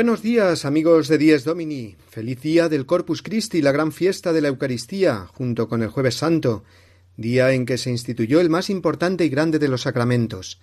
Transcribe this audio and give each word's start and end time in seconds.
Buenos 0.00 0.22
días, 0.22 0.64
amigos 0.64 1.08
de 1.08 1.18
Dies 1.18 1.44
Domini. 1.44 1.94
Feliz 2.08 2.40
día 2.40 2.70
del 2.70 2.86
Corpus 2.86 3.20
Christi, 3.20 3.60
la 3.60 3.70
gran 3.70 3.92
fiesta 3.92 4.32
de 4.32 4.40
la 4.40 4.48
Eucaristía, 4.48 5.26
junto 5.34 5.68
con 5.68 5.82
el 5.82 5.90
Jueves 5.90 6.14
Santo, 6.14 6.64
día 7.18 7.52
en 7.52 7.66
que 7.66 7.76
se 7.76 7.90
instituyó 7.90 8.40
el 8.40 8.48
más 8.48 8.70
importante 8.70 9.26
y 9.26 9.28
grande 9.28 9.58
de 9.58 9.68
los 9.68 9.82
sacramentos. 9.82 10.58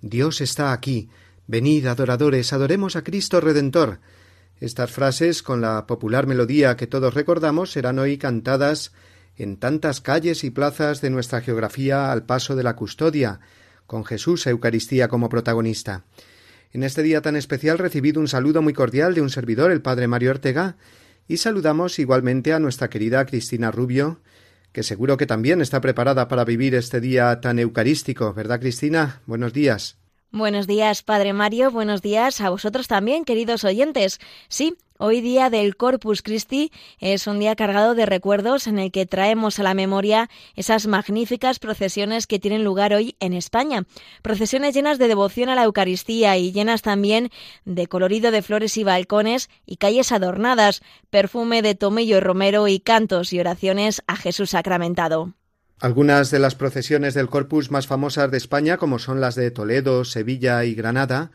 Dios 0.00 0.40
está 0.40 0.72
aquí. 0.72 1.10
Venid, 1.46 1.84
adoradores, 1.84 2.54
adoremos 2.54 2.96
a 2.96 3.04
Cristo 3.04 3.42
Redentor. 3.42 4.00
Estas 4.58 4.90
frases, 4.90 5.42
con 5.42 5.60
la 5.60 5.86
popular 5.86 6.26
melodía 6.26 6.78
que 6.78 6.86
todos 6.86 7.12
recordamos, 7.12 7.72
serán 7.72 7.98
hoy 7.98 8.16
cantadas 8.16 8.92
en 9.36 9.58
tantas 9.58 10.00
calles 10.00 10.44
y 10.44 10.50
plazas 10.50 11.02
de 11.02 11.10
nuestra 11.10 11.42
geografía 11.42 12.10
al 12.10 12.24
paso 12.24 12.56
de 12.56 12.62
la 12.62 12.74
custodia, 12.74 13.40
con 13.86 14.06
Jesús 14.06 14.46
Eucaristía 14.46 15.08
como 15.08 15.28
protagonista. 15.28 16.04
En 16.72 16.82
este 16.82 17.02
día 17.02 17.22
tan 17.22 17.36
especial 17.36 17.78
recibido 17.78 18.20
un 18.20 18.28
saludo 18.28 18.60
muy 18.60 18.74
cordial 18.74 19.14
de 19.14 19.22
un 19.22 19.30
servidor, 19.30 19.72
el 19.72 19.80
padre 19.80 20.06
Mario 20.06 20.30
Ortega, 20.30 20.76
y 21.26 21.38
saludamos 21.38 21.98
igualmente 21.98 22.52
a 22.52 22.58
nuestra 22.58 22.90
querida 22.90 23.24
Cristina 23.24 23.70
Rubio, 23.70 24.20
que 24.72 24.82
seguro 24.82 25.16
que 25.16 25.26
también 25.26 25.60
está 25.62 25.80
preparada 25.80 26.28
para 26.28 26.44
vivir 26.44 26.74
este 26.74 27.00
día 27.00 27.40
tan 27.40 27.58
eucarístico, 27.58 28.34
¿verdad, 28.34 28.60
Cristina? 28.60 29.22
Buenos 29.26 29.52
días. 29.52 29.98
Buenos 30.30 30.66
días, 30.66 31.02
Padre 31.02 31.32
Mario. 31.32 31.70
Buenos 31.70 32.02
días 32.02 32.42
a 32.42 32.50
vosotros 32.50 32.86
también, 32.86 33.24
queridos 33.24 33.64
oyentes. 33.64 34.20
Sí, 34.48 34.76
Hoy 35.00 35.20
día 35.20 35.48
del 35.48 35.76
Corpus 35.76 36.22
Christi 36.22 36.72
es 36.98 37.28
un 37.28 37.38
día 37.38 37.54
cargado 37.54 37.94
de 37.94 38.04
recuerdos 38.04 38.66
en 38.66 38.80
el 38.80 38.90
que 38.90 39.06
traemos 39.06 39.60
a 39.60 39.62
la 39.62 39.72
memoria 39.72 40.28
esas 40.56 40.88
magníficas 40.88 41.60
procesiones 41.60 42.26
que 42.26 42.40
tienen 42.40 42.64
lugar 42.64 42.92
hoy 42.92 43.14
en 43.20 43.32
España. 43.32 43.84
Procesiones 44.22 44.74
llenas 44.74 44.98
de 44.98 45.06
devoción 45.06 45.50
a 45.50 45.54
la 45.54 45.62
Eucaristía 45.62 46.36
y 46.36 46.50
llenas 46.50 46.82
también 46.82 47.30
de 47.64 47.86
colorido 47.86 48.32
de 48.32 48.42
flores 48.42 48.76
y 48.76 48.82
balcones 48.82 49.50
y 49.64 49.76
calles 49.76 50.10
adornadas, 50.10 50.82
perfume 51.10 51.62
de 51.62 51.76
tomillo 51.76 52.16
y 52.16 52.20
romero 52.20 52.66
y 52.66 52.80
cantos 52.80 53.32
y 53.32 53.38
oraciones 53.38 54.02
a 54.08 54.16
Jesús 54.16 54.50
sacramentado. 54.50 55.32
Algunas 55.78 56.32
de 56.32 56.40
las 56.40 56.56
procesiones 56.56 57.14
del 57.14 57.28
Corpus 57.28 57.70
más 57.70 57.86
famosas 57.86 58.32
de 58.32 58.36
España, 58.36 58.78
como 58.78 58.98
son 58.98 59.20
las 59.20 59.36
de 59.36 59.52
Toledo, 59.52 60.04
Sevilla 60.04 60.64
y 60.64 60.74
Granada, 60.74 61.30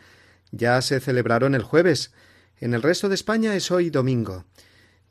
ya 0.52 0.81
se 0.81 1.00
celebraron 1.00 1.56
el 1.56 1.63
jueves. 1.63 2.12
En 2.63 2.74
el 2.74 2.81
resto 2.81 3.09
de 3.09 3.16
España 3.16 3.57
es 3.57 3.72
hoy 3.72 3.90
domingo. 3.90 4.46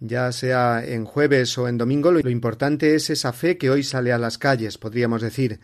Ya 0.00 0.32
sea 0.32 0.82
en 0.82 1.04
jueves 1.04 1.58
o 1.58 1.68
en 1.68 1.76
domingo, 1.76 2.10
lo 2.10 2.30
importante 2.30 2.94
es 2.94 3.10
esa 3.10 3.34
fe 3.34 3.58
que 3.58 3.68
hoy 3.68 3.82
sale 3.82 4.10
a 4.10 4.16
las 4.16 4.38
calles, 4.38 4.78
podríamos 4.78 5.20
decir. 5.20 5.60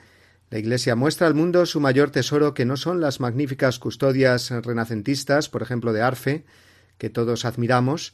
La 0.51 0.59
Iglesia 0.59 0.97
muestra 0.97 1.27
al 1.27 1.33
mundo 1.33 1.65
su 1.65 1.81
mayor 1.81 2.11
tesoro, 2.11 2.53
que 2.53 2.67
no 2.67 2.77
son 2.77 3.01
las 3.01 3.21
magníficas 3.21 3.79
custodias 3.79 4.51
renacentistas, 4.51 5.49
por 5.49 5.63
ejemplo, 5.63 5.95
de 5.95 6.03
Arfe, 6.03 6.45
que 6.99 7.09
todos 7.09 7.47
admiramos, 7.47 8.13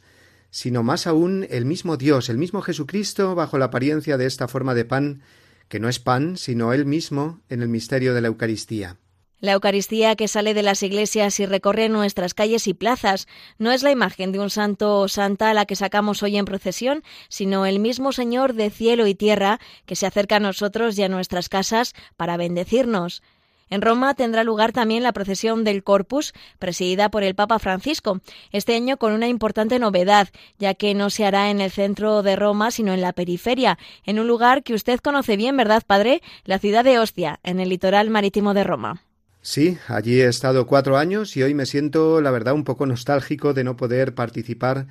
sino 0.51 0.85
más 0.85 1.09
aún 1.09 1.45
el 1.51 1.65
mismo 1.65 1.97
Dios, 1.97 2.29
el 2.29 2.39
mismo 2.39 2.63
Jesucristo, 2.63 3.35
bajo 3.35 3.59
la 3.59 3.65
apariencia 3.65 4.17
de 4.17 4.27
esta 4.27 4.47
forma 4.47 4.75
de 4.75 4.85
pan, 4.85 5.23
que 5.67 5.81
no 5.81 5.89
es 5.89 5.99
pan, 5.99 6.37
sino 6.37 6.73
Él 6.73 6.87
mismo 6.87 7.41
en 7.49 7.61
el 7.61 7.69
misterio 7.69 8.15
de 8.15 8.21
la 8.21 8.29
Eucaristía. 8.29 8.99
La 9.45 9.53
Eucaristía 9.53 10.17
que 10.17 10.27
sale 10.27 10.55
de 10.55 10.63
las 10.63 10.83
iglesias 10.83 11.39
y 11.39 11.45
recorre 11.45 11.91
nuestras 11.91 12.33
calles 12.33 12.67
y 12.67 12.73
plazas 12.73 13.29
no 13.59 13.73
es 13.73 13.83
la 13.83 13.91
imagen 13.91 14.33
de 14.33 14.39
un 14.39 14.49
santo 14.49 15.01
o 15.01 15.07
santa 15.07 15.51
a 15.51 15.53
la 15.53 15.67
que 15.67 15.77
sacamos 15.77 16.23
hoy 16.23 16.39
en 16.39 16.47
procesión, 16.47 17.03
sino 17.29 17.67
el 17.67 17.79
mismo 17.79 18.13
Señor 18.13 18.55
de 18.55 18.71
cielo 18.71 19.07
y 19.07 19.15
tierra 19.15 19.61
que 19.85 19.97
se 19.97 20.07
acerca 20.07 20.37
a 20.37 20.41
nosotros 20.41 20.97
y 20.97 21.03
a 21.03 21.11
nuestras 21.11 21.51
casas 21.51 21.93
para 22.17 22.39
bendecirnos. 22.39 23.23
En 23.69 23.83
Roma 23.83 24.15
tendrá 24.15 24.45
lugar 24.45 24.73
también 24.73 25.03
la 25.03 25.13
procesión 25.13 25.63
del 25.63 25.85
Corpus, 25.85 26.33
presidida 26.59 27.11
por 27.11 27.23
el 27.23 27.35
Papa 27.35 27.59
Francisco, 27.59 28.21
este 28.51 28.75
año 28.75 28.97
con 28.97 29.13
una 29.13 29.29
importante 29.29 29.79
novedad, 29.79 30.31
ya 30.59 30.73
que 30.73 30.95
no 30.95 31.11
se 31.11 31.27
hará 31.27 31.51
en 31.51 31.61
el 31.61 31.71
centro 31.71 32.23
de 32.23 32.37
Roma, 32.37 32.71
sino 32.71 32.95
en 32.95 33.03
la 33.03 33.13
periferia, 33.13 33.77
en 34.05 34.19
un 34.19 34.27
lugar 34.27 34.63
que 34.63 34.73
usted 34.73 35.01
conoce 35.01 35.37
bien, 35.37 35.55
¿verdad, 35.55 35.83
padre? 35.87 36.23
La 36.45 36.59
ciudad 36.59 36.83
de 36.83 36.99
Ostia, 36.99 37.41
en 37.43 37.61
el 37.61 37.69
litoral 37.69 38.09
marítimo 38.09 38.55
de 38.55 38.65
Roma. 38.65 39.03
Sí, 39.47 39.77
allí 39.89 40.23
he 40.23 40.27
estado 40.27 40.67
cuatro 40.67 40.97
años 40.97 41.37
y 41.37 41.43
hoy 41.43 41.53
me 41.53 41.67
siento, 41.67 42.23
la 42.23 42.31
verdad, 42.31 42.55
un 42.55 42.65
poco 42.65 42.87
nostálgico 42.87 43.53
de 43.53 43.63
no 43.63 43.77
poder 43.77 44.15
participar 44.15 44.87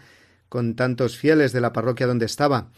con 0.48 0.76
tantos 0.76 1.18
fieles 1.18 1.54
de 1.54 1.60
la 1.60 1.74
parroquia 1.74 2.06
donde 2.06 2.28
estaba. 2.28 2.70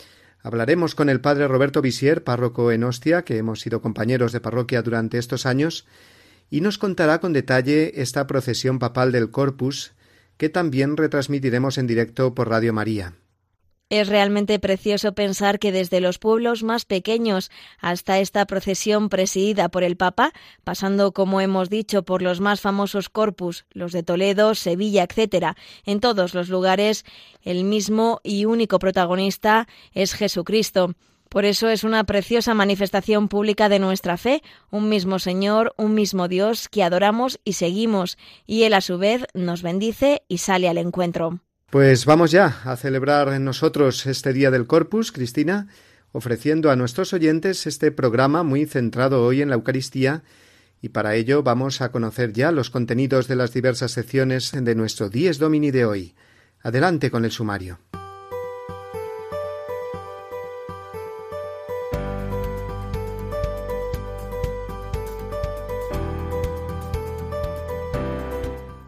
Hablaremos 0.41 0.95
con 0.95 1.09
el 1.09 1.19
padre 1.19 1.49
Roberto 1.49 1.81
Visier, 1.81 2.23
párroco 2.23 2.71
en 2.71 2.85
Ostia, 2.85 3.23
que 3.23 3.37
hemos 3.37 3.59
sido 3.59 3.81
compañeros 3.81 4.31
de 4.31 4.39
parroquia 4.39 4.83
durante 4.83 5.17
estos 5.17 5.45
años, 5.45 5.85
y 6.49 6.61
nos 6.61 6.77
contará 6.77 7.19
con 7.19 7.33
detalle 7.33 8.01
esta 8.01 8.25
procesión 8.25 8.79
papal 8.79 9.11
del 9.11 9.29
Corpus, 9.29 9.91
que 10.37 10.47
también 10.47 10.95
retransmitiremos 10.95 11.77
en 11.77 11.87
directo 11.87 12.33
por 12.33 12.47
Radio 12.47 12.71
María. 12.71 13.15
Es 13.89 14.07
realmente 14.07 14.57
precioso 14.57 15.13
pensar 15.13 15.59
que 15.59 15.71
desde 15.71 16.01
los 16.01 16.17
pueblos 16.17 16.63
más 16.63 16.85
pequeños 16.85 17.51
hasta 17.79 18.17
esta 18.17 18.47
procesión 18.47 19.09
presidida 19.09 19.69
por 19.69 19.83
el 19.83 19.95
Papa, 19.95 20.33
pasando, 20.63 21.11
como 21.11 21.39
hemos 21.39 21.69
dicho, 21.69 22.03
por 22.03 22.23
los 22.23 22.41
más 22.41 22.61
famosos 22.61 23.09
corpus, 23.09 23.65
los 23.69 23.91
de 23.91 24.01
Toledo, 24.01 24.55
Sevilla, 24.55 25.03
etc., 25.03 25.55
en 25.85 25.99
todos 25.99 26.33
los 26.33 26.49
lugares, 26.49 27.05
el 27.43 27.63
mismo 27.63 28.21
y 28.23 28.45
único 28.45 28.79
protagonista 28.79 29.67
es 29.93 30.15
Jesucristo. 30.15 30.95
Por 31.29 31.45
eso 31.45 31.69
es 31.69 31.83
una 31.83 32.05
preciosa 32.05 32.55
manifestación 32.55 33.27
pública 33.27 33.69
de 33.69 33.77
nuestra 33.77 34.17
fe, 34.17 34.41
un 34.71 34.89
mismo 34.89 35.19
Señor, 35.19 35.75
un 35.77 35.93
mismo 35.93 36.27
Dios 36.27 36.69
que 36.69 36.81
adoramos 36.81 37.39
y 37.43 37.53
seguimos, 37.53 38.17
y 38.47 38.63
Él 38.63 38.73
a 38.73 38.81
su 38.81 38.97
vez 38.97 39.27
nos 39.35 39.61
bendice 39.61 40.23
y 40.27 40.39
sale 40.39 40.69
al 40.69 40.79
encuentro. 40.79 41.41
Pues 41.75 42.05
vamos 42.05 42.31
ya 42.31 42.61
a 42.63 42.77
celebrar 42.77 43.27
en 43.33 43.43
nosotros 43.43 44.05
este 44.05 44.31
Día 44.31 44.49
del 44.49 44.65
Corpus, 44.65 45.11
Cristina, 45.11 45.67
ofreciendo 46.13 46.71
a 46.71 46.77
nuestros 46.77 47.11
oyentes 47.11 47.67
este 47.67 47.91
programa 47.91 48.43
muy 48.43 48.65
centrado 48.65 49.25
hoy 49.25 49.41
en 49.41 49.49
la 49.49 49.55
Eucaristía 49.55 50.23
y 50.81 50.87
para 50.87 51.15
ello 51.15 51.43
vamos 51.43 51.81
a 51.81 51.91
conocer 51.91 52.31
ya 52.31 52.53
los 52.53 52.69
contenidos 52.69 53.27
de 53.27 53.35
las 53.35 53.51
diversas 53.51 53.91
secciones 53.91 54.53
de 54.53 54.73
nuestro 54.73 55.09
Dies 55.09 55.37
Domini 55.37 55.71
de 55.71 55.83
hoy. 55.83 56.15
Adelante 56.61 57.11
con 57.11 57.25
el 57.25 57.31
sumario. 57.31 57.77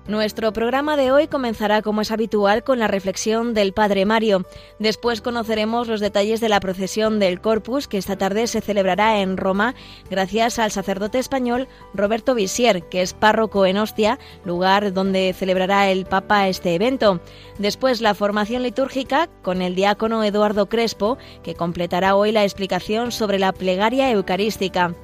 Nuestro 0.08 0.54
programa 0.54 0.96
de 0.96 1.12
hoy 1.12 1.28
comenzará 1.28 1.82
como 1.82 2.00
es 2.00 2.12
habitual 2.12 2.64
con 2.64 2.80
la 2.80 2.88
reflexión 2.88 3.54
del 3.54 3.74
Padre 3.74 4.06
Mario. 4.06 4.46
Después 4.80 5.20
conoceremos 5.20 5.90
los 5.90 6.00
detalles 6.00 6.40
de 6.40 6.48
la 6.48 6.62
procesión 6.62 7.20
del 7.20 7.42
Corpus 7.42 7.90
que 7.90 7.98
esta 7.98 8.18
tarde 8.18 8.48
se 8.48 8.62
celebrará 8.62 9.20
en 9.20 9.36
Roma 9.36 9.76
gracias 10.10 10.60
al 10.60 10.72
sacerdote 10.72 11.20
español 11.20 11.68
Roberto 11.94 12.36
Visier, 12.36 12.84
que 12.84 13.02
es 13.02 13.14
párroco 13.14 13.66
en 13.66 13.78
Ostia, 13.78 14.18
lugar 14.46 14.94
donde 14.94 15.36
celebrará 15.38 15.92
el 15.92 16.06
Papa 16.06 16.48
este 16.48 16.74
evento. 16.74 17.20
Después 17.60 18.00
la 18.00 18.14
formación 18.14 18.64
litúrgica 18.64 19.28
con 19.42 19.62
el 19.62 19.76
diácono 19.76 20.24
Eduardo 20.24 20.70
Crespo, 20.70 21.18
que 21.44 21.54
completará 21.54 22.16
hoy 22.16 22.32
la 22.32 22.46
explicación 22.46 23.12
sobre 23.12 23.40
la 23.40 23.52
plegaria 23.52 24.10
eucarística. 24.10 24.96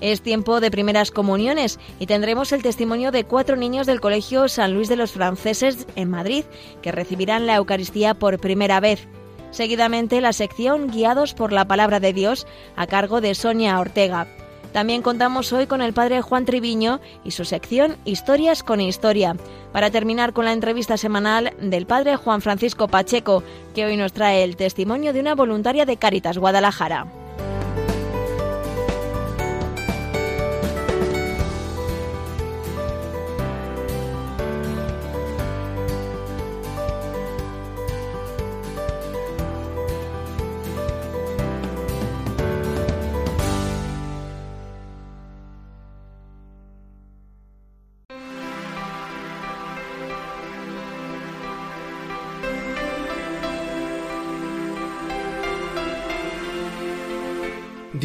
Es 0.00 0.22
tiempo 0.22 0.60
de 0.60 0.70
primeras 0.70 1.10
comuniones 1.10 1.78
y 1.98 2.06
tendremos 2.06 2.52
el 2.52 2.62
testimonio 2.62 3.10
de 3.10 3.24
cuatro 3.24 3.56
niños 3.56 3.86
del 3.86 4.00
Colegio 4.00 4.48
San 4.48 4.72
Luis 4.72 4.88
de 4.88 4.96
los 4.96 5.12
Franceses 5.12 5.86
en 5.94 6.08
Madrid 6.08 6.44
que 6.80 6.92
recibirán 6.92 7.46
la 7.46 7.56
Eucaristía 7.56 8.14
por 8.14 8.38
primera 8.38 8.80
vez. 8.80 9.06
Seguidamente 9.50 10.20
la 10.20 10.32
sección 10.32 10.90
Guiados 10.90 11.34
por 11.34 11.52
la 11.52 11.66
Palabra 11.66 12.00
de 12.00 12.12
Dios 12.12 12.46
a 12.76 12.86
cargo 12.86 13.20
de 13.20 13.34
Sonia 13.34 13.78
Ortega. 13.78 14.26
También 14.72 15.02
contamos 15.02 15.52
hoy 15.52 15.66
con 15.66 15.82
el 15.82 15.92
padre 15.92 16.22
Juan 16.22 16.44
Triviño 16.44 17.00
y 17.24 17.32
su 17.32 17.44
sección 17.44 17.96
Historias 18.04 18.62
con 18.62 18.80
Historia, 18.80 19.36
para 19.72 19.90
terminar 19.90 20.32
con 20.32 20.44
la 20.44 20.52
entrevista 20.52 20.96
semanal 20.96 21.52
del 21.60 21.86
padre 21.86 22.14
Juan 22.16 22.40
Francisco 22.40 22.86
Pacheco, 22.86 23.42
que 23.74 23.84
hoy 23.84 23.96
nos 23.96 24.12
trae 24.12 24.44
el 24.44 24.56
testimonio 24.56 25.12
de 25.12 25.20
una 25.20 25.34
voluntaria 25.34 25.86
de 25.86 25.96
Cáritas 25.96 26.38
Guadalajara. 26.38 27.19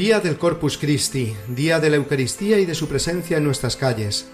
Día 0.05 0.19
del 0.19 0.37
Corpus 0.37 0.77
Christi, 0.77 1.35
día 1.47 1.79
de 1.79 1.89
la 1.89 1.95
Eucaristía 1.95 2.59
y 2.59 2.65
de 2.67 2.75
su 2.75 2.87
presencia 2.87 3.37
en 3.37 3.43
nuestras 3.43 3.75
calles, 3.75 4.27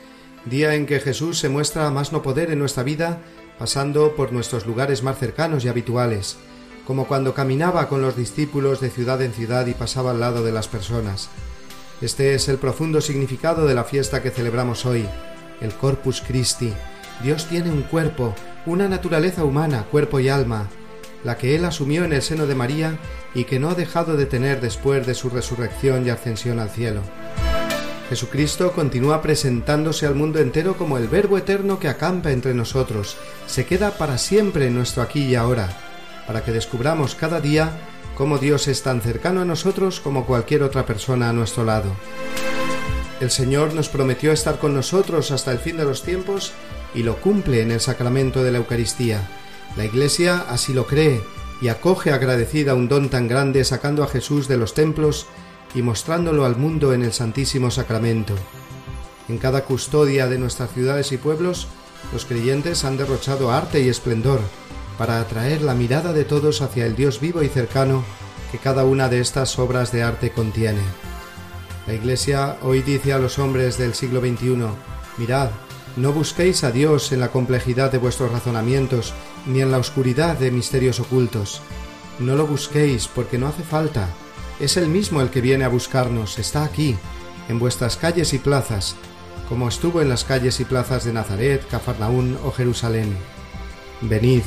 día 0.43 0.75
en 0.75 0.85
que 0.85 0.99
Jesús 0.99 1.39
se 1.39 1.47
muestra 1.47 1.87
a 1.87 1.91
más 1.91 2.11
no 2.11 2.21
poder 2.21 2.51
en 2.51 2.59
nuestra 2.59 2.83
vida, 2.83 3.21
pasando 3.57 4.13
por 4.17 4.33
nuestros 4.33 4.65
lugares 4.65 5.01
más 5.01 5.17
cercanos 5.17 5.63
y 5.63 5.69
habituales, 5.69 6.35
como 6.85 7.07
cuando 7.07 7.33
caminaba 7.33 7.87
con 7.87 8.01
los 8.01 8.17
discípulos 8.17 8.81
de 8.81 8.89
ciudad 8.89 9.21
en 9.21 9.31
ciudad 9.31 9.65
y 9.65 9.73
pasaba 9.73 10.11
al 10.11 10.19
lado 10.19 10.43
de 10.43 10.51
las 10.51 10.67
personas. 10.67 11.29
Este 12.01 12.35
es 12.35 12.49
el 12.49 12.57
profundo 12.57 12.99
significado 12.99 13.65
de 13.65 13.73
la 13.73 13.85
fiesta 13.85 14.21
que 14.21 14.31
celebramos 14.31 14.85
hoy, 14.85 15.07
el 15.61 15.73
Corpus 15.75 16.19
Christi. 16.19 16.73
Dios 17.23 17.47
tiene 17.47 17.71
un 17.71 17.83
cuerpo, 17.83 18.35
una 18.65 18.89
naturaleza 18.89 19.45
humana, 19.45 19.85
cuerpo 19.89 20.19
y 20.19 20.27
alma, 20.27 20.67
la 21.23 21.37
que 21.37 21.55
él 21.55 21.65
asumió 21.65 22.03
en 22.03 22.13
el 22.13 22.21
seno 22.21 22.47
de 22.47 22.55
María 22.55 22.97
y 23.33 23.45
que 23.45 23.59
no 23.59 23.69
ha 23.69 23.75
dejado 23.75 24.17
de 24.17 24.25
tener 24.25 24.61
después 24.61 25.05
de 25.05 25.13
su 25.13 25.29
resurrección 25.29 26.05
y 26.05 26.09
ascensión 26.09 26.59
al 26.59 26.69
cielo. 26.69 27.01
Jesucristo 28.09 28.73
continúa 28.73 29.21
presentándose 29.21 30.05
al 30.05 30.15
mundo 30.15 30.39
entero 30.39 30.75
como 30.75 30.97
el 30.97 31.07
Verbo 31.07 31.37
eterno 31.37 31.79
que 31.79 31.87
acampa 31.87 32.31
entre 32.31 32.53
nosotros, 32.53 33.15
se 33.47 33.65
queda 33.65 33.91
para 33.91 34.17
siempre 34.17 34.67
en 34.67 34.75
nuestro 34.75 35.01
aquí 35.01 35.23
y 35.23 35.35
ahora, 35.35 35.69
para 36.27 36.43
que 36.43 36.51
descubramos 36.51 37.15
cada 37.15 37.39
día 37.39 37.71
cómo 38.15 38.37
Dios 38.37 38.67
es 38.67 38.83
tan 38.83 39.01
cercano 39.01 39.41
a 39.41 39.45
nosotros 39.45 40.01
como 40.01 40.25
cualquier 40.25 40.63
otra 40.63 40.85
persona 40.85 41.29
a 41.29 41.33
nuestro 41.33 41.63
lado. 41.63 41.91
El 43.21 43.31
Señor 43.31 43.73
nos 43.73 43.87
prometió 43.87 44.31
estar 44.31 44.59
con 44.59 44.73
nosotros 44.73 45.31
hasta 45.31 45.51
el 45.51 45.59
fin 45.59 45.77
de 45.77 45.85
los 45.85 46.03
tiempos 46.03 46.51
y 46.93 47.03
lo 47.03 47.17
cumple 47.17 47.61
en 47.61 47.71
el 47.71 47.79
sacramento 47.79 48.43
de 48.43 48.51
la 48.51 48.57
Eucaristía. 48.57 49.21
La 49.75 49.85
Iglesia 49.85 50.45
así 50.49 50.73
lo 50.73 50.85
cree 50.85 51.23
y 51.61 51.69
acoge 51.69 52.11
agradecida 52.11 52.75
un 52.75 52.87
don 52.87 53.09
tan 53.09 53.27
grande 53.27 53.63
sacando 53.63 54.03
a 54.03 54.07
Jesús 54.07 54.47
de 54.47 54.57
los 54.57 54.73
templos 54.73 55.27
y 55.73 55.81
mostrándolo 55.81 56.45
al 56.45 56.57
mundo 56.57 56.93
en 56.93 57.03
el 57.03 57.13
Santísimo 57.13 57.71
Sacramento. 57.71 58.33
En 59.29 59.37
cada 59.37 59.63
custodia 59.63 60.27
de 60.27 60.37
nuestras 60.37 60.71
ciudades 60.71 61.11
y 61.11 61.17
pueblos, 61.17 61.67
los 62.11 62.25
creyentes 62.25 62.83
han 62.83 62.97
derrochado 62.97 63.51
arte 63.51 63.81
y 63.81 63.87
esplendor 63.87 64.41
para 64.97 65.21
atraer 65.21 65.61
la 65.61 65.73
mirada 65.73 66.11
de 66.13 66.25
todos 66.25 66.61
hacia 66.61 66.85
el 66.85 66.95
Dios 66.95 67.21
vivo 67.21 67.41
y 67.41 67.47
cercano 67.47 68.03
que 68.51 68.57
cada 68.57 68.83
una 68.83 69.07
de 69.07 69.21
estas 69.21 69.57
obras 69.57 69.91
de 69.91 70.03
arte 70.03 70.31
contiene. 70.31 70.81
La 71.87 71.93
Iglesia 71.93 72.57
hoy 72.61 72.81
dice 72.81 73.13
a 73.13 73.19
los 73.19 73.39
hombres 73.39 73.77
del 73.77 73.93
siglo 73.93 74.19
XXI, 74.19 74.57
mirad, 75.17 75.49
no 75.97 76.13
busquéis 76.13 76.63
a 76.63 76.71
Dios 76.71 77.11
en 77.11 77.19
la 77.19 77.31
complejidad 77.31 77.91
de 77.91 77.97
vuestros 77.97 78.31
razonamientos, 78.31 79.13
ni 79.45 79.61
en 79.61 79.71
la 79.71 79.77
oscuridad 79.77 80.37
de 80.37 80.51
misterios 80.51 80.99
ocultos. 80.99 81.61
No 82.19 82.35
lo 82.35 82.47
busquéis 82.47 83.07
porque 83.07 83.37
no 83.37 83.47
hace 83.47 83.63
falta. 83.63 84.07
Es 84.59 84.77
Él 84.77 84.87
mismo 84.87 85.21
el 85.21 85.29
que 85.29 85.41
viene 85.41 85.65
a 85.65 85.69
buscarnos, 85.69 86.39
está 86.39 86.63
aquí, 86.63 86.95
en 87.49 87.59
vuestras 87.59 87.97
calles 87.97 88.33
y 88.33 88.39
plazas, 88.39 88.95
como 89.49 89.67
estuvo 89.67 90.01
en 90.01 90.09
las 90.09 90.23
calles 90.23 90.59
y 90.59 90.65
plazas 90.65 91.03
de 91.03 91.13
Nazaret, 91.13 91.67
Cafarnaún 91.67 92.37
o 92.45 92.51
Jerusalén. 92.51 93.17
Venid, 94.01 94.43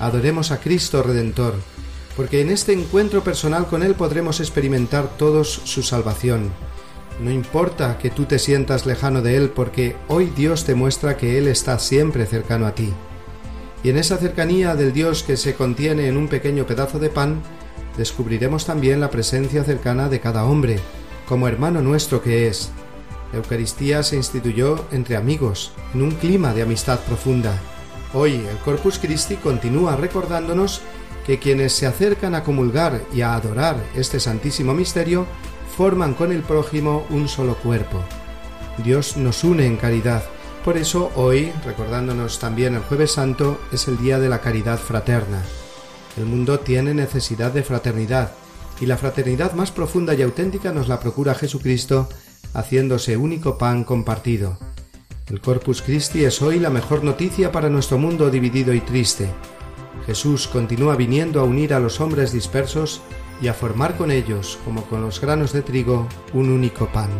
adoremos 0.00 0.50
a 0.50 0.58
Cristo 0.58 1.02
Redentor, 1.02 1.54
porque 2.16 2.40
en 2.40 2.50
este 2.50 2.72
encuentro 2.72 3.22
personal 3.22 3.66
con 3.66 3.82
Él 3.82 3.94
podremos 3.94 4.40
experimentar 4.40 5.16
todos 5.16 5.60
su 5.64 5.82
salvación 5.82 6.50
no 7.20 7.30
importa 7.30 7.98
que 7.98 8.10
tú 8.10 8.24
te 8.24 8.38
sientas 8.38 8.86
lejano 8.86 9.22
de 9.22 9.36
Él 9.36 9.50
porque 9.50 9.96
hoy 10.08 10.26
Dios 10.36 10.64
te 10.64 10.74
muestra 10.74 11.16
que 11.16 11.38
Él 11.38 11.48
está 11.48 11.78
siempre 11.78 12.26
cercano 12.26 12.66
a 12.66 12.74
ti. 12.74 12.92
Y 13.82 13.90
en 13.90 13.98
esa 13.98 14.16
cercanía 14.16 14.74
del 14.74 14.92
Dios 14.92 15.22
que 15.22 15.36
se 15.36 15.54
contiene 15.54 16.08
en 16.08 16.16
un 16.16 16.28
pequeño 16.28 16.66
pedazo 16.66 16.98
de 16.98 17.10
pan, 17.10 17.40
descubriremos 17.96 18.66
también 18.66 19.00
la 19.00 19.10
presencia 19.10 19.64
cercana 19.64 20.08
de 20.08 20.20
cada 20.20 20.44
hombre, 20.44 20.78
como 21.28 21.48
hermano 21.48 21.80
nuestro 21.80 22.22
que 22.22 22.48
es. 22.48 22.70
La 23.32 23.38
Eucaristía 23.38 24.02
se 24.02 24.16
instituyó 24.16 24.84
entre 24.90 25.16
amigos, 25.16 25.72
en 25.94 26.02
un 26.02 26.12
clima 26.12 26.54
de 26.54 26.62
amistad 26.62 27.00
profunda. 27.00 27.58
Hoy 28.14 28.34
el 28.34 28.56
Corpus 28.64 28.98
Christi 28.98 29.36
continúa 29.36 29.96
recordándonos 29.96 30.80
que 31.26 31.38
quienes 31.38 31.74
se 31.74 31.86
acercan 31.86 32.34
a 32.34 32.42
comulgar 32.42 33.02
y 33.12 33.20
a 33.20 33.34
adorar 33.34 33.76
este 33.94 34.18
santísimo 34.18 34.72
misterio 34.72 35.26
forman 35.78 36.14
con 36.14 36.32
el 36.32 36.42
prójimo 36.42 37.06
un 37.08 37.28
solo 37.28 37.54
cuerpo. 37.54 38.02
Dios 38.78 39.16
nos 39.16 39.44
une 39.44 39.64
en 39.64 39.76
caridad. 39.76 40.24
Por 40.64 40.76
eso 40.76 41.12
hoy, 41.14 41.52
recordándonos 41.64 42.40
también 42.40 42.74
el 42.74 42.80
jueves 42.80 43.12
santo, 43.12 43.60
es 43.70 43.86
el 43.86 43.96
día 43.96 44.18
de 44.18 44.28
la 44.28 44.40
caridad 44.40 44.80
fraterna. 44.80 45.40
El 46.16 46.26
mundo 46.26 46.58
tiene 46.58 46.94
necesidad 46.94 47.52
de 47.52 47.62
fraternidad, 47.62 48.32
y 48.80 48.86
la 48.86 48.96
fraternidad 48.96 49.52
más 49.52 49.70
profunda 49.70 50.14
y 50.14 50.22
auténtica 50.22 50.72
nos 50.72 50.88
la 50.88 50.98
procura 50.98 51.36
Jesucristo, 51.36 52.08
haciéndose 52.54 53.16
único 53.16 53.56
pan 53.56 53.84
compartido. 53.84 54.58
El 55.28 55.40
Corpus 55.40 55.80
Christi 55.80 56.24
es 56.24 56.42
hoy 56.42 56.58
la 56.58 56.70
mejor 56.70 57.04
noticia 57.04 57.52
para 57.52 57.68
nuestro 57.68 57.98
mundo 57.98 58.30
dividido 58.30 58.74
y 58.74 58.80
triste. 58.80 59.30
Jesús 60.06 60.48
continúa 60.48 60.96
viniendo 60.96 61.38
a 61.38 61.44
unir 61.44 61.72
a 61.72 61.78
los 61.78 62.00
hombres 62.00 62.32
dispersos 62.32 63.00
y 63.40 63.48
a 63.48 63.54
formar 63.54 63.96
con 63.96 64.10
ellos, 64.10 64.58
como 64.64 64.82
con 64.84 65.00
los 65.00 65.20
granos 65.20 65.52
de 65.52 65.62
trigo, 65.62 66.08
un 66.32 66.50
único 66.50 66.88
pan. 66.88 67.10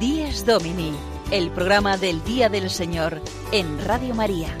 Díez 0.00 0.44
Domini, 0.44 0.92
el 1.30 1.50
programa 1.50 1.96
del 1.96 2.22
Día 2.24 2.48
del 2.48 2.68
Señor 2.70 3.22
en 3.52 3.84
Radio 3.84 4.14
María. 4.14 4.56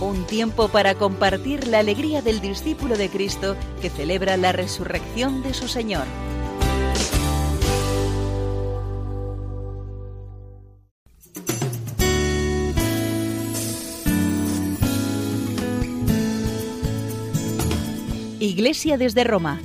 Un 0.00 0.26
tiempo 0.26 0.68
para 0.68 0.94
compartir 0.94 1.66
la 1.66 1.78
alegría 1.78 2.20
del 2.20 2.40
discípulo 2.40 2.98
de 2.98 3.08
Cristo 3.08 3.56
que 3.80 3.88
celebra 3.88 4.36
la 4.36 4.52
resurrección 4.52 5.42
de 5.42 5.54
su 5.54 5.68
Señor. 5.68 6.04
Iglesia 18.38 18.98
desde 18.98 19.24
Roma. 19.24 19.60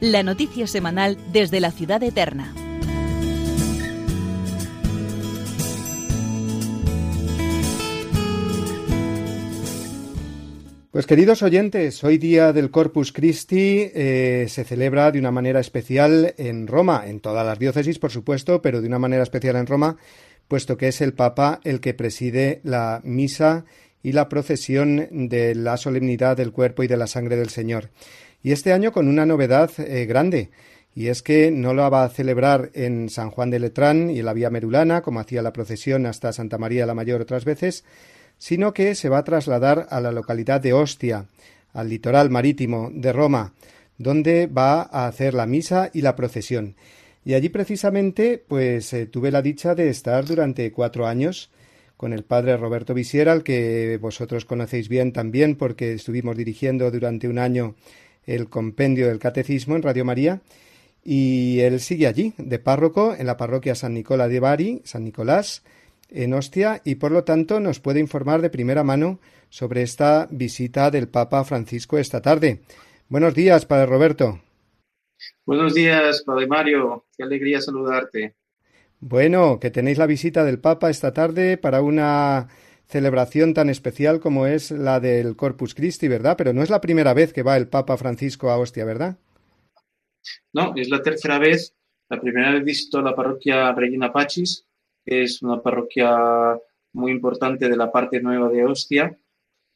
La 0.00 0.22
noticia 0.22 0.66
semanal 0.66 1.18
desde 1.30 1.60
la 1.60 1.70
ciudad 1.70 2.02
eterna. 2.02 2.54
Pues 10.94 11.08
queridos 11.08 11.42
oyentes, 11.42 12.04
hoy 12.04 12.18
día 12.18 12.52
del 12.52 12.70
Corpus 12.70 13.10
Christi 13.10 13.90
eh, 13.92 14.46
se 14.48 14.62
celebra 14.62 15.10
de 15.10 15.18
una 15.18 15.32
manera 15.32 15.58
especial 15.58 16.34
en 16.38 16.68
Roma, 16.68 17.02
en 17.08 17.18
todas 17.18 17.44
las 17.44 17.58
diócesis 17.58 17.98
por 17.98 18.12
supuesto, 18.12 18.62
pero 18.62 18.80
de 18.80 18.86
una 18.86 19.00
manera 19.00 19.24
especial 19.24 19.56
en 19.56 19.66
Roma, 19.66 19.96
puesto 20.46 20.76
que 20.76 20.86
es 20.86 21.00
el 21.00 21.12
Papa 21.12 21.58
el 21.64 21.80
que 21.80 21.94
preside 21.94 22.60
la 22.62 23.00
misa 23.02 23.64
y 24.04 24.12
la 24.12 24.28
procesión 24.28 25.08
de 25.10 25.56
la 25.56 25.78
solemnidad 25.78 26.36
del 26.36 26.52
cuerpo 26.52 26.84
y 26.84 26.86
de 26.86 26.96
la 26.96 27.08
sangre 27.08 27.34
del 27.34 27.48
Señor. 27.48 27.90
Y 28.40 28.52
este 28.52 28.72
año 28.72 28.92
con 28.92 29.08
una 29.08 29.26
novedad 29.26 29.72
eh, 29.78 30.06
grande, 30.06 30.50
y 30.94 31.08
es 31.08 31.24
que 31.24 31.50
no 31.50 31.74
lo 31.74 31.90
va 31.90 32.04
a 32.04 32.08
celebrar 32.08 32.70
en 32.72 33.08
San 33.08 33.30
Juan 33.30 33.50
de 33.50 33.58
Letrán 33.58 34.10
y 34.10 34.20
en 34.20 34.26
la 34.26 34.32
Vía 34.32 34.48
Merulana, 34.48 35.02
como 35.02 35.18
hacía 35.18 35.42
la 35.42 35.52
procesión 35.52 36.06
hasta 36.06 36.32
Santa 36.32 36.56
María 36.56 36.86
la 36.86 36.94
Mayor 36.94 37.20
otras 37.20 37.44
veces, 37.44 37.82
sino 38.38 38.72
que 38.72 38.94
se 38.94 39.08
va 39.08 39.18
a 39.18 39.24
trasladar 39.24 39.86
a 39.90 40.00
la 40.00 40.12
localidad 40.12 40.60
de 40.60 40.72
Ostia, 40.72 41.26
al 41.72 41.88
litoral 41.88 42.30
marítimo 42.30 42.90
de 42.92 43.12
Roma, 43.12 43.52
donde 43.98 44.46
va 44.46 44.82
a 44.82 45.06
hacer 45.06 45.34
la 45.34 45.46
misa 45.46 45.90
y 45.92 46.02
la 46.02 46.16
procesión. 46.16 46.76
Y 47.24 47.34
allí 47.34 47.48
precisamente, 47.48 48.42
pues 48.46 48.92
eh, 48.92 49.06
tuve 49.06 49.30
la 49.30 49.42
dicha 49.42 49.74
de 49.74 49.88
estar 49.88 50.24
durante 50.24 50.70
cuatro 50.72 51.06
años 51.06 51.50
con 51.96 52.12
el 52.12 52.24
padre 52.24 52.56
Roberto 52.56 52.92
Visiera, 52.92 53.32
al 53.32 53.42
que 53.42 53.98
vosotros 54.00 54.44
conocéis 54.44 54.88
bien 54.88 55.12
también, 55.12 55.56
porque 55.56 55.94
estuvimos 55.94 56.36
dirigiendo 56.36 56.90
durante 56.90 57.28
un 57.28 57.38
año 57.38 57.76
el 58.26 58.48
compendio 58.48 59.08
del 59.08 59.18
catecismo 59.18 59.76
en 59.76 59.82
Radio 59.82 60.04
María, 60.04 60.40
y 61.04 61.60
él 61.60 61.80
sigue 61.80 62.06
allí, 62.06 62.34
de 62.38 62.58
párroco, 62.58 63.14
en 63.16 63.26
la 63.26 63.36
parroquia 63.36 63.74
San 63.74 63.94
Nicolás 63.94 64.30
de 64.30 64.40
Bari, 64.40 64.82
San 64.84 65.04
Nicolás, 65.04 65.62
en 66.14 66.32
Ostia 66.32 66.80
y 66.84 66.94
por 66.94 67.12
lo 67.12 67.24
tanto 67.24 67.60
nos 67.60 67.80
puede 67.80 68.00
informar 68.00 68.40
de 68.40 68.50
primera 68.50 68.84
mano 68.84 69.20
sobre 69.48 69.82
esta 69.82 70.28
visita 70.30 70.90
del 70.90 71.08
Papa 71.08 71.44
Francisco 71.44 71.98
esta 71.98 72.22
tarde. 72.22 72.62
Buenos 73.08 73.34
días, 73.34 73.66
Padre 73.66 73.86
Roberto. 73.86 74.40
Buenos 75.44 75.74
días, 75.74 76.22
Padre 76.24 76.46
Mario. 76.46 77.06
Qué 77.16 77.24
alegría 77.24 77.60
saludarte. 77.60 78.36
Bueno, 79.00 79.58
que 79.60 79.70
tenéis 79.70 79.98
la 79.98 80.06
visita 80.06 80.44
del 80.44 80.58
Papa 80.58 80.88
esta 80.88 81.12
tarde 81.12 81.58
para 81.58 81.82
una 81.82 82.48
celebración 82.86 83.54
tan 83.54 83.68
especial 83.68 84.20
como 84.20 84.46
es 84.46 84.70
la 84.70 85.00
del 85.00 85.36
Corpus 85.36 85.74
Christi, 85.74 86.08
¿verdad? 86.08 86.36
Pero 86.38 86.52
no 86.52 86.62
es 86.62 86.70
la 86.70 86.80
primera 86.80 87.12
vez 87.12 87.32
que 87.32 87.42
va 87.42 87.56
el 87.56 87.68
Papa 87.68 87.96
Francisco 87.96 88.50
a 88.50 88.58
Ostia, 88.58 88.84
¿verdad? 88.84 89.18
No, 90.52 90.72
es 90.76 90.88
la 90.88 91.02
tercera 91.02 91.38
vez. 91.38 91.74
La 92.08 92.20
primera 92.20 92.52
vez 92.52 92.64
visitó 92.64 93.02
la 93.02 93.14
parroquia 93.14 93.72
Regina 93.72 94.12
Pachis, 94.12 94.66
es 95.04 95.42
una 95.42 95.60
parroquia 95.60 96.58
muy 96.92 97.12
importante 97.12 97.68
de 97.68 97.76
la 97.76 97.90
parte 97.90 98.20
nueva 98.20 98.48
de 98.48 98.64
Ostia. 98.64 99.16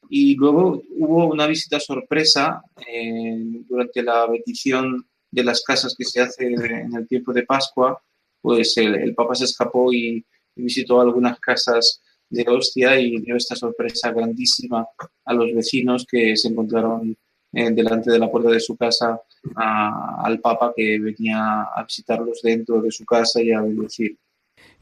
Y 0.09 0.37
luego 0.37 0.83
hubo 0.97 1.27
una 1.27 1.47
visita 1.47 1.79
sorpresa 1.81 2.63
eh, 2.87 3.37
durante 3.69 4.03
la 4.03 4.27
bendición 4.27 5.07
de 5.31 5.45
las 5.45 5.63
casas 5.63 5.95
que 5.97 6.05
se 6.05 6.21
hace 6.21 6.47
en 6.47 6.95
el 6.97 7.07
tiempo 7.07 7.33
de 7.33 7.43
Pascua. 7.43 8.01
Pues 8.41 8.77
el, 8.79 9.15
Papa 9.15 9.35
se 9.35 9.45
escapó 9.45 9.93
y, 9.93 10.25
visitó 10.61 11.01
algunas 11.01 11.39
casas 11.39 12.03
de 12.29 12.45
Ostia 12.49 12.99
y 12.99 13.21
dio 13.21 13.37
esta 13.37 13.55
sorpresa 13.55 14.11
grandísima 14.11 14.85
a 15.25 15.33
los 15.33 15.55
vecinos 15.55 16.05
que 16.05 16.37
se 16.37 16.49
encontraron 16.49 17.17
eh, 17.53 17.71
delante 17.71 18.11
de 18.11 18.19
la 18.19 18.29
puerta 18.29 18.51
de 18.51 18.59
su 18.59 18.77
casa 18.77 19.21
al 19.55 20.41
Papa 20.41 20.73
que 20.77 20.99
venía 20.99 21.63
a 21.63 21.85
visitarlos 21.85 22.41
dentro 22.43 22.83
de 22.83 22.91
su 22.91 23.05
casa 23.05 23.41
y 23.41 23.53
a 23.53 23.61
bendecir. 23.61 24.19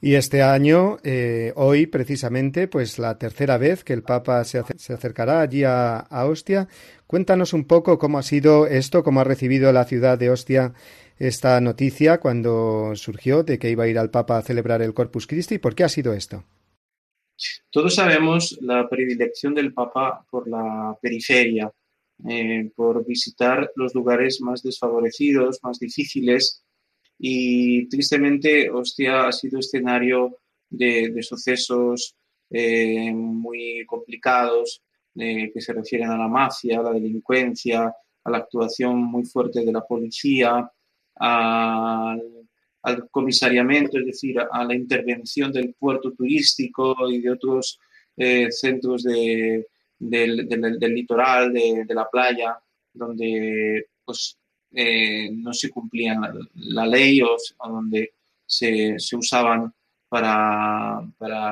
Y 0.06 0.14
este 0.14 0.40
año, 0.40 0.98
eh, 1.02 1.52
hoy 1.56 1.88
precisamente, 1.88 2.68
pues 2.68 3.00
la 3.00 3.18
tercera 3.18 3.58
vez 3.58 3.82
que 3.82 3.92
el 3.92 4.04
Papa 4.04 4.44
se, 4.44 4.60
acercará 4.60 5.40
allí 5.40 5.64
a, 5.64 6.06
Ostia. 6.28 6.68
Cuéntanos 7.08 7.52
un 7.52 7.64
poco 7.64 7.98
cómo 7.98 8.16
ha 8.16 8.22
sido 8.22 8.68
esto, 8.68 9.02
cómo 9.02 9.18
ha 9.18 9.24
recibido 9.24 9.72
la 9.72 9.84
ciudad 9.84 10.16
de 10.16 10.30
Ostia 10.30 10.74
esta 11.18 11.60
noticia 11.60 12.20
cuando 12.20 12.94
surgió 12.94 13.42
de 13.42 13.58
que 13.58 13.68
iba 13.68 13.82
a 13.82 13.88
ir 13.88 13.98
al 13.98 14.12
Papa 14.12 14.38
a 14.38 14.42
celebrar 14.42 14.80
el 14.80 14.94
Corpus 14.94 15.26
Christi. 15.26 15.58
¿Por 15.58 15.74
qué 15.74 15.82
ha 15.82 15.88
sido 15.88 16.12
esto? 16.12 16.44
Todos 17.70 17.96
sabemos 17.96 18.56
la 18.60 18.88
predilección 18.88 19.54
del 19.54 19.74
Papa 19.74 20.24
por 20.30 20.46
la 20.46 20.96
periferia, 21.02 21.68
eh, 22.28 22.70
por 22.76 23.04
visitar 23.04 23.72
los 23.74 23.92
lugares 23.92 24.40
más 24.40 24.62
desfavorecidos, 24.62 25.58
más 25.64 25.80
difíciles, 25.80 26.64
y 27.18 27.88
tristemente 27.88 28.70
Ostia 28.70 29.28
ha 29.28 29.32
sido 29.32 29.58
escenario 29.58 30.38
de, 30.68 31.22
sucesos 31.22 32.16
eh, 32.50 33.12
muy 33.12 33.84
complicados 33.86 34.82
eh, 35.14 35.50
que 35.52 35.60
se 35.60 35.72
refieren 35.72 36.10
a 36.10 36.18
la 36.18 36.28
mafia, 36.28 36.80
a 36.80 36.82
la 36.82 36.92
delincuencia, 36.92 37.94
a 38.24 38.30
la 38.30 38.38
actuación 38.38 38.98
muy 39.02 39.24
fuerte 39.24 39.64
de 39.64 39.72
la 39.72 39.84
policía, 39.84 40.70
al, 41.16 42.22
comisariamiento, 43.10 43.98
es 43.98 44.06
decir, 44.06 44.38
a, 44.38 44.64
la 44.64 44.74
intervención 44.74 45.50
del 45.50 45.74
puerto 45.74 46.12
turístico 46.12 46.94
y 47.08 47.20
de 47.20 47.30
otros 47.30 47.80
eh, 48.16 48.50
centros 48.50 49.02
del, 49.02 49.66
litoral, 49.98 51.52
de, 51.52 51.84
de, 51.84 51.94
la 51.94 52.08
playa, 52.08 52.58
donde 52.92 53.88
pues, 54.04 54.38
eh, 54.72 55.30
no 55.32 55.52
se 55.52 55.70
cumplían 55.70 56.20
la, 56.54 56.86
ley 56.86 57.22
o, 57.22 57.36
donde 57.66 58.14
se, 58.44 58.96
usaban 59.16 59.72
para, 60.08 61.02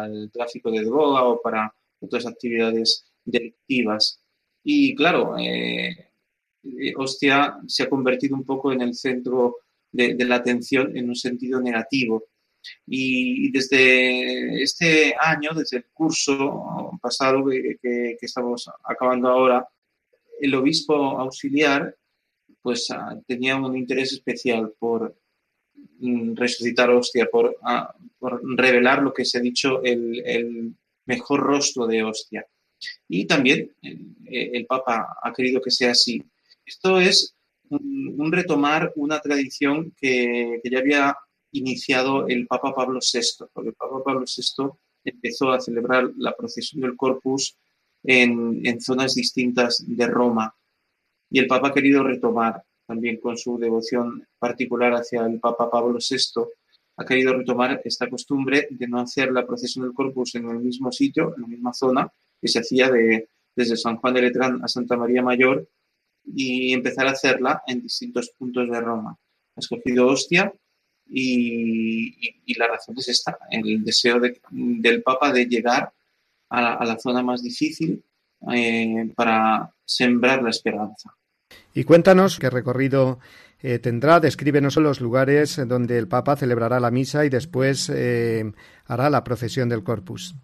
el 0.06 0.30
tráfico 0.30 0.71
de 0.71 0.85
droga 0.85 1.25
o 1.25 1.40
para 1.40 1.73
otras 2.00 2.26
actividades 2.26 3.06
delictivas. 3.25 4.21
Y 4.62 4.94
claro, 4.94 5.37
eh, 5.38 6.11
Hostia 6.97 7.59
se 7.66 7.85
ha 7.85 7.90
convertido 7.90 8.37
un 8.37 8.44
poco 8.44 8.73
en 8.73 8.83
el 8.83 8.94
centro 8.94 9.56
de, 9.92 10.16
la 10.25 10.37
atención 10.37 10.97
en 10.97 11.09
un 11.09 11.16
sentido 11.16 11.61
negativo. 11.61 12.25
Y, 12.87 13.50
desde 13.52 14.62
este 14.62 15.14
año, 15.21 15.50
desde 15.54 15.78
el 15.78 15.85
curso 15.92 16.99
pasado 17.00 17.44
que, 17.47 17.76
que, 17.80 18.16
estamos 18.21 18.71
acabando 18.85 19.28
ahora, 19.28 19.68
el 20.40 20.54
obispo 20.54 20.94
auxiliar 20.94 21.94
pues 22.64 22.90
ah, 22.92 23.14
tenía 23.26 23.56
un 23.56 23.76
interés 23.76 24.14
especial 24.14 24.73
por 24.78 25.14
mm, 25.99 26.35
resucitar 26.35 26.88
Hostia, 26.88 27.28
ah, 27.62 27.94
por, 28.18 28.40
revelar 28.56 29.02
lo 29.02 29.12
que 29.12 29.26
se 29.26 29.37
ha 29.37 29.42
dicho 29.42 29.83
el, 29.85 30.75
mejor 31.04 31.40
rostro 31.40 31.87
de 31.87 32.02
Hostia. 32.02 32.47
Y 33.06 33.26
también 33.26 33.71
eh, 33.83 34.50
el, 34.54 34.64
Papa 34.64 35.18
ha 35.23 35.33
querido 35.35 35.61
que 35.61 35.71
sea 35.71 35.90
así. 35.90 36.23
Esto 36.64 36.99
es 36.99 37.35
un, 37.68 38.33
retomar 38.33 38.94
una 38.97 39.21
tradición 39.21 39.92
que, 40.00 40.62
ya 40.64 40.78
había 40.78 41.14
iniciado 41.52 42.26
el 42.28 42.47
Papa 42.47 42.75
Pablo 42.75 43.00
VI, 43.00 43.44
porque 43.52 43.68
el 43.68 43.76
Papa 43.76 44.02
Pablo 44.02 44.25
VI 44.25 44.71
empezó 45.04 45.52
a 45.52 45.61
celebrar 45.61 46.11
la 46.16 46.35
procesión 46.35 46.80
del 46.80 46.97
Corpus 46.97 47.59
en, 48.02 48.62
en 48.64 48.80
zonas 48.80 49.14
distintas 49.14 49.85
de 49.87 50.06
Roma 50.06 50.54
y 51.34 51.40
el 51.40 51.48
Papa 51.48 51.66
ha 51.68 51.74
querido 51.74 52.04
retomar, 52.04 52.62
también 52.86 53.16
con 53.16 53.36
su 53.36 53.58
devoción 53.58 54.24
particular 54.38 54.92
hacia 54.92 55.26
el 55.26 55.40
Papa 55.40 55.68
Pablo 55.68 55.98
VI, 55.98 56.44
ha 56.96 57.04
querido 57.04 57.34
retomar 57.34 57.82
esta 57.84 58.08
costumbre 58.08 58.68
de 58.70 58.86
no 58.86 59.00
hacer 59.00 59.32
la 59.32 59.44
procesión 59.44 59.84
del 59.84 59.94
Corpus 59.94 60.36
en 60.36 60.48
el 60.48 60.60
mismo 60.60 60.92
sitio, 60.92 61.34
en 61.34 61.42
la 61.42 61.48
misma 61.48 61.74
zona, 61.74 62.08
que 62.40 62.46
se 62.46 62.60
hacía 62.60 62.88
de, 62.88 63.28
desde 63.56 63.76
San 63.76 63.96
Juan 63.96 64.14
de 64.14 64.22
Letrán 64.22 64.62
a 64.62 64.68
Santa 64.68 64.96
María 64.96 65.24
Mayor, 65.24 65.68
y 66.24 66.72
empezar 66.72 67.08
a 67.08 67.10
hacerla 67.10 67.64
en 67.66 67.82
distintos 67.82 68.30
puntos 68.38 68.70
de 68.70 68.80
Roma. 68.80 69.18
Ha 69.56 69.58
escogido 69.58 70.06
Ostia 70.06 70.54
y, 71.04 72.54
la 72.56 72.68
razón 72.68 72.94
es 72.96 73.08
esta, 73.08 73.40
el 73.50 73.82
deseo 73.82 74.20
del 74.20 75.02
Papa 75.02 75.32
de 75.32 75.46
llegar 75.46 75.92
a 76.48 76.84
la, 76.84 76.96
zona 76.96 77.24
más 77.24 77.42
difícil 77.42 78.04
eh, 78.52 79.10
para 79.16 79.74
sembrar 79.84 80.40
la 80.40 80.50
esperanza. 80.50 81.12
Y 81.74 81.84
cuéntanos 81.84 82.38
qué 82.38 82.50
recorrido 82.50 83.18
eh, 83.60 83.80
tendrá, 83.80 84.20
descríbenos 84.20 84.76
los 84.76 85.00
lugares 85.00 85.60
donde 85.66 85.98
el 85.98 86.06
Papa 86.06 86.36
celebrará 86.36 86.78
la 86.78 86.92
misa 86.92 87.26
y 87.26 87.30
después 87.30 87.90
eh, 87.90 88.44
hará 88.86 89.10
la 89.10 89.24
procesión 89.24 89.68
del 89.68 89.82
Corpus. 89.82 90.36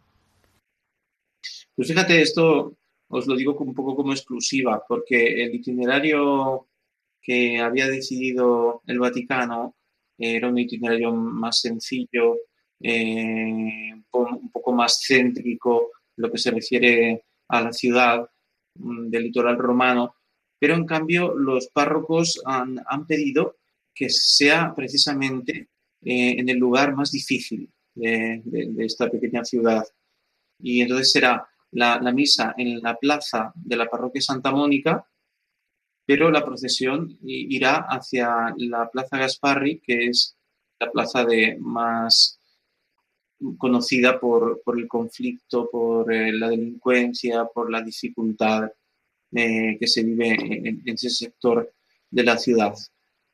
Pues 1.76 1.88
fíjate, 1.88 2.20
esto 2.20 2.76
os 3.08 3.26
lo 3.26 3.37
digo 3.37 3.56
un 3.58 3.75
poco 3.75 3.94
como 3.94 4.12
exclusiva, 4.12 4.82
porque 4.88 5.44
el 5.44 5.54
itinerario 5.54 6.68
que 7.22 7.60
había 7.60 7.87
decidido 7.87 8.82
el 8.87 8.99
Vaticano 8.99 9.76
era 10.18 10.49
un 10.49 10.58
itinerario 10.58 11.12
más 11.12 11.60
sencillo, 11.60 12.37
eh, 12.80 13.92
un 14.12 14.50
poco 14.52 14.72
más 14.72 15.02
céntrico, 15.06 15.90
lo 16.16 16.30
que 16.30 16.38
se 16.38 16.50
refiere 16.50 17.25
a 17.49 17.62
la 17.62 17.72
ciudad 17.72 18.28
mm, 18.75 19.08
del 19.08 19.25
litoral 19.25 19.58
romano, 19.58 20.16
pero 20.61 20.75
en 20.75 20.85
cambio 20.85 21.35
los 21.35 21.69
párrocos 21.69 22.40
han, 22.45 22.76
pedido 23.09 23.57
que 23.95 24.11
sea 24.11 24.75
precisamente 24.76 25.71
eh, 26.02 26.37
en 26.38 26.49
el 26.50 26.59
lugar 26.59 26.95
más 26.95 27.11
difícil 27.11 27.73
de, 27.95 28.43
esta 28.79 29.09
pequeña 29.11 29.43
ciudad. 29.43 29.83
Y 30.59 30.83
entonces 30.83 31.12
será 31.12 31.49
la, 31.73 31.99
misa 32.12 32.55
en 32.59 32.83
la 32.83 32.95
plaza 32.97 33.52
de 33.55 33.76
la 33.76 33.87
parroquia 33.87 34.21
Santa 34.21 34.52
Mónica, 34.52 35.07
pero 36.05 36.31
la 36.31 36.45
procesión 36.45 37.19
irá 37.23 37.87
hacia 37.88 38.52
la 38.59 38.90
plaza 38.90 39.17
Gasparri, 39.17 39.81
que 39.81 40.09
es 40.09 40.37
la 40.79 40.90
plaza 40.90 41.25
de 41.25 41.57
más 41.59 42.38
conocida 43.57 44.21
por, 44.21 44.61
el 44.76 44.87
conflicto, 44.87 45.71
por 45.71 46.12
eh, 46.12 46.33
la 46.35 46.50
delincuencia, 46.50 47.47
por 47.47 47.71
la 47.71 47.81
dificultad 47.81 48.71
eh, 49.32 49.76
que 49.78 49.87
se 49.87 50.02
vive 50.02 50.28
en, 50.30 50.82
ese 50.87 51.08
sector 51.08 51.72
de 52.10 52.25
la 52.25 52.37
ciudad. 52.37 52.75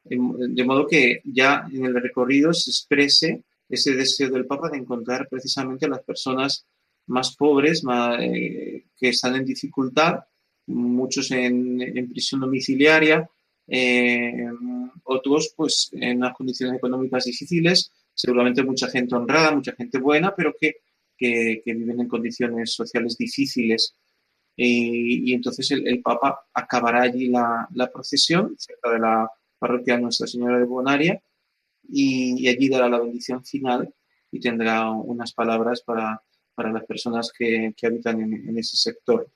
De 0.05 0.65
modo 0.65 0.87
que 0.87 1.23
ya 1.25 1.67
en 1.73 1.87
el 1.87 2.01
recorrido 2.01 2.53
se 2.53 2.71
exprese 2.71 3.43
ese 3.67 3.95
deseo 3.95 4.29
del 4.29 4.45
Papa 4.45 4.69
de 4.69 4.77
encontrar 4.77 5.27
precisamente 5.29 5.87
a 5.87 5.89
las 5.89 6.03
personas 6.03 6.67
más 7.07 7.35
pobres, 7.35 7.83
eh, 8.21 8.85
que 8.95 9.09
están 9.09 9.37
en 9.37 9.47
dificultad, 9.47 10.21
muchos 10.67 11.31
en, 11.31 12.11
prisión 12.11 12.43
domiciliaria, 12.43 13.29
eh, 13.67 14.49
otros 15.05 15.55
pues 15.57 15.89
en 15.93 16.19
unas 16.19 16.37
condiciones 16.37 16.77
económicas 16.77 17.25
difíciles, 17.25 17.91
seguramente 18.13 18.63
mucha 18.63 18.89
gente 18.89 19.15
honrada, 19.15 19.55
mucha 19.55 19.73
gente 19.73 19.99
buena, 19.99 20.35
pero 20.35 20.55
que, 20.61 20.83
que 21.17 21.63
viven 21.65 22.01
en 22.01 22.09
condiciones 22.09 22.75
sociales 22.75 23.17
difíciles 23.17 23.95
y, 24.57 25.35
entonces 25.35 25.71
el, 25.71 26.01
Papa 26.03 26.47
acabará 26.55 27.03
allí 27.03 27.29
la, 27.29 27.69
procesión 27.93 28.55
cerca 28.59 28.91
de 28.91 28.99
la 28.99 29.31
parroquia 29.59 29.99
Nuestra 29.99 30.27
Señora 30.27 30.59
de 30.59 30.65
Bonaria 30.65 31.23
y, 31.89 32.49
allí 32.49 32.69
dará 32.69 32.89
la 32.89 33.01
bendición 33.01 33.45
final 33.45 33.93
y 34.31 34.41
tendrá 34.41 34.91
unas 34.91 35.33
palabras 35.33 35.83
para, 35.83 36.23
las 36.57 36.85
personas 36.85 37.31
que, 37.37 37.75
habitan 37.83 38.21
en, 38.21 38.59
ese 38.59 38.77
sector. 38.77 39.29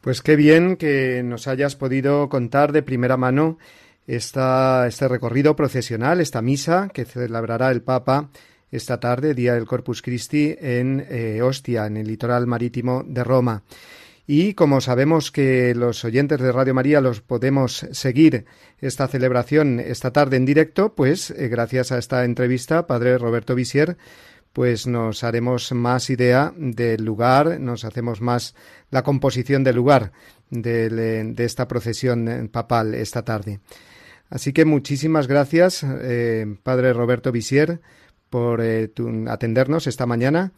Pues 0.00 0.20
qué 0.20 0.36
bien 0.36 0.76
que 0.76 1.22
nos 1.22 1.46
hayas 1.46 1.76
podido 1.76 2.28
contar 2.28 2.72
de 2.72 2.82
primera 2.82 3.16
mano 3.16 3.58
esta, 4.06 4.86
este 4.86 5.08
recorrido 5.08 5.56
procesional, 5.56 6.20
esta 6.20 6.42
misa 6.42 6.90
que 6.92 7.04
celebrará 7.04 7.70
el 7.70 7.82
Papa 7.82 8.30
esta 8.74 8.98
tarde, 8.98 9.34
día 9.34 9.54
del 9.54 9.66
Corpus 9.66 10.02
Christi, 10.02 10.54
en 10.58 11.06
eh, 11.08 11.42
Ostia, 11.42 11.86
en 11.86 11.96
el 11.96 12.06
litoral 12.06 12.46
marítimo 12.46 13.04
de 13.06 13.22
Roma. 13.22 13.62
Y 14.26 14.54
como 14.54 14.80
sabemos 14.80 15.30
que 15.30 15.74
los 15.74 16.04
oyentes 16.04 16.40
de 16.40 16.50
Radio 16.50 16.74
María 16.74 17.00
los 17.00 17.20
podemos 17.20 17.86
seguir 17.92 18.46
esta 18.80 19.06
celebración 19.06 19.80
esta 19.80 20.12
tarde 20.12 20.36
en 20.36 20.46
directo, 20.46 20.94
pues 20.94 21.30
eh, 21.30 21.48
gracias 21.48 21.92
a 21.92 21.98
esta 21.98 22.24
entrevista, 22.24 22.86
Padre 22.86 23.18
Roberto 23.18 23.54
Visier, 23.54 23.96
pues 24.54 24.86
nos 24.86 25.24
haremos 25.24 25.72
más 25.72 26.08
idea 26.10 26.52
del 26.56 27.04
lugar, 27.04 27.60
nos 27.60 27.84
hacemos 27.84 28.20
más 28.20 28.54
la 28.90 29.02
composición 29.02 29.62
del 29.64 29.76
lugar 29.76 30.12
de, 30.48 31.34
esta 31.38 31.68
procesión 31.68 32.48
papal 32.52 32.94
esta 32.94 33.24
tarde. 33.24 33.60
Así 34.30 34.52
que 34.52 34.64
muchísimas 34.64 35.26
gracias, 35.26 35.84
eh, 35.84 36.56
Padre 36.62 36.92
Roberto 36.92 37.30
Visier, 37.30 37.80
por 38.34 38.60
eh, 38.60 38.90
atendernos 39.28 39.86
esta 39.86 40.06
mañana 40.06 40.50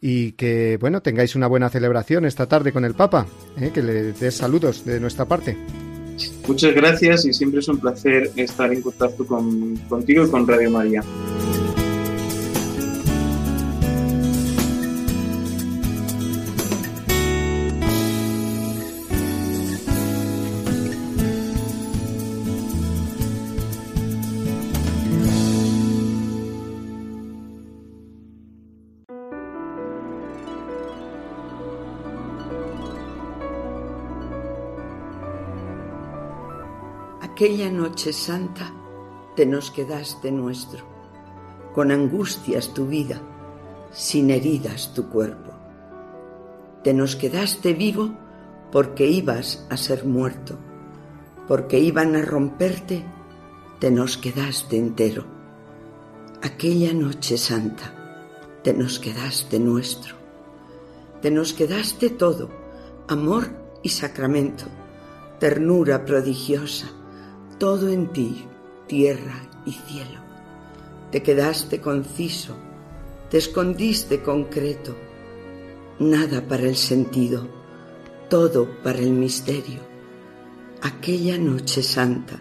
y 0.00 0.32
que, 0.32 0.78
bueno, 0.80 1.00
tengáis 1.00 1.36
una 1.36 1.46
buena 1.46 1.68
celebración 1.68 2.24
esta 2.24 2.48
tarde 2.48 2.72
con 2.72 2.84
el 2.84 2.94
Papa, 2.94 3.24
¿eh? 3.56 3.70
que 3.72 3.84
le 3.84 4.12
des 4.14 4.34
saludos 4.34 4.84
de 4.84 4.98
nuestra 4.98 5.26
parte. 5.26 5.56
Muchas 6.48 6.74
gracias 6.74 7.24
y 7.26 7.32
siempre 7.32 7.60
es 7.60 7.68
un 7.68 7.78
placer 7.78 8.32
estar 8.34 8.72
en 8.72 8.82
contacto 8.82 9.24
con, 9.24 9.76
contigo 9.88 10.26
y 10.26 10.28
con 10.28 10.44
Radio 10.44 10.72
María. 10.72 11.04
Aquella 37.40 37.70
noche 37.70 38.12
santa 38.12 38.70
te 39.34 39.46
nos 39.46 39.70
quedaste 39.70 40.30
nuestro, 40.30 40.84
con 41.74 41.90
angustias 41.90 42.74
tu 42.74 42.86
vida, 42.86 43.18
sin 43.90 44.28
heridas 44.28 44.92
tu 44.92 45.08
cuerpo. 45.08 45.50
Te 46.84 46.92
nos 46.92 47.16
quedaste 47.16 47.72
vivo 47.72 48.10
porque 48.70 49.06
ibas 49.06 49.66
a 49.70 49.78
ser 49.78 50.04
muerto, 50.04 50.58
porque 51.48 51.78
iban 51.78 52.14
a 52.14 52.20
romperte, 52.20 53.06
te 53.78 53.90
nos 53.90 54.18
quedaste 54.18 54.76
entero. 54.76 55.24
Aquella 56.42 56.92
noche 56.92 57.38
santa 57.38 57.94
te 58.62 58.74
nos 58.74 58.98
quedaste 58.98 59.58
nuestro, 59.58 60.14
te 61.22 61.30
nos 61.30 61.54
quedaste 61.54 62.10
todo, 62.10 62.50
amor 63.08 63.48
y 63.82 63.88
sacramento, 63.88 64.66
ternura 65.38 66.04
prodigiosa, 66.04 66.99
todo 67.60 67.90
en 67.90 68.06
ti, 68.08 68.46
tierra 68.86 69.38
y 69.66 69.72
cielo. 69.72 70.18
Te 71.12 71.22
quedaste 71.22 71.78
conciso, 71.78 72.56
te 73.30 73.36
escondiste 73.36 74.22
concreto, 74.22 74.96
nada 75.98 76.40
para 76.40 76.62
el 76.62 76.74
sentido, 76.74 77.46
todo 78.30 78.66
para 78.82 79.00
el 79.00 79.10
misterio. 79.10 79.80
Aquella 80.80 81.36
noche 81.36 81.82
santa 81.82 82.40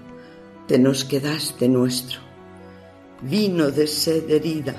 te 0.67 0.79
nos 0.79 1.03
quedaste 1.03 1.67
nuestro, 1.67 2.21
vino 3.21 3.71
de 3.71 3.88
sed 3.88 4.29
herida, 4.32 4.75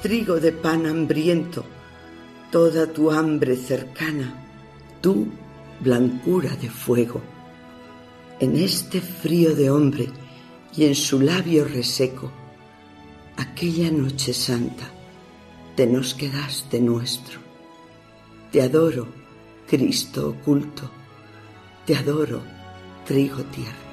trigo 0.00 0.40
de 0.40 0.52
pan 0.52 0.86
hambriento, 0.86 1.66
toda 2.50 2.86
tu 2.86 3.10
hambre 3.10 3.56
cercana, 3.56 4.42
tú 5.02 5.26
blancura 5.80 6.56
de 6.56 6.70
fuego 6.70 7.35
en 8.38 8.56
este 8.56 9.00
frío 9.00 9.54
de 9.54 9.70
hombre 9.70 10.08
y 10.74 10.84
en 10.84 10.94
su 10.94 11.20
labio 11.20 11.64
reseco, 11.64 12.30
aquella 13.36 13.90
noche 13.90 14.34
santa, 14.34 14.90
te 15.74 15.86
nos 15.86 16.14
quedaste 16.14 16.80
nuestro. 16.80 17.40
Te 18.52 18.62
adoro, 18.62 19.08
Cristo 19.66 20.30
oculto, 20.30 20.90
te 21.86 21.96
adoro, 21.96 22.42
trigo 23.06 23.42
tierno. 23.44 23.85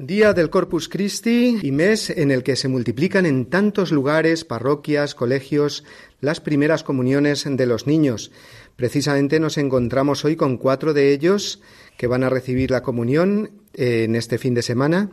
Día 0.00 0.32
del 0.32 0.48
Corpus 0.48 0.88
Christi 0.88 1.58
y 1.60 1.72
mes 1.72 2.08
en 2.08 2.30
el 2.30 2.44
que 2.44 2.54
se 2.54 2.68
multiplican 2.68 3.26
en 3.26 3.46
tantos 3.46 3.90
lugares, 3.90 4.44
parroquias, 4.44 5.16
colegios, 5.16 5.82
las 6.20 6.40
primeras 6.40 6.84
comuniones 6.84 7.44
de 7.44 7.66
los 7.66 7.88
niños. 7.88 8.30
Precisamente 8.76 9.40
nos 9.40 9.58
encontramos 9.58 10.24
hoy 10.24 10.36
con 10.36 10.56
cuatro 10.56 10.94
de 10.94 11.12
ellos 11.12 11.60
que 11.96 12.06
van 12.06 12.22
a 12.22 12.28
recibir 12.28 12.70
la 12.70 12.84
comunión 12.84 13.50
eh, 13.74 14.04
en 14.04 14.14
este 14.14 14.38
fin 14.38 14.54
de 14.54 14.62
semana 14.62 15.10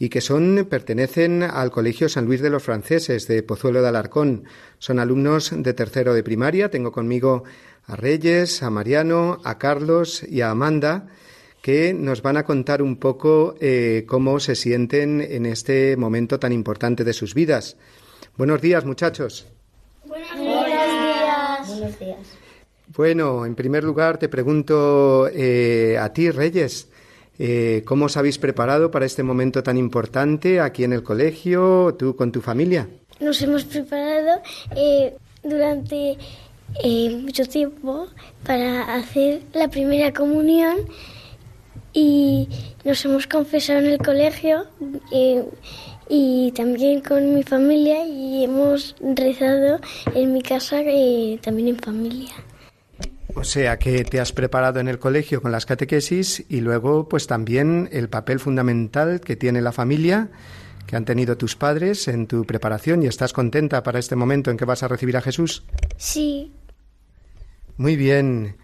y 0.00 0.08
que 0.08 0.20
son 0.20 0.66
pertenecen 0.68 1.44
al 1.44 1.70
Colegio 1.70 2.08
San 2.08 2.24
Luis 2.24 2.40
de 2.40 2.50
los 2.50 2.64
Franceses 2.64 3.28
de 3.28 3.44
Pozuelo 3.44 3.82
de 3.82 3.88
Alarcón. 3.88 4.46
Son 4.80 4.98
alumnos 4.98 5.52
de 5.56 5.74
tercero 5.74 6.12
de 6.12 6.24
primaria. 6.24 6.72
Tengo 6.72 6.90
conmigo 6.90 7.44
a 7.86 7.94
Reyes, 7.94 8.64
a 8.64 8.70
Mariano, 8.70 9.38
a 9.44 9.58
Carlos 9.58 10.24
y 10.28 10.40
a 10.40 10.50
Amanda 10.50 11.06
que 11.64 11.94
nos 11.94 12.20
van 12.20 12.36
a 12.36 12.44
contar 12.44 12.82
un 12.82 12.96
poco 12.96 13.54
eh, 13.58 14.04
cómo 14.06 14.38
se 14.38 14.54
sienten 14.54 15.22
en 15.22 15.46
este 15.46 15.96
momento 15.96 16.38
tan 16.38 16.52
importante 16.52 17.04
de 17.04 17.14
sus 17.14 17.32
vidas. 17.32 17.78
Buenos 18.36 18.60
días, 18.60 18.84
muchachos. 18.84 19.46
Buenos 20.04 20.38
días. 20.38 21.66
Buenos 21.66 21.98
días. 21.98 22.18
Bueno, 22.94 23.46
en 23.46 23.54
primer 23.54 23.82
lugar 23.82 24.18
te 24.18 24.28
pregunto 24.28 25.26
eh, 25.32 25.96
a 25.98 26.12
ti, 26.12 26.30
Reyes, 26.30 26.90
eh, 27.38 27.82
¿cómo 27.86 28.04
os 28.04 28.18
habéis 28.18 28.36
preparado 28.36 28.90
para 28.90 29.06
este 29.06 29.22
momento 29.22 29.62
tan 29.62 29.78
importante 29.78 30.60
aquí 30.60 30.84
en 30.84 30.92
el 30.92 31.02
colegio, 31.02 31.96
tú 31.98 32.14
con 32.14 32.30
tu 32.30 32.42
familia? 32.42 32.90
Nos 33.20 33.40
hemos 33.40 33.64
preparado 33.64 34.42
durante 35.42 36.18
mucho 37.22 37.46
tiempo 37.46 38.08
para 38.44 38.96
hacer 38.96 39.40
la 39.54 39.68
primera 39.68 40.12
comunión 40.12 40.76
y 41.94 42.48
nos 42.84 43.02
hemos 43.04 43.26
confesado 43.26 43.78
en 43.78 43.86
el 43.86 43.98
colegio 43.98 44.66
y 46.08 46.52
también 46.52 47.00
con 47.00 47.34
mi 47.34 47.42
familia 47.42 48.04
y 48.06 48.44
hemos 48.44 48.94
rezado 49.00 49.80
en 50.14 50.32
mi 50.32 50.42
casa 50.42 50.82
y 50.82 51.38
también 51.42 51.68
en 51.68 51.78
familia. 51.78 52.34
O 53.36 53.42
sea 53.42 53.78
que 53.78 54.04
te 54.04 54.20
has 54.20 54.32
preparado 54.32 54.80
en 54.80 54.88
el 54.88 54.98
colegio 54.98 55.40
con 55.40 55.50
las 55.50 55.66
catequesis 55.66 56.44
y 56.48 56.60
luego 56.60 57.08
pues 57.08 57.26
también 57.26 57.88
el 57.90 58.08
papel 58.08 58.38
fundamental 58.38 59.20
que 59.20 59.36
tiene 59.36 59.60
la 59.60 59.72
familia 59.72 60.28
que 60.86 60.96
han 60.96 61.04
tenido 61.04 61.36
tus 61.36 61.56
padres 61.56 62.08
en 62.08 62.26
tu 62.26 62.44
preparación 62.44 63.02
y 63.02 63.06
estás 63.06 63.32
contenta 63.32 63.82
para 63.82 63.98
este 63.98 64.16
momento 64.16 64.50
en 64.50 64.56
que 64.56 64.64
vas 64.64 64.82
a 64.82 64.88
recibir 64.88 65.16
a 65.16 65.22
Jesús. 65.22 65.64
Sí. 65.96 66.52
Muy 67.76 67.96
bien. 67.96 68.56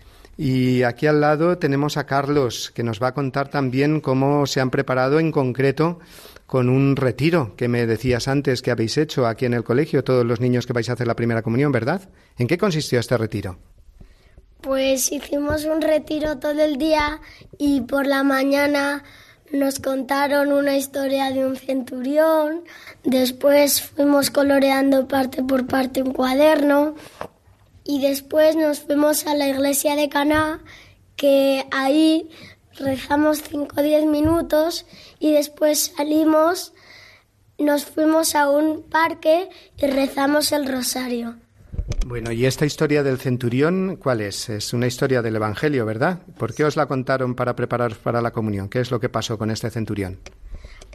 Y 0.43 0.85
aquí 0.85 1.07
al 1.07 1.21
lado 1.21 1.59
tenemos 1.59 1.99
a 1.99 2.07
Carlos, 2.07 2.73
que 2.75 2.83
nos 2.83 2.99
va 2.99 3.09
a 3.09 3.15
contar 3.15 3.51
también 3.51 4.01
cómo 4.01 4.47
se 4.47 4.63
han 4.63 4.71
preparado 4.71 5.21
en 5.21 5.33
concreto 5.33 5.99
con 6.47 6.71
un 6.71 6.97
retiro 6.97 7.55
que 7.57 7.69
me 7.69 7.87
decías 7.87 8.27
antes 8.27 8.63
que 8.63 8.71
habéis 8.71 8.97
hecho 8.97 9.27
aquí 9.27 9.45
en 9.45 9.53
el 9.53 9.65
colegio, 9.65 10.03
todos 10.03 10.25
los 10.25 10.41
niños 10.41 10.67
que 10.67 10.73
vais 10.73 10.89
a 10.89 10.95
hacer 10.95 11.07
la 11.07 11.15
primera 11.15 11.43
comunión, 11.43 11.73
¿verdad? 11.73 12.09
¿En 12.39 12.47
qué 12.47 12.57
consistió 12.57 12.99
este 12.99 13.19
retiro? 13.19 13.59
Pues 14.63 15.13
hicimos 15.13 15.67
un 15.67 15.83
retiro 15.83 16.39
todo 16.39 16.65
el 16.65 16.79
día 16.79 17.21
y 17.59 17.83
por 17.83 18.07
la 18.07 18.23
mañana 18.23 19.05
nos 19.53 19.79
contaron 19.79 20.53
una 20.55 20.75
historia 20.75 21.31
de 21.33 21.45
un 21.45 21.57
centurión, 21.57 22.65
después 23.05 23.83
fuimos 23.83 24.31
coloreando 24.31 25.07
parte 25.07 25.43
por 25.43 25.67
parte 25.67 26.01
un 26.01 26.15
cuaderno 26.15 26.95
y 27.91 27.99
después 27.99 28.55
nos 28.55 28.79
fuimos 28.81 29.27
a 29.27 29.35
la 29.35 29.49
iglesia 29.49 29.97
de 29.97 30.09
Caná, 30.09 30.61
que 31.17 31.67
ahí 31.73 32.31
rezamos 32.79 33.43
5 33.43 33.75
o 33.77 33.83
10 33.83 34.07
minutos 34.07 34.87
y 35.19 35.33
después 35.33 35.93
salimos, 35.97 36.73
nos 37.59 37.85
fuimos 37.85 38.37
a 38.37 38.49
un 38.49 38.85
parque 38.85 39.49
y 39.77 39.87
rezamos 39.89 40.53
el 40.53 40.71
rosario. 40.71 41.35
Bueno, 42.07 42.31
y 42.31 42.47
esta 42.47 42.65
historia 42.65 43.03
del 43.03 43.19
centurión, 43.19 43.97
¿cuál 43.97 44.21
es? 44.21 44.49
Es 44.49 44.73
una 44.73 44.87
historia 44.87 45.21
del 45.21 45.35
Evangelio, 45.35 45.85
¿verdad? 45.85 46.21
¿Por 46.39 46.55
qué 46.55 46.65
os 46.65 46.77
la 46.77 46.87
contaron 46.87 47.35
para 47.35 47.57
preparar 47.57 47.97
para 47.97 48.23
la 48.23 48.31
comunión? 48.31 48.69
¿Qué 48.69 48.79
es 48.79 48.93
lo 48.93 49.01
que 49.01 49.09
pasó 49.09 49.37
con 49.37 49.51
este 49.51 49.69
centurión? 49.69 50.21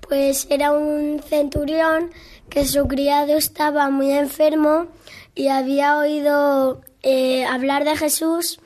Pues 0.07 0.47
era 0.49 0.71
un 0.71 1.21
centurión 1.27 2.11
que 2.49 2.63
su 2.65 2.87
criado 2.87 3.35
estaba 3.35 3.89
muy 3.89 4.11
enfermo 4.11 4.87
y 5.35 5.49
había 5.49 5.97
oído 5.97 6.81
eh, 7.03 7.45
hablar 7.45 7.83
de 7.83 7.95
Jesús 7.97 8.59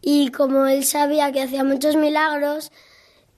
y 0.00 0.30
como 0.30 0.66
él 0.66 0.84
sabía 0.84 1.32
que 1.32 1.42
hacía 1.42 1.64
muchos 1.64 1.96
milagros, 1.96 2.70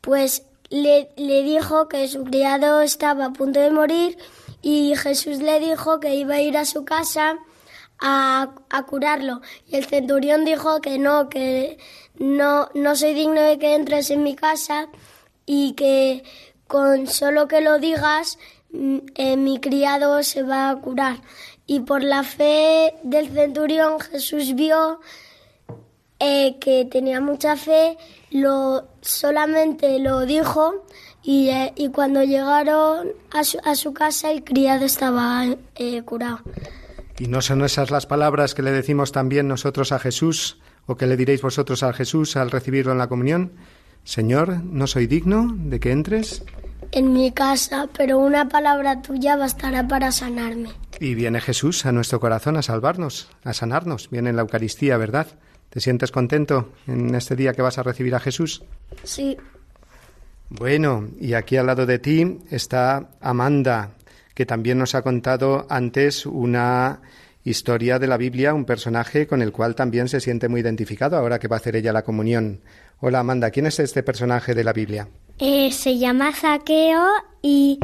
pues 0.01 0.45
le, 0.69 1.11
le 1.17 1.43
dijo 1.43 1.89
que 1.89 2.09
su 2.09 2.25
criado 2.25 2.83
estaba 2.83 3.27
a 3.27 3.33
punto 3.33 3.61
de 3.61 3.71
morir 3.71 4.19
y 4.63 4.97
Jesús 4.97 5.39
le 5.39 5.61
dijo 5.61 6.01
que 6.01 6.17
iba 6.17 6.35
a 6.35 6.41
ir 6.41 6.57
a 6.57 6.65
su 6.65 6.85
casa 6.85 7.39
a, 8.01 8.53
curarlo. 8.87 9.41
Y 9.67 9.77
el 9.77 9.85
centurión 9.87 10.45
dijo 10.45 10.81
que 10.81 10.99
no, 10.99 11.29
que 11.29 11.79
no, 12.19 12.69
no 12.75 12.97
soy 12.97 13.15
digno 13.15 13.41
de 13.41 13.59
que 13.59 13.75
entres 13.75 14.11
en 14.11 14.23
mi 14.23 14.35
casa 14.35 14.89
y 15.45 15.75
que 15.75 16.25
con 16.67 17.07
solo 17.07 17.47
que 17.49 17.61
lo 17.61 17.79
digas, 17.79 18.39
mm, 18.73 18.99
eh, 19.15 19.37
mi 19.37 19.61
criado 19.61 20.23
se 20.23 20.43
va 20.43 20.71
a 20.71 20.77
curar. 20.81 21.19
Y 21.67 21.81
por 21.81 22.03
la 22.05 22.23
fe 22.23 22.95
del 23.03 23.29
centurión 23.31 23.99
Jesús 23.99 24.55
vio 24.55 25.01
eh, 26.21 26.57
que 26.61 26.85
tenía 26.85 27.21
mucha 27.21 27.57
fe, 27.57 27.99
lo 28.31 28.87
solamente 29.01 29.99
lo 29.99 30.25
dijo 30.25 30.87
y, 31.23 31.49
eh, 31.49 31.73
y 31.77 31.91
cuando 31.91 32.23
llegaron 32.23 33.09
a 33.33 33.45
su, 33.45 33.59
a 33.65 33.75
su, 33.75 33.93
casa 33.93 34.31
el 34.31 34.45
criado 34.45 34.85
estaba 34.85 35.45
curado. 36.05 36.41
¿Y 37.19 37.29
no 37.29 37.41
son 37.43 37.65
esas 37.65 37.91
las 37.91 38.07
palabras 38.07 38.55
que 38.55 38.63
le 38.63 38.71
decimos 38.71 39.11
también 39.11 39.49
nosotros 39.49 39.91
a 39.91 39.99
Jesús 39.99 40.59
o 40.87 40.97
que 40.97 41.07
le 41.07 41.17
diréis 41.17 41.43
vosotros 41.43 41.83
a 41.83 41.93
Jesús 41.93 42.37
al 42.37 42.51
recibirlo 42.51 42.93
en 42.93 42.99
la 42.99 43.09
comunión? 43.09 43.53
Señor, 44.05 44.63
no 44.63 44.87
soy 44.87 45.07
digno 45.07 45.53
de 45.53 45.81
que 45.81 45.91
entres 45.91 46.45
en 46.93 47.13
mi 47.13 47.33
casa, 47.33 47.89
pero 47.97 48.19
una 48.19 48.49
palabra 48.49 49.03
tuya 49.03 49.37
bastará 49.37 49.87
para 49.87 50.13
sanarme. 50.13 50.71
Y 51.01 51.15
viene 51.15 51.41
Jesús 51.41 51.85
a 51.87 51.93
nuestro 51.93 52.21
corazón 52.21 52.57
a 52.57 52.63
salvarnos, 52.63 53.29
a 53.45 53.53
sanarnos. 53.53 54.11
Viene 54.11 54.31
en 54.31 54.37
la 54.37 54.43
Eucaristía, 54.43 54.97
¿verdad? 54.97 55.27
¿Te 55.71 55.81
sientes 55.81 56.11
contento 56.11 56.73
en 56.87 57.15
este 57.15 57.37
día 57.37 57.53
que 57.53 57.63
vas 57.63 57.79
a 57.79 57.83
recibir 57.83 58.15
a 58.15 58.21
Jesús? 58.21 58.65
Sí. 59.05 59.37
Bueno, 60.49 61.09
y 61.21 61.35
aquí 61.35 61.57
al 61.57 61.67
lado 61.67 61.87
de 61.87 61.99
ti 61.99 62.39
está 62.51 63.11
Amanda, 63.21 63.91
que 64.35 64.47
también 64.47 64.79
nos 64.79 64.95
ha 64.95 65.03
contado 65.03 65.67
antes 65.69 66.25
una 66.25 67.01
historia 67.45 67.99
de 67.99 68.07
la 68.07 68.17
Biblia, 68.17 68.55
un 68.55 68.65
personaje 68.65 69.27
con 69.27 69.43
el 69.43 69.53
cual 69.53 69.75
también 69.75 70.09
se 70.09 70.21
siente 70.21 70.49
muy 70.49 70.61
identificado 70.61 71.17
ahora 71.17 71.39
que 71.39 71.49
va 71.49 71.57
a 71.57 71.59
hacer 71.59 71.77
ella 71.77 71.93
la 71.93 72.03
comunión. 72.03 72.61
Hola 73.01 73.21
Amanda, 73.21 73.51
¿quién 73.51 73.67
es 73.67 73.79
este 73.79 74.03
personaje 74.03 74.55
de 74.55 74.65
la 74.65 74.73
Biblia? 74.73 75.09
Eh, 75.39 75.71
se 75.73 75.99
llama 75.99 76.33
Zaqueo 76.33 77.05
y 77.43 77.79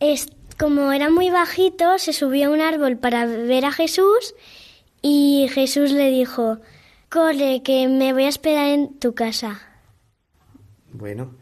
es, 0.00 0.28
como 0.58 0.92
era 0.92 1.10
muy 1.10 1.30
bajito, 1.30 1.98
se 1.98 2.12
subió 2.12 2.48
a 2.48 2.50
un 2.50 2.60
árbol 2.60 2.96
para 2.96 3.26
ver 3.26 3.66
a 3.66 3.72
Jesús 3.72 4.34
y 5.02 5.46
Jesús 5.50 5.92
le 5.92 6.10
dijo, 6.10 6.58
corre, 7.10 7.62
que 7.62 7.86
me 7.88 8.12
voy 8.12 8.24
a 8.24 8.28
esperar 8.28 8.68
en 8.68 8.98
tu 8.98 9.14
casa. 9.14 9.60
Bueno, 10.92 11.34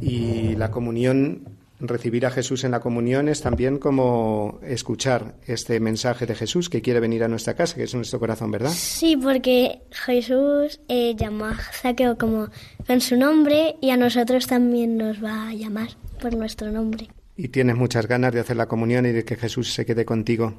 y 0.00 0.56
la 0.56 0.70
comunión 0.70 1.55
recibir 1.80 2.26
a 2.26 2.30
Jesús 2.30 2.64
en 2.64 2.70
la 2.70 2.80
comunión 2.80 3.28
es 3.28 3.42
también 3.42 3.78
como 3.78 4.58
escuchar 4.62 5.36
este 5.46 5.78
mensaje 5.80 6.26
de 6.26 6.34
Jesús 6.34 6.68
que 6.68 6.82
quiere 6.82 7.00
venir 7.00 7.22
a 7.24 7.28
nuestra 7.28 7.54
casa, 7.54 7.76
que 7.76 7.84
es 7.84 7.94
nuestro 7.94 8.18
corazón, 8.18 8.50
¿verdad? 8.50 8.70
Sí, 8.70 9.16
porque 9.16 9.82
Jesús 9.90 10.80
eh, 10.88 11.14
llamó 11.16 11.46
a 11.46 11.56
Zaqueo 11.56 12.16
como 12.16 12.48
con 12.86 13.00
su 13.00 13.16
nombre 13.16 13.76
y 13.80 13.90
a 13.90 13.96
nosotros 13.96 14.46
también 14.46 14.96
nos 14.96 15.22
va 15.22 15.48
a 15.48 15.54
llamar 15.54 15.88
por 16.20 16.34
nuestro 16.34 16.70
nombre. 16.70 17.08
Y 17.36 17.48
tienes 17.48 17.76
muchas 17.76 18.06
ganas 18.06 18.32
de 18.32 18.40
hacer 18.40 18.56
la 18.56 18.66
comunión 18.66 19.04
y 19.04 19.12
de 19.12 19.24
que 19.24 19.36
Jesús 19.36 19.72
se 19.72 19.84
quede 19.84 20.04
contigo, 20.04 20.54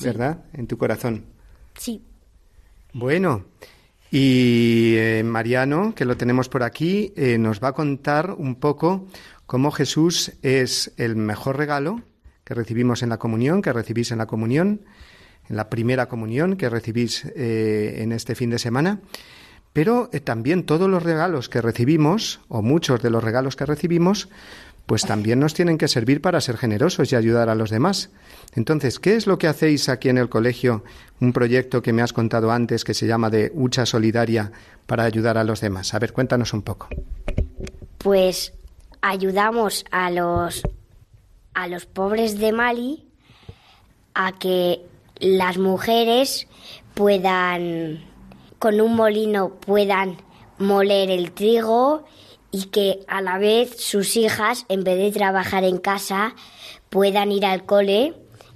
¿verdad? 0.00 0.44
En 0.54 0.66
tu 0.66 0.78
corazón. 0.78 1.26
Sí. 1.74 2.02
Bueno, 2.94 3.44
y 4.14 4.94
eh, 4.98 5.22
Mariano, 5.24 5.94
que 5.94 6.04
lo 6.04 6.18
tenemos 6.18 6.50
por 6.50 6.62
aquí, 6.62 7.14
eh, 7.16 7.38
nos 7.38 7.62
va 7.62 7.68
a 7.68 7.72
contar 7.72 8.34
un 8.36 8.56
poco 8.56 9.06
cómo 9.46 9.70
Jesús 9.70 10.32
es 10.42 10.92
el 10.96 11.16
mejor 11.16 11.56
regalo 11.56 12.02
que 12.44 12.54
recibimos 12.54 13.02
en 13.02 13.08
la 13.10 13.18
comunión, 13.18 13.62
que 13.62 13.72
recibís 13.72 14.10
en 14.10 14.18
la 14.18 14.26
comunión, 14.26 14.82
en 15.48 15.56
la 15.56 15.70
primera 15.70 16.06
comunión 16.08 16.56
que 16.56 16.68
recibís 16.68 17.24
eh, 17.36 17.96
en 17.98 18.12
este 18.12 18.34
fin 18.34 18.50
de 18.50 18.58
semana, 18.58 19.00
pero 19.72 20.10
eh, 20.12 20.20
también 20.20 20.64
todos 20.64 20.88
los 20.88 21.02
regalos 21.02 21.48
que 21.48 21.62
recibimos, 21.62 22.40
o 22.48 22.62
muchos 22.62 23.02
de 23.02 23.10
los 23.10 23.22
regalos 23.22 23.56
que 23.56 23.66
recibimos, 23.66 24.28
pues 24.86 25.02
también 25.02 25.38
nos 25.38 25.54
tienen 25.54 25.78
que 25.78 25.88
servir 25.88 26.20
para 26.20 26.40
ser 26.40 26.56
generosos 26.56 27.12
y 27.12 27.16
ayudar 27.16 27.48
a 27.48 27.54
los 27.54 27.70
demás. 27.70 28.10
Entonces, 28.54 28.98
¿qué 28.98 29.14
es 29.14 29.26
lo 29.26 29.38
que 29.38 29.46
hacéis 29.46 29.88
aquí 29.88 30.08
en 30.08 30.18
el 30.18 30.28
colegio? 30.28 30.84
Un 31.20 31.32
proyecto 31.32 31.82
que 31.82 31.92
me 31.92 32.02
has 32.02 32.12
contado 32.12 32.50
antes 32.50 32.84
que 32.84 32.94
se 32.94 33.06
llama 33.06 33.30
de 33.30 33.52
Hucha 33.54 33.86
Solidaria 33.86 34.50
para 34.86 35.04
ayudar 35.04 35.38
a 35.38 35.44
los 35.44 35.60
demás. 35.60 35.94
A 35.94 35.98
ver, 35.98 36.12
cuéntanos 36.12 36.52
un 36.52 36.62
poco. 36.62 36.88
Pues 37.98 38.52
ayudamos 39.02 39.84
a 39.90 40.10
los, 40.10 40.62
a 41.54 41.68
los 41.68 41.86
pobres 41.86 42.38
de 42.38 42.52
Mali 42.52 43.04
a 44.14 44.32
que 44.32 44.80
las 45.18 45.58
mujeres 45.58 46.48
puedan, 46.94 48.04
con 48.58 48.80
un 48.80 48.94
molino, 48.96 49.54
puedan 49.54 50.16
moler 50.58 51.10
el 51.10 51.32
trigo 51.32 52.04
y 52.50 52.64
que 52.66 53.00
a 53.08 53.20
la 53.20 53.38
vez 53.38 53.82
sus 53.82 54.16
hijas, 54.16 54.64
en 54.68 54.84
vez 54.84 54.98
de 54.98 55.10
trabajar 55.10 55.64
en 55.64 55.78
casa, 55.78 56.34
puedan 56.88 57.32
ir 57.32 57.44
al 57.44 57.64
cole 57.64 58.14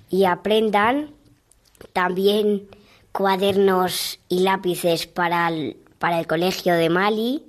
y 0.09 0.25
aprendan 0.25 1.15
también 1.93 2.69
cuadernos 3.13 4.21
y 4.29 4.41
lápices 4.41 5.07
para 5.07 5.51
para 5.99 6.21
el 6.21 6.27
colegio 6.27 6.75
de 6.75 6.91
Mali 6.91 7.43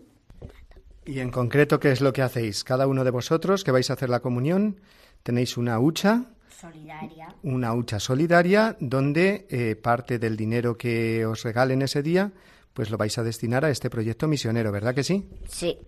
y 1.07 1.21
en 1.21 1.31
concreto, 1.31 1.79
¿qué 1.79 1.91
es 1.91 2.01
lo 2.01 2.11
que 2.11 2.21
hacéis? 2.21 2.65
Cada 2.65 2.85
uno 2.85 3.05
de 3.05 3.11
vosotros 3.11 3.63
que 3.63 3.71
vais 3.71 3.89
a 3.89 3.93
hacer 3.93 4.09
la 4.09 4.19
comunión, 4.19 4.81
tenéis 5.23 5.55
una 5.55 5.79
hucha. 5.79 6.25
Solidaria. 6.49 7.33
Una 7.43 7.73
hucha 7.73 7.99
solidaria 7.99 8.75
donde 8.81 9.47
eh, 9.49 9.75
parte 9.77 10.19
del 10.19 10.35
dinero 10.35 10.77
que 10.77 11.25
os 11.25 11.43
regalen 11.43 11.81
ese 11.81 12.03
día, 12.03 12.33
pues 12.73 12.89
lo 12.89 12.97
vais 12.97 13.17
a 13.17 13.23
destinar 13.23 13.63
a 13.63 13.69
este 13.69 13.89
proyecto 13.89 14.27
misionero, 14.27 14.71
¿verdad 14.71 14.93
que 14.93 15.03
sí? 15.03 15.29
Sí. 15.47 15.79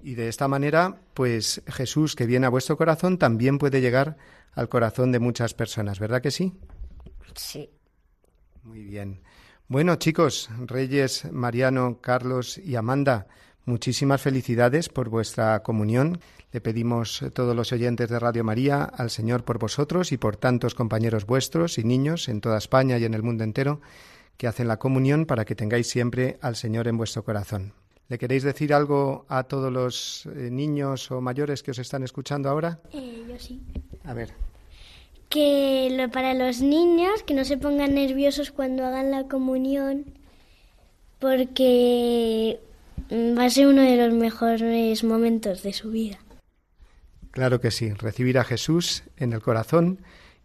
Y 0.00 0.14
de 0.14 0.28
esta 0.28 0.46
manera, 0.46 1.00
pues 1.14 1.62
Jesús 1.66 2.14
que 2.14 2.26
viene 2.26 2.46
a 2.46 2.50
vuestro 2.50 2.76
corazón 2.76 3.18
también 3.18 3.58
puede 3.58 3.80
llegar 3.80 4.16
al 4.52 4.68
corazón 4.68 5.10
de 5.10 5.18
muchas 5.18 5.52
personas, 5.54 5.98
¿verdad 5.98 6.22
que 6.22 6.30
sí? 6.30 6.52
Sí. 7.34 7.70
Muy 8.62 8.84
bien. 8.84 9.20
Bueno, 9.66 9.96
chicos, 9.96 10.48
Reyes, 10.66 11.24
Mariano, 11.32 11.98
Carlos 12.00 12.58
y 12.58 12.76
Amanda, 12.76 13.26
Muchísimas 13.66 14.20
felicidades 14.20 14.90
por 14.90 15.08
vuestra 15.08 15.62
comunión. 15.62 16.20
Le 16.52 16.60
pedimos 16.60 17.22
a 17.22 17.30
todos 17.30 17.56
los 17.56 17.72
oyentes 17.72 18.10
de 18.10 18.18
Radio 18.18 18.44
María 18.44 18.84
al 18.84 19.08
Señor 19.08 19.44
por 19.44 19.58
vosotros 19.58 20.12
y 20.12 20.18
por 20.18 20.36
tantos 20.36 20.74
compañeros 20.74 21.24
vuestros 21.24 21.78
y 21.78 21.84
niños 21.84 22.28
en 22.28 22.42
toda 22.42 22.58
España 22.58 22.98
y 22.98 23.04
en 23.04 23.14
el 23.14 23.22
mundo 23.22 23.42
entero 23.42 23.80
que 24.36 24.48
hacen 24.48 24.68
la 24.68 24.78
comunión 24.78 25.24
para 25.24 25.46
que 25.46 25.54
tengáis 25.54 25.88
siempre 25.88 26.38
al 26.42 26.56
Señor 26.56 26.88
en 26.88 26.98
vuestro 26.98 27.24
corazón. 27.24 27.72
¿Le 28.08 28.18
queréis 28.18 28.42
decir 28.42 28.74
algo 28.74 29.24
a 29.28 29.44
todos 29.44 29.72
los 29.72 30.26
eh, 30.26 30.50
niños 30.50 31.10
o 31.10 31.22
mayores 31.22 31.62
que 31.62 31.70
os 31.70 31.78
están 31.78 32.02
escuchando 32.02 32.50
ahora? 32.50 32.80
Eh, 32.92 33.24
yo 33.26 33.38
sí. 33.38 33.62
A 34.04 34.12
ver. 34.12 34.34
Que 35.30 36.08
para 36.12 36.34
los 36.34 36.60
niños 36.60 37.22
que 37.22 37.32
no 37.32 37.44
se 37.46 37.56
pongan 37.56 37.94
nerviosos 37.94 38.50
cuando 38.50 38.84
hagan 38.84 39.10
la 39.10 39.24
comunión, 39.24 40.04
porque 41.18 42.60
va 43.10 43.44
a 43.44 43.50
ser 43.50 43.66
uno 43.66 43.82
de 43.82 43.96
los 43.96 44.14
mejores 44.14 45.04
momentos 45.04 45.62
de 45.62 45.72
su 45.72 45.90
vida. 45.90 46.18
Claro 47.30 47.60
que 47.60 47.70
sí, 47.70 47.92
recibir 47.92 48.38
a 48.38 48.44
Jesús 48.44 49.02
en 49.16 49.32
el 49.32 49.42
corazón 49.42 50.00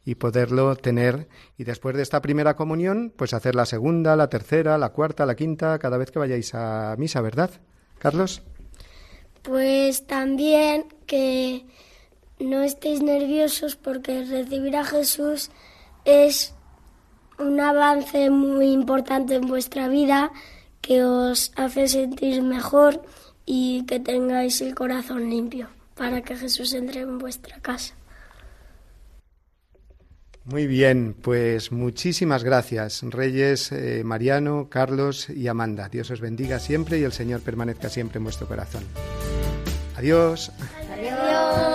y 0.05 0.15
poderlo 0.15 0.75
tener 0.75 1.27
y 1.57 1.63
después 1.63 1.95
de 1.95 2.01
esta 2.01 2.21
primera 2.21 2.55
comunión, 2.55 3.13
pues 3.15 3.33
hacer 3.33 3.53
la 3.53 3.65
segunda, 3.65 4.15
la 4.15 4.29
tercera, 4.29 4.77
la 4.77 4.89
cuarta, 4.89 5.25
la 5.25 5.35
quinta, 5.35 5.77
cada 5.77 5.97
vez 5.97 6.09
que 6.09 6.19
vayáis 6.19 6.55
a 6.55 6.95
misa, 6.97 7.21
¿verdad? 7.21 7.51
Carlos. 7.99 8.41
Pues 9.43 10.07
también 10.07 10.85
que 11.05 11.65
no 12.39 12.63
estéis 12.63 13.01
nerviosos 13.01 13.75
porque 13.75 14.25
recibir 14.25 14.75
a 14.75 14.83
Jesús 14.83 15.51
es 16.05 16.55
un 17.37 17.59
avance 17.59 18.29
muy 18.29 18.71
importante 18.71 19.35
en 19.35 19.47
vuestra 19.47 19.87
vida 19.87 20.31
que 20.81 21.03
os 21.03 21.51
hace 21.55 21.87
sentir 21.87 22.41
mejor 22.41 23.01
y 23.45 23.85
que 23.85 23.99
tengáis 23.99 24.61
el 24.61 24.75
corazón 24.75 25.29
limpio 25.29 25.67
para 25.95 26.21
que 26.21 26.35
Jesús 26.35 26.73
entre 26.73 27.01
en 27.01 27.17
vuestra 27.17 27.59
casa. 27.59 27.95
Muy 30.45 30.65
bien, 30.65 31.15
pues 31.21 31.71
muchísimas 31.71 32.43
gracias, 32.43 33.03
Reyes, 33.03 33.71
eh, 33.71 34.01
Mariano, 34.03 34.67
Carlos 34.69 35.29
y 35.29 35.47
Amanda. 35.47 35.89
Dios 35.89 36.09
os 36.09 36.21
bendiga 36.21 36.59
siempre 36.59 36.97
y 36.97 37.03
el 37.03 37.11
Señor 37.11 37.41
permanezca 37.41 37.89
siempre 37.89 38.17
en 38.17 38.23
vuestro 38.23 38.47
corazón. 38.47 38.83
Adiós. 39.95 40.51
Adiós. 40.91 41.68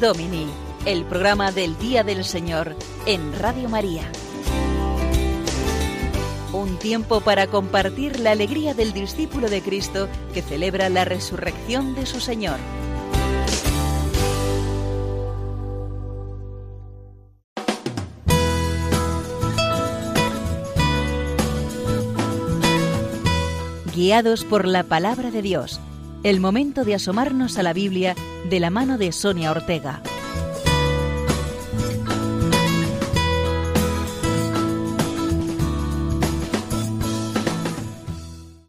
Domini 0.00 0.46
el 0.86 1.04
programa 1.04 1.52
del 1.52 1.76
Día 1.78 2.02
del 2.04 2.24
Señor 2.24 2.74
en 3.04 3.38
Radio 3.38 3.68
María. 3.68 4.10
Un 6.54 6.78
tiempo 6.78 7.20
para 7.20 7.48
compartir 7.48 8.18
la 8.18 8.30
alegría 8.30 8.72
del 8.72 8.94
discípulo 8.94 9.50
de 9.50 9.60
Cristo 9.60 10.08
que 10.32 10.40
celebra 10.40 10.88
la 10.88 11.04
resurrección 11.04 11.94
de 11.94 12.06
su 12.06 12.18
Señor. 12.18 12.58
Guiados 23.94 24.46
por 24.46 24.66
la 24.66 24.84
palabra 24.84 25.30
de 25.30 25.42
Dios, 25.42 25.78
el 26.22 26.38
momento 26.38 26.84
de 26.84 26.94
asomarnos 26.94 27.56
a 27.56 27.62
la 27.62 27.72
Biblia 27.72 28.14
de 28.50 28.60
la 28.60 28.68
mano 28.68 28.98
de 28.98 29.10
Sonia 29.10 29.50
Ortega. 29.50 30.02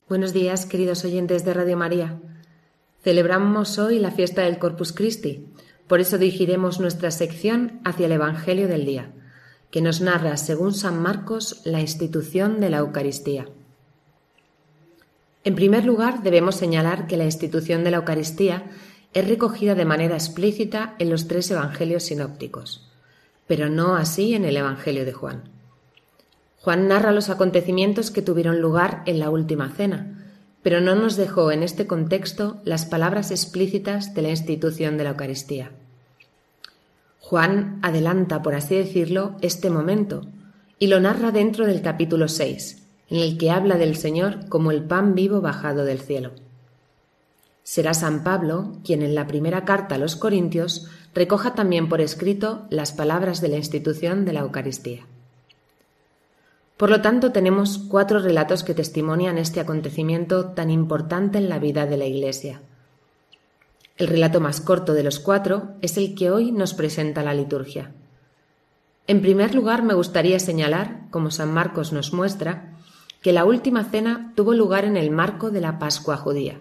Buenos 0.07 0.31
días, 0.31 0.65
queridos 0.65 1.03
oyentes 1.03 1.43
de 1.43 1.53
Radio 1.53 1.75
María. 1.75 2.21
Celebramos 3.03 3.77
hoy 3.79 3.99
la 3.99 4.11
fiesta 4.11 4.43
del 4.43 4.57
Corpus 4.57 4.93
Christi, 4.93 5.47
por 5.87 5.99
eso 5.99 6.17
dirigiremos 6.17 6.79
nuestra 6.79 7.11
sección 7.11 7.81
hacia 7.83 8.05
el 8.05 8.13
Evangelio 8.13 8.69
del 8.69 8.85
día, 8.85 9.11
que 9.71 9.81
nos 9.81 9.99
narra, 9.99 10.37
según 10.37 10.73
San 10.73 11.01
Marcos, 11.01 11.61
la 11.65 11.81
institución 11.81 12.61
de 12.61 12.69
la 12.69 12.77
Eucaristía. 12.77 13.47
En 15.43 15.55
primer 15.55 15.85
lugar, 15.85 16.21
debemos 16.21 16.55
señalar 16.55 17.07
que 17.07 17.17
la 17.17 17.25
institución 17.25 17.83
de 17.83 17.91
la 17.91 17.97
Eucaristía 17.97 18.65
es 19.13 19.27
recogida 19.27 19.75
de 19.75 19.85
manera 19.85 20.15
explícita 20.15 20.95
en 20.99 21.09
los 21.09 21.27
tres 21.27 21.49
Evangelios 21.49 22.03
sinópticos, 22.03 22.89
pero 23.47 23.69
no 23.69 23.95
así 23.95 24.35
en 24.35 24.45
el 24.45 24.55
Evangelio 24.55 25.03
de 25.03 25.13
Juan. 25.13 25.43
Juan 26.59 26.87
narra 26.87 27.11
los 27.11 27.29
acontecimientos 27.29 28.11
que 28.11 28.21
tuvieron 28.21 28.61
lugar 28.61 29.01
en 29.07 29.19
la 29.19 29.31
última 29.31 29.69
cena, 29.69 30.17
pero 30.61 30.79
no 30.79 30.93
nos 30.93 31.15
dejó 31.15 31.51
en 31.51 31.63
este 31.63 31.87
contexto 31.87 32.61
las 32.63 32.85
palabras 32.85 33.31
explícitas 33.31 34.13
de 34.13 34.21
la 34.21 34.29
institución 34.29 34.95
de 34.97 35.05
la 35.05 35.09
Eucaristía. 35.11 35.71
Juan 37.19 37.79
adelanta, 37.81 38.43
por 38.43 38.53
así 38.53 38.75
decirlo, 38.75 39.37
este 39.41 39.71
momento 39.71 40.27
y 40.77 40.87
lo 40.87 40.99
narra 40.99 41.31
dentro 41.31 41.65
del 41.65 41.81
capítulo 41.81 42.27
6, 42.27 42.80
en 43.11 43.17
el 43.17 43.37
que 43.37 43.51
habla 43.51 43.77
del 43.77 43.97
Señor 43.97 44.47
como 44.47 44.71
el 44.71 44.83
pan 44.83 45.13
vivo 45.13 45.41
bajado 45.41 45.83
del 45.83 45.99
cielo. 45.99 46.31
Será 47.61 47.93
San 47.93 48.23
Pablo 48.23 48.71
quien 48.85 49.01
en 49.01 49.13
la 49.13 49.27
primera 49.27 49.65
carta 49.65 49.95
a 49.95 49.97
los 49.97 50.15
Corintios 50.15 50.87
recoja 51.13 51.53
también 51.53 51.89
por 51.89 51.99
escrito 51.99 52.65
las 52.69 52.93
palabras 52.93 53.41
de 53.41 53.49
la 53.49 53.57
institución 53.57 54.23
de 54.23 54.33
la 54.33 54.39
Eucaristía. 54.39 55.05
Por 56.77 56.89
lo 56.89 57.01
tanto, 57.01 57.31
tenemos 57.31 57.77
cuatro 57.77 58.19
relatos 58.19 58.63
que 58.63 58.73
testimonian 58.73 59.37
este 59.37 59.59
acontecimiento 59.59 60.45
tan 60.45 60.71
importante 60.71 61.37
en 61.37 61.49
la 61.49 61.59
vida 61.59 61.85
de 61.85 61.97
la 61.97 62.05
Iglesia. 62.05 62.61
El 63.97 64.07
relato 64.07 64.39
más 64.39 64.61
corto 64.61 64.93
de 64.93 65.03
los 65.03 65.19
cuatro 65.19 65.73
es 65.81 65.97
el 65.97 66.15
que 66.15 66.31
hoy 66.31 66.51
nos 66.51 66.73
presenta 66.73 67.23
la 67.23 67.35
liturgia. 67.35 67.91
En 69.05 69.21
primer 69.21 69.53
lugar, 69.53 69.83
me 69.83 69.93
gustaría 69.93 70.39
señalar, 70.39 71.01
como 71.11 71.29
San 71.29 71.53
Marcos 71.53 71.91
nos 71.91 72.13
muestra, 72.13 72.70
que 73.21 73.31
la 73.31 73.45
última 73.45 73.83
cena 73.85 74.33
tuvo 74.35 74.53
lugar 74.53 74.85
en 74.85 74.97
el 74.97 75.11
marco 75.11 75.51
de 75.51 75.61
la 75.61 75.79
Pascua 75.79 76.17
judía. 76.17 76.59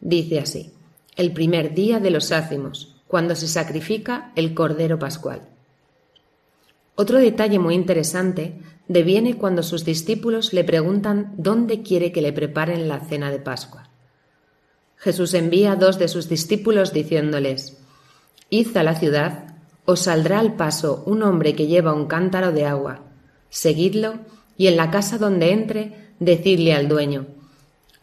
Dice 0.00 0.40
así, 0.40 0.72
el 1.16 1.32
primer 1.32 1.74
día 1.74 2.00
de 2.00 2.10
los 2.10 2.32
ácimos, 2.32 2.96
cuando 3.06 3.34
se 3.34 3.48
sacrifica 3.48 4.32
el 4.36 4.54
Cordero 4.54 4.98
Pascual. 4.98 5.42
Otro 6.96 7.18
detalle 7.18 7.58
muy 7.58 7.74
interesante 7.74 8.60
deviene 8.88 9.36
cuando 9.36 9.62
sus 9.62 9.84
discípulos 9.84 10.52
le 10.52 10.64
preguntan 10.64 11.32
dónde 11.36 11.82
quiere 11.82 12.12
que 12.12 12.22
le 12.22 12.32
preparen 12.32 12.88
la 12.88 13.00
cena 13.00 13.30
de 13.30 13.38
Pascua. 13.38 13.88
Jesús 14.96 15.34
envía 15.34 15.72
a 15.72 15.76
dos 15.76 15.98
de 15.98 16.08
sus 16.08 16.28
discípulos 16.28 16.92
diciéndoles, 16.92 17.78
Id 18.50 18.76
a 18.76 18.82
la 18.82 18.96
ciudad, 18.96 19.54
os 19.86 20.00
saldrá 20.00 20.40
al 20.40 20.56
paso 20.56 21.02
un 21.06 21.22
hombre 21.22 21.54
que 21.54 21.68
lleva 21.68 21.94
un 21.94 22.06
cántaro 22.06 22.52
de 22.52 22.66
agua, 22.66 23.00
seguidlo 23.48 24.18
y 24.60 24.66
en 24.66 24.76
la 24.76 24.90
casa 24.90 25.16
donde 25.16 25.52
entre, 25.52 25.94
decidle 26.18 26.74
al 26.74 26.86
dueño, 26.86 27.28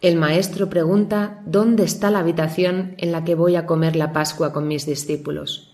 el 0.00 0.16
maestro 0.16 0.68
pregunta 0.68 1.40
dónde 1.46 1.84
está 1.84 2.10
la 2.10 2.18
habitación 2.18 2.96
en 2.98 3.12
la 3.12 3.22
que 3.22 3.36
voy 3.36 3.54
a 3.54 3.64
comer 3.64 3.94
la 3.94 4.12
Pascua 4.12 4.52
con 4.52 4.66
mis 4.66 4.84
discípulos. 4.84 5.70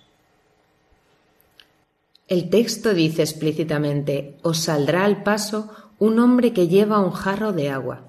El 2.29 2.51
texto 2.51 2.93
dice 2.93 3.23
explícitamente, 3.23 4.37
os 4.43 4.59
saldrá 4.59 5.07
al 5.07 5.23
paso 5.23 5.71
un 5.99 6.19
hombre 6.19 6.53
que 6.53 6.69
lleva 6.69 7.01
un 7.01 7.13
jarro 7.13 7.55
de 7.55 7.71
agua. 7.71 8.03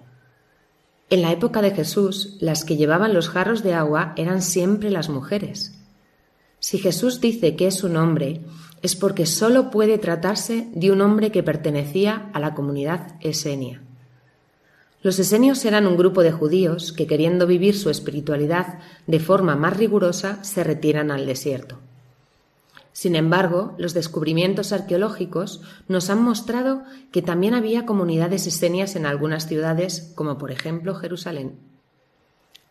En 1.09 1.21
la 1.21 1.31
época 1.31 1.61
de 1.61 1.71
Jesús, 1.71 2.35
las 2.41 2.65
que 2.65 2.75
llevaban 2.75 3.13
los 3.13 3.29
jarros 3.29 3.63
de 3.63 3.73
agua 3.73 4.13
eran 4.17 4.41
siempre 4.41 4.91
las 4.91 5.07
mujeres. 5.07 5.79
Si 6.59 6.77
Jesús 6.77 7.21
dice 7.21 7.55
que 7.55 7.67
es 7.67 7.85
un 7.85 7.95
hombre, 7.95 8.41
es 8.85 8.95
porque 8.95 9.25
sólo 9.25 9.71
puede 9.71 9.97
tratarse 9.97 10.69
de 10.71 10.91
un 10.91 11.01
hombre 11.01 11.31
que 11.31 11.41
pertenecía 11.41 12.29
a 12.33 12.39
la 12.39 12.53
comunidad 12.53 13.15
esenia. 13.19 13.81
Los 15.01 15.17
esenios 15.17 15.65
eran 15.65 15.87
un 15.87 15.97
grupo 15.97 16.21
de 16.21 16.31
judíos 16.31 16.93
que, 16.93 17.07
queriendo 17.07 17.47
vivir 17.47 17.75
su 17.75 17.89
espiritualidad 17.89 18.77
de 19.07 19.19
forma 19.19 19.55
más 19.55 19.75
rigurosa, 19.75 20.43
se 20.43 20.63
retiran 20.63 21.09
al 21.09 21.25
desierto. 21.25 21.79
Sin 22.93 23.15
embargo, 23.15 23.73
los 23.79 23.95
descubrimientos 23.95 24.71
arqueológicos 24.71 25.61
nos 25.87 26.11
han 26.11 26.21
mostrado 26.21 26.83
que 27.11 27.23
también 27.23 27.55
había 27.55 27.87
comunidades 27.87 28.45
esenias 28.45 28.95
en 28.95 29.07
algunas 29.07 29.47
ciudades, 29.47 30.11
como 30.13 30.37
por 30.37 30.51
ejemplo 30.51 30.93
Jerusalén. 30.93 31.57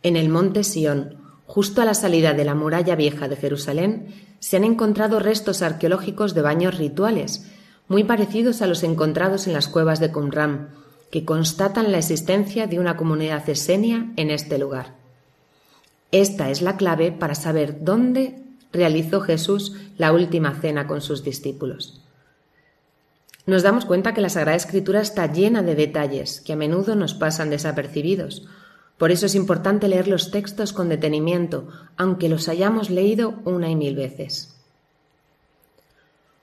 En 0.05 0.14
el 0.14 0.29
monte 0.29 0.62
Sión, 0.62 1.23
justo 1.46 1.83
a 1.83 1.85
la 1.85 1.94
salida 1.94 2.35
de 2.35 2.44
la 2.44 2.54
muralla 2.54 2.96
vieja 2.96 3.28
de 3.28 3.37
Jerusalén, 3.37 4.07
se 4.40 4.57
han 4.57 4.64
encontrado 4.64 5.20
restos 5.20 5.62
arqueológicos 5.62 6.35
de 6.35 6.42
baños 6.42 6.76
rituales, 6.76 7.50
muy 7.88 8.04
parecidos 8.04 8.62
a 8.62 8.66
los 8.66 8.83
encontrados 8.83 9.46
en 9.46 9.52
las 9.52 9.68
cuevas 9.68 10.00
de 10.00 10.11
Qumran, 10.11 10.70
que 11.11 11.24
constatan 11.24 11.92
la 11.92 11.98
existencia 11.98 12.66
de 12.66 12.80
una 12.80 12.96
comunidad 12.96 13.48
esenia 13.48 14.12
en 14.16 14.30
este 14.30 14.59
lugar. 14.59 14.94
Esta 16.11 16.50
es 16.50 16.62
la 16.62 16.76
clave 16.76 17.12
para 17.12 17.35
saber 17.35 17.85
dónde 17.85 18.38
realizó 18.72 19.20
Jesús 19.20 19.76
la 19.96 20.12
última 20.12 20.54
cena 20.61 20.87
con 20.87 21.00
sus 21.00 21.22
discípulos. 21.22 22.00
Nos 23.46 23.62
damos 23.62 23.85
cuenta 23.85 24.14
que 24.14 24.20
la 24.20 24.30
Sagrada 24.30 24.57
Escritura 24.57 25.00
está 25.00 25.30
llena 25.30 25.62
de 25.62 25.74
detalles 25.74 26.40
que 26.40 26.54
a 26.54 26.57
menudo 26.57 26.94
nos 26.94 27.14
pasan 27.14 27.50
desapercibidos. 27.50 28.46
Por 28.98 29.11
eso 29.11 29.26
es 29.26 29.35
importante 29.35 29.88
leer 29.88 30.09
los 30.09 30.30
textos 30.30 30.72
con 30.72 30.88
detenimiento, 30.88 31.68
aunque 31.96 32.28
los 32.28 32.48
hayamos 32.48 32.90
leído 32.90 33.35
una 33.44 33.68
y 33.70 33.76
mil 33.76 33.96
veces. 33.96 34.54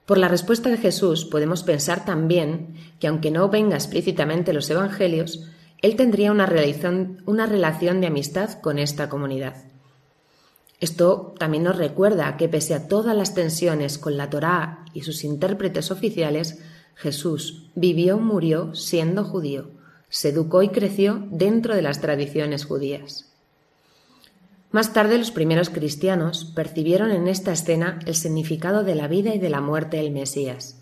Por 0.06 0.18
la 0.18 0.28
respuesta 0.28 0.70
de 0.70 0.78
Jesús 0.78 1.24
podemos 1.24 1.64
pensar 1.64 2.04
también 2.04 2.76
que 3.00 3.08
aunque 3.08 3.32
no 3.32 3.48
venga 3.48 3.76
explícitamente 3.76 4.52
los 4.52 4.70
Evangelios, 4.70 5.48
Él 5.82 5.96
tendría 5.96 6.34
una 6.34 6.46
relación, 6.46 7.22
de 7.26 8.08
amistad 8.08 8.60
con 8.60 8.78
esta 8.78 9.08
comunidad. 9.08 9.56
Esto 10.82 11.34
también 11.40 11.64
nos 11.64 11.78
recuerda 11.78 12.36
que 12.36 12.50
pese 12.50 12.74
a 12.74 12.90
todas 12.90 13.16
las 13.16 13.34
tensiones 13.34 13.98
con 13.98 14.18
la 14.18 14.30
Torá 14.30 14.84
y 14.94 15.04
sus 15.04 15.24
intérpretes 15.24 15.92
oficiales, 15.92 16.60
Jesús 16.96 17.70
vivió, 17.76 18.18
murió 18.18 18.76
siendo 18.76 19.24
judío, 19.24 19.70
se 20.12 20.30
educó 20.30 20.62
y 20.62 20.70
creció 20.70 21.26
dentro 21.32 21.74
de 21.74 21.82
las 21.82 22.02
tradiciones 22.02 22.66
judías. 22.66 23.26
Más 24.70 24.94
tarde 24.94 25.18
los 25.18 25.32
primeros 25.32 25.70
cristianos 25.70 26.46
percibieron 26.46 27.12
en 27.12 27.28
esta 27.28 27.52
escena 27.52 28.00
el 28.06 28.16
significado 28.16 28.84
de 28.84 28.94
la 28.94 29.08
vida 29.08 29.34
y 29.34 29.40
de 29.40 29.50
la 29.50 29.62
muerte 29.62 29.98
del 29.98 30.12
Mesías. 30.12 30.78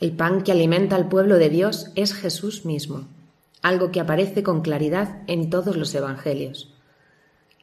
El 0.00 0.12
pan 0.12 0.42
que 0.42 0.52
alimenta 0.52 0.96
al 0.96 1.08
pueblo 1.08 1.38
de 1.38 1.48
Dios 1.48 1.90
es 1.94 2.12
Jesús 2.12 2.64
mismo, 2.64 3.06
algo 3.62 3.90
que 3.90 4.00
aparece 4.00 4.42
con 4.42 4.62
claridad 4.62 5.22
en 5.28 5.48
todos 5.48 5.76
los 5.76 5.94
evangelios. 5.94 6.74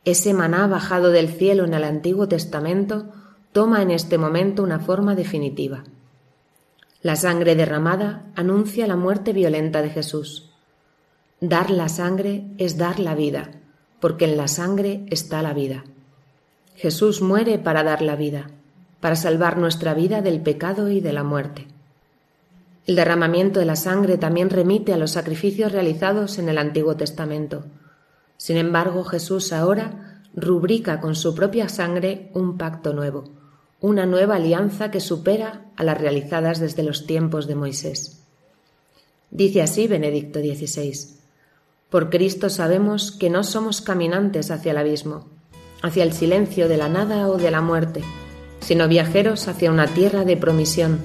Ese 0.06 0.34
maná 0.34 0.66
bajado 0.68 1.12
del 1.12 1.28
cielo 1.28 1.66
en 1.66 1.74
el 1.74 1.84
Antiguo 1.84 2.28
Testamento 2.28 3.12
toma 3.52 3.82
en 3.82 3.92
este 3.92 4.18
momento 4.18 4.64
una 4.64 4.80
forma 4.80 5.16
definitiva. 5.16 5.84
La 7.02 7.16
sangre 7.16 7.56
derramada 7.56 8.26
anuncia 8.36 8.88
la 8.88 8.96
muerte 8.96 9.34
violenta 9.34 9.82
de 9.82 9.90
Jesús. 9.90 10.49
Dar 11.42 11.70
la 11.70 11.88
sangre 11.88 12.44
es 12.58 12.78
dar 12.78 13.00
la 13.00 13.16
vida, 13.16 13.52
porque 14.02 14.26
en 14.26 14.36
la 14.36 14.50
sangre 14.50 15.06
está 15.10 15.42
la 15.42 15.54
vida. 15.54 15.86
Jesús 16.76 17.22
muere 17.22 17.60
para 17.60 17.84
dar 17.84 18.02
la 18.02 18.18
vida, 18.18 18.50
para 19.00 19.16
salvar 19.16 19.58
nuestra 19.58 19.94
vida 19.94 20.22
del 20.22 20.42
pecado 20.42 20.90
y 20.90 21.00
de 21.00 21.14
la 21.14 21.24
muerte. 21.24 21.68
El 22.86 22.96
derramamiento 22.96 23.60
de 23.62 23.66
la 23.66 23.78
sangre 23.78 24.18
también 24.18 24.50
remite 24.50 24.94
a 24.94 24.98
los 24.98 25.12
sacrificios 25.12 25.72
realizados 25.72 26.40
en 26.40 26.50
el 26.50 26.58
Antiguo 26.58 26.98
Testamento. 26.98 27.64
Sin 28.36 28.58
embargo, 28.58 29.06
Jesús 29.06 29.54
ahora 29.54 30.24
rubrica 30.34 31.00
con 31.00 31.16
su 31.16 31.36
propia 31.36 31.70
sangre 31.70 32.32
un 32.34 32.58
pacto 32.58 32.94
nuevo, 32.94 33.26
una 33.80 34.06
nueva 34.06 34.36
alianza 34.36 34.92
que 34.92 35.00
supera 35.00 35.72
a 35.78 35.84
las 35.86 36.00
realizadas 36.02 36.60
desde 36.60 36.84
los 36.84 37.06
tiempos 37.06 37.48
de 37.48 37.56
Moisés. 37.56 38.24
Dice 39.32 39.62
así 39.62 39.88
Benedicto 39.88 40.40
XVI. 40.40 41.19
Por 41.90 42.10
Cristo 42.10 42.50
sabemos 42.50 43.12
que 43.12 43.30
no 43.30 43.44
somos 43.44 43.82
caminantes 43.82 44.52
hacia 44.52 44.72
el 44.72 44.78
abismo, 44.78 45.28
hacia 45.82 46.04
el 46.04 46.14
silencio 46.14 46.68
de 46.68 46.78
la 46.78 46.88
nada 46.88 47.28
o 47.28 47.38
de 47.38 47.50
la 47.50 47.62
muerte, 47.62 48.04
sino 48.60 48.88
viajeros 48.88 49.48
hacia 49.48 49.72
una 49.72 49.88
tierra 49.88 50.24
de 50.24 50.38
promisión, 50.38 51.00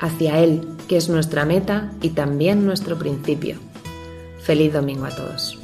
hacia 0.00 0.40
Él, 0.40 0.66
que 0.88 0.96
es 0.96 1.08
nuestra 1.08 1.44
meta 1.44 1.92
y 2.00 2.10
también 2.10 2.66
nuestro 2.66 2.98
principio. 2.98 3.58
Feliz 4.42 4.72
domingo 4.72 5.06
a 5.06 5.10
todos. 5.10 5.63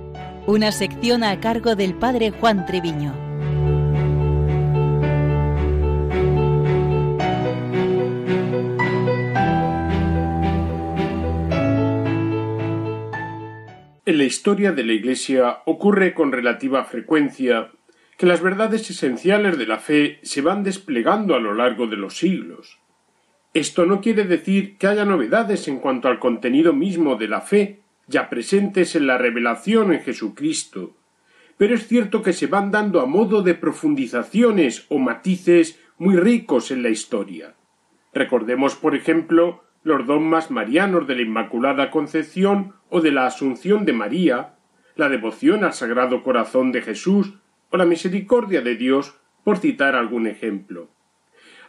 una 0.47 0.71
sección 0.71 1.23
a 1.23 1.39
cargo 1.39 1.75
del 1.75 1.93
padre 1.93 2.31
Juan 2.31 2.65
Treviño. 2.65 3.13
En 14.03 14.17
la 14.17 14.23
historia 14.23 14.71
de 14.71 14.83
la 14.83 14.93
Iglesia 14.93 15.59
ocurre 15.65 16.13
con 16.13 16.31
relativa 16.31 16.83
frecuencia 16.85 17.69
que 18.17 18.25
las 18.25 18.41
verdades 18.41 18.89
esenciales 18.89 19.57
de 19.57 19.67
la 19.67 19.77
fe 19.77 20.19
se 20.23 20.41
van 20.41 20.63
desplegando 20.63 21.35
a 21.35 21.39
lo 21.39 21.53
largo 21.53 21.87
de 21.87 21.97
los 21.97 22.17
siglos. 22.17 22.79
Esto 23.53 23.85
no 23.85 24.01
quiere 24.01 24.23
decir 24.23 24.77
que 24.77 24.87
haya 24.87 25.05
novedades 25.05 25.67
en 25.67 25.79
cuanto 25.79 26.07
al 26.07 26.19
contenido 26.19 26.73
mismo 26.73 27.15
de 27.15 27.27
la 27.27 27.41
fe, 27.41 27.80
ya 28.11 28.29
presentes 28.29 28.95
en 28.95 29.07
la 29.07 29.17
revelación 29.17 29.91
en 29.93 30.01
Jesucristo, 30.01 30.95
pero 31.57 31.75
es 31.75 31.87
cierto 31.87 32.21
que 32.21 32.33
se 32.33 32.47
van 32.47 32.71
dando 32.71 33.01
a 33.01 33.05
modo 33.05 33.41
de 33.41 33.55
profundizaciones 33.55 34.85
o 34.89 34.99
matices 34.99 35.79
muy 35.97 36.15
ricos 36.15 36.71
en 36.71 36.83
la 36.83 36.89
historia. 36.89 37.55
Recordemos, 38.13 38.75
por 38.75 38.95
ejemplo, 38.95 39.63
los 39.83 40.05
dogmas 40.05 40.51
marianos 40.51 41.07
de 41.07 41.15
la 41.15 41.21
Inmaculada 41.21 41.89
Concepción 41.89 42.73
o 42.89 43.01
de 43.01 43.11
la 43.11 43.25
Asunción 43.25 43.85
de 43.85 43.93
María, 43.93 44.55
la 44.95 45.09
devoción 45.09 45.63
al 45.63 45.73
Sagrado 45.73 46.23
Corazón 46.23 46.71
de 46.71 46.81
Jesús 46.81 47.35
o 47.69 47.77
la 47.77 47.85
misericordia 47.85 48.61
de 48.61 48.75
Dios, 48.75 49.15
por 49.43 49.57
citar 49.57 49.95
algún 49.95 50.27
ejemplo. 50.27 50.89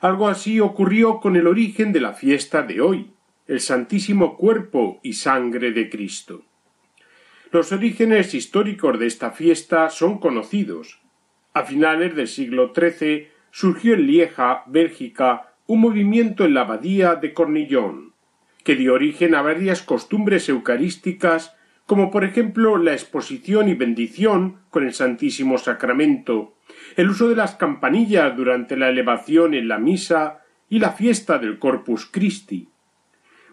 Algo 0.01 0.29
así 0.29 0.59
ocurrió 0.59 1.21
con 1.21 1.37
el 1.37 1.47
origen 1.47 1.93
de 1.93 2.01
la 2.01 2.13
fiesta 2.13 2.63
de 2.63 2.81
hoy, 2.81 3.12
el 3.53 3.61
santísimo 3.61 4.39
cuerpo 4.39 4.99
y 5.03 5.13
sangre 5.13 5.73
de 5.73 5.91
Cristo. 5.91 6.43
Los 7.51 7.71
orígenes 7.71 8.33
históricos 8.33 8.99
de 8.99 9.07
esta 9.07 9.31
fiesta 9.31 9.91
son 9.91 10.19
conocidos. 10.21 11.03
A 11.53 11.65
finales 11.65 12.17
del 12.17 12.29
siglo 12.29 12.73
XIII 12.75 13.29
surgió 13.51 13.93
en 13.93 14.07
Lieja, 14.07 14.63
Bélgica, 14.69 15.53
un 15.67 15.81
movimiento 15.81 16.47
en 16.47 16.55
la 16.55 16.63
abadía 16.63 17.17
de 17.17 17.35
Cornillon, 17.35 18.15
que 18.65 18.75
dio 18.75 18.95
origen 18.95 19.35
a 19.35 19.43
varias 19.43 19.83
costumbres 19.83 20.49
eucarísticas, 20.49 21.55
como 21.85 22.11
por 22.11 22.25
ejemplo 22.25 22.79
la 22.79 22.95
exposición 22.95 23.69
y 23.69 23.75
bendición 23.75 24.61
con 24.71 24.87
el 24.87 24.95
Santísimo 24.95 25.59
Sacramento, 25.59 26.55
el 26.97 27.11
uso 27.11 27.29
de 27.29 27.37
las 27.37 27.57
campanillas 27.57 28.35
durante 28.35 28.79
la 28.79 28.89
elevación 28.89 29.53
en 29.53 29.69
la 29.69 29.77
misa 29.77 30.41
y 30.71 30.79
la 30.79 30.93
fiesta 30.93 31.39
del 31.39 31.59
Corpus 31.59 32.07
Christi. 32.07 32.72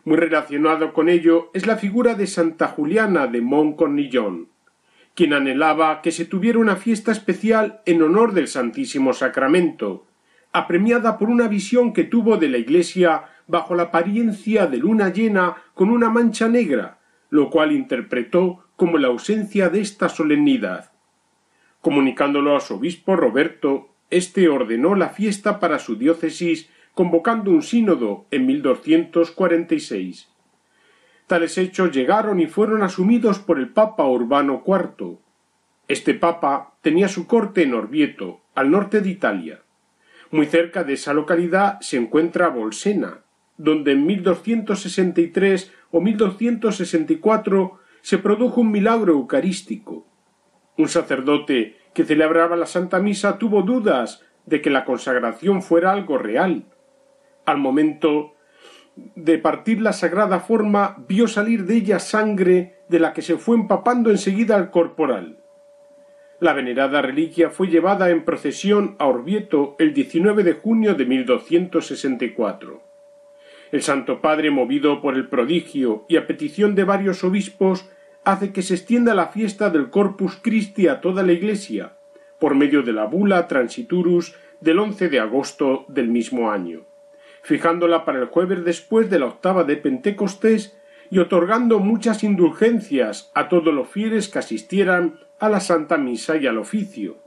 Muy 0.06 0.18
relacionado 0.18 0.94
con 0.94 1.10
ello 1.10 1.52
es 1.54 1.68
la 1.68 1.78
figura 1.78 2.16
de 2.16 2.28
Santa 2.28 2.68
Juliana 2.68 3.28
de 3.28 3.42
Montcornillon, 3.42 4.48
quien 5.14 5.34
anhelaba 5.34 6.02
que 6.02 6.12
se 6.12 6.26
tuviera 6.26 6.60
una 6.60 6.78
fiesta 6.78 7.12
especial 7.12 7.82
en 7.86 8.02
honor 8.02 8.34
del 8.34 8.48
Santísimo 8.48 9.14
Sacramento, 9.14 10.06
apremiada 10.52 11.18
por 11.18 11.30
una 11.30 11.48
visión 11.48 11.94
que 11.94 12.06
tuvo 12.06 12.38
de 12.38 12.50
la 12.50 12.58
Iglesia 12.58 13.26
bajo 13.48 13.76
la 13.76 13.84
apariencia 13.84 14.68
de 14.68 14.78
luna 14.78 15.10
llena 15.10 15.58
con 15.74 15.90
una 15.90 16.10
mancha 16.10 16.48
negra, 16.48 17.00
lo 17.30 17.50
cual 17.50 17.72
interpretó 17.72 18.66
como 18.76 18.98
la 18.98 19.10
ausencia 19.10 19.70
de 19.70 19.82
esta 19.82 20.08
solemnidad. 20.08 20.92
Comunicándolo 21.82 22.56
a 22.56 22.62
su 22.62 22.76
obispo 22.76 23.16
Roberto, 23.16 23.90
éste 24.10 24.48
ordenó 24.50 24.96
la 24.96 25.10
fiesta 25.10 25.60
para 25.60 25.80
su 25.80 25.98
diócesis 25.98 26.70
convocando 27.00 27.52
un 27.52 27.64
sínodo 27.64 28.26
en 28.30 28.46
1246. 28.46 30.28
Tales 31.28 31.58
hechos 31.58 31.92
llegaron 31.92 32.42
y 32.42 32.48
fueron 32.48 32.84
asumidos 32.84 33.40
por 33.40 33.58
el 33.58 33.70
Papa 33.70 34.06
Urbano 34.06 34.62
IV. 34.68 35.18
Este 35.88 36.14
Papa 36.14 36.74
tenía 36.82 37.08
su 37.08 37.26
corte 37.26 37.64
en 37.64 37.74
Orvieto, 37.74 38.42
al 38.54 38.70
norte 38.70 39.00
de 39.00 39.12
Italia. 39.12 39.62
Muy 40.30 40.48
cerca 40.48 40.84
de 40.84 40.96
esa 40.96 41.14
localidad 41.14 41.80
se 41.80 41.96
encuentra 41.96 42.50
Bolsena, 42.50 43.22
donde 43.56 43.94
en 43.94 44.06
1263 44.06 45.72
o 45.92 46.02
1264 46.02 47.80
se 48.02 48.18
produjo 48.18 48.60
un 48.60 48.72
milagro 48.72 49.14
eucarístico. 49.14 50.06
Un 50.76 50.90
sacerdote 50.90 51.78
que 51.94 52.04
celebraba 52.04 52.58
la 52.58 52.66
Santa 52.66 53.00
Misa 53.00 53.38
tuvo 53.38 53.62
dudas 53.62 54.22
de 54.46 54.62
que 54.62 54.70
la 54.70 54.84
consagración 54.84 55.62
fuera 55.62 55.94
algo 55.94 56.18
real, 56.18 56.66
al 57.46 57.58
momento 57.58 58.34
de 59.16 59.38
partir 59.38 59.82
la 59.82 59.94
sagrada 59.94 60.40
forma, 60.40 60.98
vio 61.08 61.28
salir 61.28 61.66
de 61.66 61.76
ella 61.76 62.00
sangre 62.00 62.80
de 62.90 63.00
la 63.00 63.14
que 63.14 63.22
se 63.22 63.38
fue 63.38 63.56
empapando 63.56 64.10
enseguida 64.10 64.56
al 64.56 64.72
corporal. 64.72 65.38
La 66.40 66.54
venerada 66.54 67.02
reliquia 67.02 67.50
fue 67.50 67.68
llevada 67.68 68.10
en 68.10 68.24
procesión 68.24 68.96
a 69.00 69.08
Orvieto 69.08 69.76
el 69.78 69.94
19 69.94 70.44
de 70.44 70.54
junio 70.54 70.96
de 70.96 71.06
1264. 71.06 72.82
El 73.72 73.82
Santo 73.82 74.22
Padre, 74.22 74.50
movido 74.50 75.02
por 75.02 75.16
el 75.16 75.28
prodigio 75.28 76.06
y 76.08 76.18
a 76.18 76.26
petición 76.26 76.76
de 76.76 76.86
varios 76.86 77.24
obispos, 77.24 77.90
hace 78.24 78.52
que 78.52 78.62
se 78.62 78.76
extienda 78.76 79.14
la 79.14 79.28
fiesta 79.28 79.70
del 79.70 79.90
Corpus 79.90 80.38
Christi 80.42 80.88
a 80.88 81.02
toda 81.02 81.24
la 81.24 81.34
Iglesia, 81.34 81.98
por 82.40 82.56
medio 82.56 82.84
de 82.84 82.94
la 82.94 83.06
bula 83.06 83.48
Transiturus 83.48 84.36
del 84.62 84.80
11 84.80 85.10
de 85.10 85.20
agosto 85.20 85.86
del 85.88 86.08
mismo 86.08 86.52
año 86.52 86.89
fijándola 87.50 88.06
para 88.06 88.20
el 88.20 88.28
jueves 88.28 88.64
después 88.64 89.10
de 89.10 89.18
la 89.18 89.26
octava 89.26 89.64
de 89.64 89.76
Pentecostés 89.76 90.78
y 91.10 91.18
otorgando 91.18 91.80
muchas 91.80 92.24
indulgencias 92.24 93.32
a 93.34 93.50
todos 93.50 93.74
los 93.74 93.90
fieles 93.90 94.30
que 94.30 94.38
asistieran 94.38 95.20
a 95.40 95.50
la 95.50 95.60
Santa 95.60 95.98
Misa 95.98 96.38
y 96.38 96.46
al 96.46 96.60
oficio. 96.60 97.18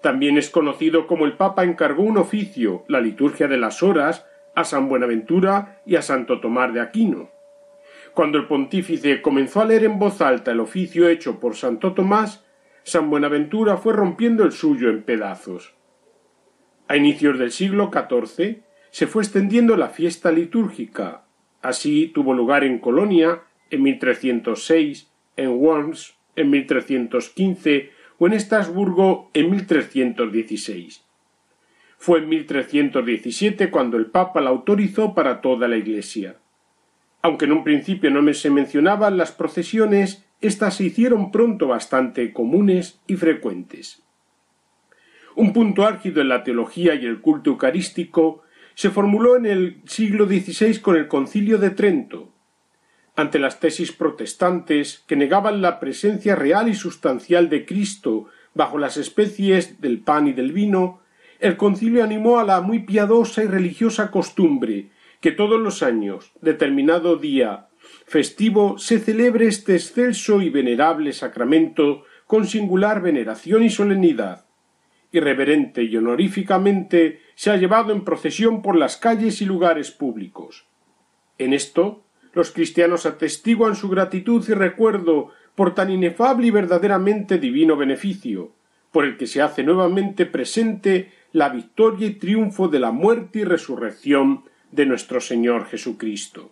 También 0.00 0.38
es 0.38 0.50
conocido 0.50 1.08
como 1.08 1.24
el 1.24 1.32
Papa 1.32 1.64
encargó 1.64 2.04
un 2.04 2.16
oficio, 2.16 2.84
la 2.86 3.00
liturgia 3.00 3.48
de 3.48 3.56
las 3.56 3.82
horas, 3.82 4.24
a 4.54 4.62
San 4.62 4.88
Buenaventura 4.88 5.80
y 5.84 5.96
a 5.96 6.02
Santo 6.02 6.38
Tomás 6.40 6.72
de 6.72 6.80
Aquino. 6.80 7.30
Cuando 8.14 8.38
el 8.38 8.46
pontífice 8.46 9.20
comenzó 9.20 9.62
a 9.62 9.64
leer 9.64 9.82
en 9.82 9.98
voz 9.98 10.20
alta 10.20 10.52
el 10.52 10.60
oficio 10.60 11.08
hecho 11.08 11.40
por 11.40 11.56
Santo 11.56 11.92
Tomás, 11.92 12.44
San 12.84 13.10
Buenaventura 13.10 13.78
fue 13.78 13.94
rompiendo 13.94 14.44
el 14.44 14.52
suyo 14.52 14.90
en 14.90 15.02
pedazos. 15.02 15.74
A 16.86 16.96
inicios 16.96 17.36
del 17.36 17.50
siglo 17.50 17.90
XIV 17.92 18.63
se 18.94 19.08
fue 19.08 19.24
extendiendo 19.24 19.76
la 19.76 19.88
fiesta 19.88 20.30
litúrgica. 20.30 21.24
Así 21.62 22.12
tuvo 22.14 22.32
lugar 22.32 22.62
en 22.62 22.78
Colonia 22.78 23.42
en 23.68 23.82
1306, 23.82 25.10
en 25.36 25.50
Worms 25.50 26.14
en 26.36 26.50
1315 26.50 27.90
o 28.18 28.28
en 28.28 28.34
Estrasburgo 28.34 29.32
en 29.34 29.50
1316. 29.50 31.04
Fue 31.98 32.20
en 32.20 32.28
1317 32.28 33.68
cuando 33.68 33.96
el 33.96 34.06
Papa 34.06 34.40
la 34.40 34.50
autorizó 34.50 35.12
para 35.12 35.40
toda 35.40 35.66
la 35.66 35.76
Iglesia. 35.76 36.36
Aunque 37.20 37.46
en 37.46 37.52
un 37.52 37.64
principio 37.64 38.12
no 38.12 38.32
se 38.32 38.50
mencionaban 38.50 39.16
las 39.16 39.32
procesiones, 39.32 40.24
éstas 40.40 40.76
se 40.76 40.84
hicieron 40.84 41.32
pronto 41.32 41.66
bastante 41.66 42.32
comunes 42.32 43.00
y 43.08 43.16
frecuentes. 43.16 44.04
Un 45.34 45.52
punto 45.52 45.84
álgido 45.84 46.20
en 46.20 46.28
la 46.28 46.44
teología 46.44 46.94
y 46.94 47.06
el 47.06 47.20
culto 47.20 47.50
eucarístico 47.50 48.43
se 48.74 48.90
formuló 48.90 49.36
en 49.36 49.46
el 49.46 49.82
siglo 49.86 50.26
XVI 50.26 50.80
con 50.80 50.96
el 50.96 51.08
Concilio 51.08 51.58
de 51.58 51.70
Trento, 51.70 52.32
ante 53.16 53.38
las 53.38 53.60
tesis 53.60 53.92
protestantes 53.92 55.04
que 55.06 55.16
negaban 55.16 55.62
la 55.62 55.78
presencia 55.78 56.34
real 56.34 56.68
y 56.68 56.74
sustancial 56.74 57.48
de 57.48 57.64
Cristo 57.64 58.26
bajo 58.54 58.78
las 58.78 58.96
especies 58.96 59.80
del 59.80 60.00
pan 60.00 60.26
y 60.26 60.32
del 60.32 60.52
vino, 60.52 61.00
el 61.38 61.56
concilio 61.56 62.02
animó 62.02 62.38
a 62.38 62.44
la 62.44 62.60
muy 62.60 62.80
piadosa 62.80 63.42
y 63.44 63.46
religiosa 63.46 64.10
costumbre 64.10 64.90
que 65.20 65.32
todos 65.32 65.60
los 65.60 65.82
años, 65.82 66.32
determinado 66.40 67.16
día 67.16 67.68
festivo, 68.06 68.78
se 68.78 68.98
celebre 68.98 69.46
este 69.46 69.74
excelso 69.74 70.40
y 70.42 70.50
venerable 70.50 71.12
sacramento 71.12 72.04
con 72.26 72.46
singular 72.46 73.02
veneración 73.02 73.62
y 73.62 73.70
solemnidad. 73.70 74.43
Irreverente 75.14 75.84
y 75.84 75.96
honoríficamente 75.96 77.20
se 77.36 77.52
ha 77.52 77.56
llevado 77.56 77.92
en 77.92 78.02
procesión 78.02 78.62
por 78.62 78.74
las 78.74 78.96
calles 78.96 79.40
y 79.40 79.44
lugares 79.44 79.92
públicos. 79.92 80.66
En 81.38 81.52
esto 81.52 82.02
los 82.32 82.50
cristianos 82.50 83.06
atestiguan 83.06 83.76
su 83.76 83.88
gratitud 83.88 84.44
y 84.48 84.54
recuerdo 84.54 85.30
por 85.54 85.72
tan 85.72 85.92
inefable 85.92 86.48
y 86.48 86.50
verdaderamente 86.50 87.38
divino 87.38 87.76
beneficio, 87.76 88.52
por 88.90 89.04
el 89.04 89.16
que 89.16 89.28
se 89.28 89.40
hace 89.40 89.62
nuevamente 89.62 90.26
presente 90.26 91.12
la 91.32 91.48
victoria 91.48 92.08
y 92.08 92.14
triunfo 92.14 92.66
de 92.66 92.80
la 92.80 92.90
muerte 92.90 93.40
y 93.40 93.44
resurrección 93.44 94.42
de 94.72 94.86
nuestro 94.86 95.20
Señor 95.20 95.66
Jesucristo. 95.66 96.50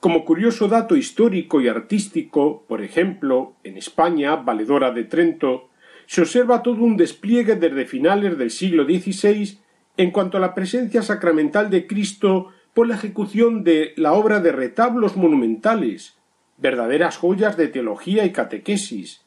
Como 0.00 0.24
curioso 0.24 0.66
dato 0.66 0.96
histórico 0.96 1.60
y 1.60 1.68
artístico, 1.68 2.64
por 2.66 2.82
ejemplo, 2.82 3.56
en 3.64 3.76
España, 3.76 4.36
valedora 4.36 4.92
de 4.92 5.04
Trento, 5.04 5.69
se 6.10 6.22
observa 6.22 6.64
todo 6.64 6.82
un 6.82 6.96
despliegue 6.96 7.54
desde 7.54 7.86
finales 7.86 8.36
del 8.36 8.50
siglo 8.50 8.82
XVI 8.82 9.60
en 9.96 10.10
cuanto 10.10 10.38
a 10.38 10.40
la 10.40 10.56
presencia 10.56 11.02
sacramental 11.02 11.70
de 11.70 11.86
Cristo 11.86 12.48
por 12.74 12.88
la 12.88 12.96
ejecución 12.96 13.62
de 13.62 13.92
la 13.94 14.14
obra 14.14 14.40
de 14.40 14.50
retablos 14.50 15.16
monumentales, 15.16 16.18
verdaderas 16.58 17.16
joyas 17.16 17.56
de 17.56 17.68
teología 17.68 18.24
y 18.24 18.32
catequesis. 18.32 19.24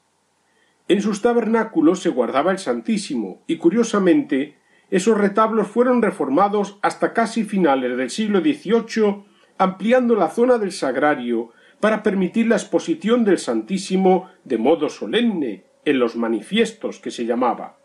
En 0.90 1.02
sus 1.02 1.22
tabernáculos 1.22 2.02
se 2.02 2.10
guardaba 2.10 2.52
el 2.52 2.60
Santísimo, 2.60 3.42
y 3.48 3.56
curiosamente 3.56 4.58
esos 4.92 5.18
retablos 5.18 5.70
fueron 5.70 6.02
reformados 6.02 6.80
hasta 6.82 7.14
casi 7.14 7.46
finales 7.46 7.96
del 7.96 8.10
siglo 8.10 8.42
XVIII, 8.42 9.24
ampliando 9.58 10.16
la 10.16 10.28
zona 10.28 10.58
del 10.58 10.74
sagrario 10.74 11.52
para 11.80 12.04
permitir 12.04 12.48
la 12.48 12.58
exposición 12.58 13.24
del 13.24 13.38
Santísimo 13.38 14.30
de 14.44 14.58
modo 14.58 14.90
solemne, 14.90 15.64
en 15.86 16.00
los 16.00 16.16
manifiestos 16.16 17.00
que 17.00 17.12
se 17.12 17.26
llamaba. 17.26 17.78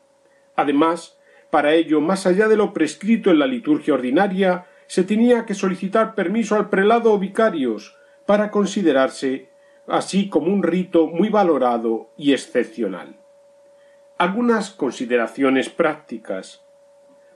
Además, 0.57 1.19
para 1.51 1.75
ello, 1.75 2.01
más 2.01 2.27
allá 2.27 2.49
de 2.49 2.57
lo 2.57 2.73
prescrito 2.73 3.31
en 3.31 3.39
la 3.39 3.47
liturgia 3.47 3.95
ordinaria, 3.95 4.67
se 4.87 5.05
tenía 5.05 5.47
que 5.47 5.55
solicitar 5.55 6.15
permiso 6.15 6.57
al 6.57 6.69
prelado 6.69 7.13
o 7.13 7.19
vicarios 7.19 7.97
para 8.27 8.51
considerarse 8.51 9.49
así 9.87 10.29
como 10.29 10.53
un 10.53 10.63
rito 10.63 11.07
muy 11.07 11.29
valorado 11.31 12.11
y 12.17 12.33
excepcional. 12.33 13.17
Algunas 14.19 14.71
consideraciones 14.71 15.71
prácticas. 15.71 16.65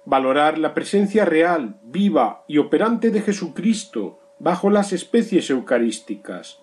Valorar 0.04 0.58
la 0.58 0.74
presencia 0.74 1.24
real, 1.24 1.78
viva 1.82 2.44
y 2.48 2.58
operante 2.58 3.10
de 3.10 3.22
Jesucristo 3.22 4.20
bajo 4.38 4.68
las 4.68 4.92
especies 4.92 5.48
eucarísticas. 5.48 6.60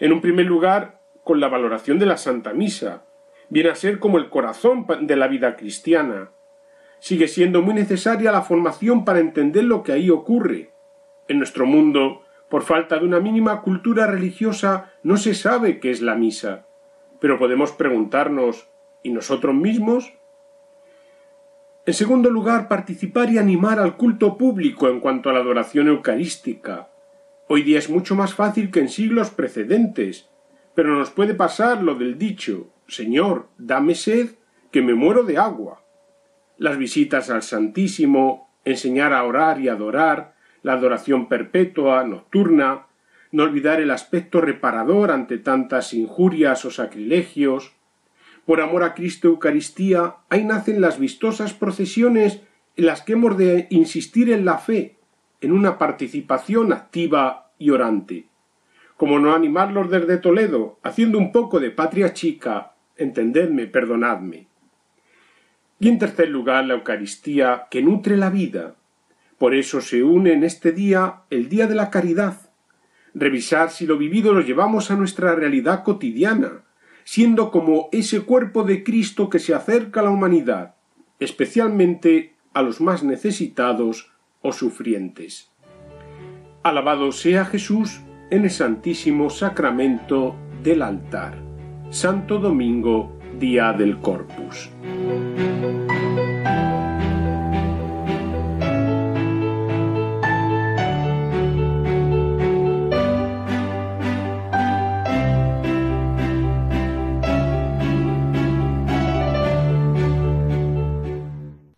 En 0.00 0.12
un 0.12 0.20
primer 0.20 0.46
lugar, 0.46 1.00
con 1.24 1.40
la 1.40 1.48
valoración 1.48 1.98
de 1.98 2.06
la 2.06 2.16
Santa 2.16 2.52
Misa, 2.52 3.05
viene 3.48 3.70
a 3.70 3.74
ser 3.74 3.98
como 3.98 4.18
el 4.18 4.28
corazón 4.28 4.86
de 5.02 5.16
la 5.16 5.28
vida 5.28 5.56
cristiana, 5.56 6.30
sigue 6.98 7.28
siendo 7.28 7.62
muy 7.62 7.74
necesaria 7.74 8.32
la 8.32 8.42
formación 8.42 9.04
para 9.04 9.20
entender 9.20 9.64
lo 9.64 9.82
que 9.82 9.92
ahí 9.92 10.10
ocurre. 10.10 10.70
En 11.28 11.38
nuestro 11.38 11.66
mundo, 11.66 12.22
por 12.48 12.62
falta 12.62 12.98
de 12.98 13.04
una 13.04 13.20
mínima 13.20 13.62
cultura 13.62 14.06
religiosa, 14.06 14.92
no 15.02 15.16
se 15.16 15.34
sabe 15.34 15.78
qué 15.80 15.90
es 15.90 16.00
la 16.00 16.14
misa. 16.14 16.66
Pero 17.20 17.38
podemos 17.38 17.72
preguntarnos 17.72 18.68
¿y 19.02 19.10
nosotros 19.10 19.54
mismos? 19.54 20.12
En 21.84 21.94
segundo 21.94 22.30
lugar, 22.30 22.66
participar 22.66 23.30
y 23.30 23.38
animar 23.38 23.78
al 23.78 23.96
culto 23.96 24.36
público 24.36 24.88
en 24.88 24.98
cuanto 24.98 25.30
a 25.30 25.32
la 25.32 25.38
adoración 25.38 25.86
eucarística. 25.88 26.88
Hoy 27.46 27.62
día 27.62 27.78
es 27.78 27.88
mucho 27.88 28.16
más 28.16 28.34
fácil 28.34 28.72
que 28.72 28.80
en 28.80 28.88
siglos 28.88 29.30
precedentes, 29.30 30.28
pero 30.74 30.96
nos 30.96 31.10
puede 31.10 31.34
pasar 31.34 31.82
lo 31.82 31.94
del 31.94 32.18
dicho 32.18 32.72
Señor, 32.88 33.48
dame 33.58 33.94
sed, 33.94 34.36
que 34.70 34.82
me 34.82 34.94
muero 34.94 35.22
de 35.22 35.38
agua 35.38 35.86
las 36.58 36.78
visitas 36.78 37.30
al 37.30 37.42
Santísimo, 37.42 38.50
enseñar 38.64 39.12
a 39.12 39.24
orar 39.24 39.60
y 39.60 39.68
adorar, 39.68 40.34
la 40.62 40.72
adoración 40.72 41.28
perpetua, 41.28 42.04
nocturna, 42.04 42.86
no 43.30 43.42
olvidar 43.44 43.80
el 43.80 43.90
aspecto 43.90 44.40
reparador 44.40 45.10
ante 45.10 45.38
tantas 45.38 45.92
injurias 45.92 46.64
o 46.64 46.70
sacrilegios. 46.70 47.72
Por 48.44 48.60
amor 48.60 48.82
a 48.82 48.94
Cristo 48.94 49.28
Eucaristía, 49.28 50.16
ahí 50.28 50.44
nacen 50.44 50.80
las 50.80 50.98
vistosas 50.98 51.52
procesiones 51.52 52.40
en 52.76 52.86
las 52.86 53.02
que 53.02 53.12
hemos 53.12 53.36
de 53.36 53.66
insistir 53.70 54.30
en 54.30 54.44
la 54.44 54.58
fe, 54.58 54.96
en 55.40 55.52
una 55.52 55.78
participación 55.78 56.72
activa 56.72 57.52
y 57.58 57.70
orante. 57.70 58.26
Como 58.96 59.18
no 59.18 59.34
animarlos 59.34 59.90
desde 59.90 60.16
Toledo, 60.16 60.78
haciendo 60.82 61.18
un 61.18 61.32
poco 61.32 61.60
de 61.60 61.70
patria 61.70 62.12
chica, 62.12 62.75
entendedme, 62.96 63.66
perdonadme. 63.66 64.46
Y 65.78 65.88
en 65.88 65.98
tercer 65.98 66.28
lugar, 66.28 66.64
la 66.64 66.74
Eucaristía 66.74 67.66
que 67.70 67.82
nutre 67.82 68.16
la 68.16 68.30
vida. 68.30 68.76
Por 69.38 69.54
eso 69.54 69.80
se 69.80 70.02
une 70.02 70.32
en 70.32 70.44
este 70.44 70.72
día 70.72 71.22
el 71.30 71.48
Día 71.48 71.66
de 71.66 71.74
la 71.74 71.90
Caridad. 71.90 72.50
Revisar 73.14 73.70
si 73.70 73.86
lo 73.86 73.98
vivido 73.98 74.32
lo 74.32 74.40
llevamos 74.40 74.90
a 74.90 74.96
nuestra 74.96 75.34
realidad 75.34 75.84
cotidiana, 75.84 76.64
siendo 77.04 77.50
como 77.50 77.88
ese 77.92 78.22
cuerpo 78.22 78.62
de 78.64 78.82
Cristo 78.82 79.28
que 79.28 79.38
se 79.38 79.54
acerca 79.54 80.00
a 80.00 80.04
la 80.04 80.10
humanidad, 80.10 80.74
especialmente 81.20 82.34
a 82.52 82.62
los 82.62 82.80
más 82.80 83.02
necesitados 83.02 84.10
o 84.40 84.52
sufrientes. 84.52 85.50
Alabado 86.62 87.12
sea 87.12 87.44
Jesús 87.44 88.00
en 88.30 88.44
el 88.44 88.50
Santísimo 88.50 89.30
Sacramento 89.30 90.34
del 90.62 90.82
altar. 90.82 91.45
Santo 91.90 92.38
Domingo, 92.38 93.16
día 93.38 93.72
del 93.72 94.00
Corpus. 94.00 94.68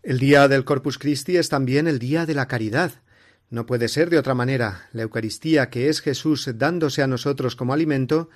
El 0.03 0.19
día 0.19 0.49
del 0.49 0.65
Corpus 0.65 0.99
Christi 0.99 1.37
es 1.37 1.49
también 1.49 1.87
el 1.87 1.99
día 1.99 2.25
de 2.27 2.35
la 2.35 2.49
caridad. 2.49 2.93
No 3.51 3.67
puede 3.67 3.89
ser 3.89 4.11
de 4.11 4.19
otra 4.19 4.35
manera. 4.35 4.89
La 4.93 5.03
Eucaristía, 5.03 5.71
que 5.71 5.89
es 5.89 6.01
Jesús 6.01 6.51
dándose 6.57 7.03
a 7.03 7.07
nosotros 7.07 7.55
como 7.55 7.73
alimento, 7.73 8.31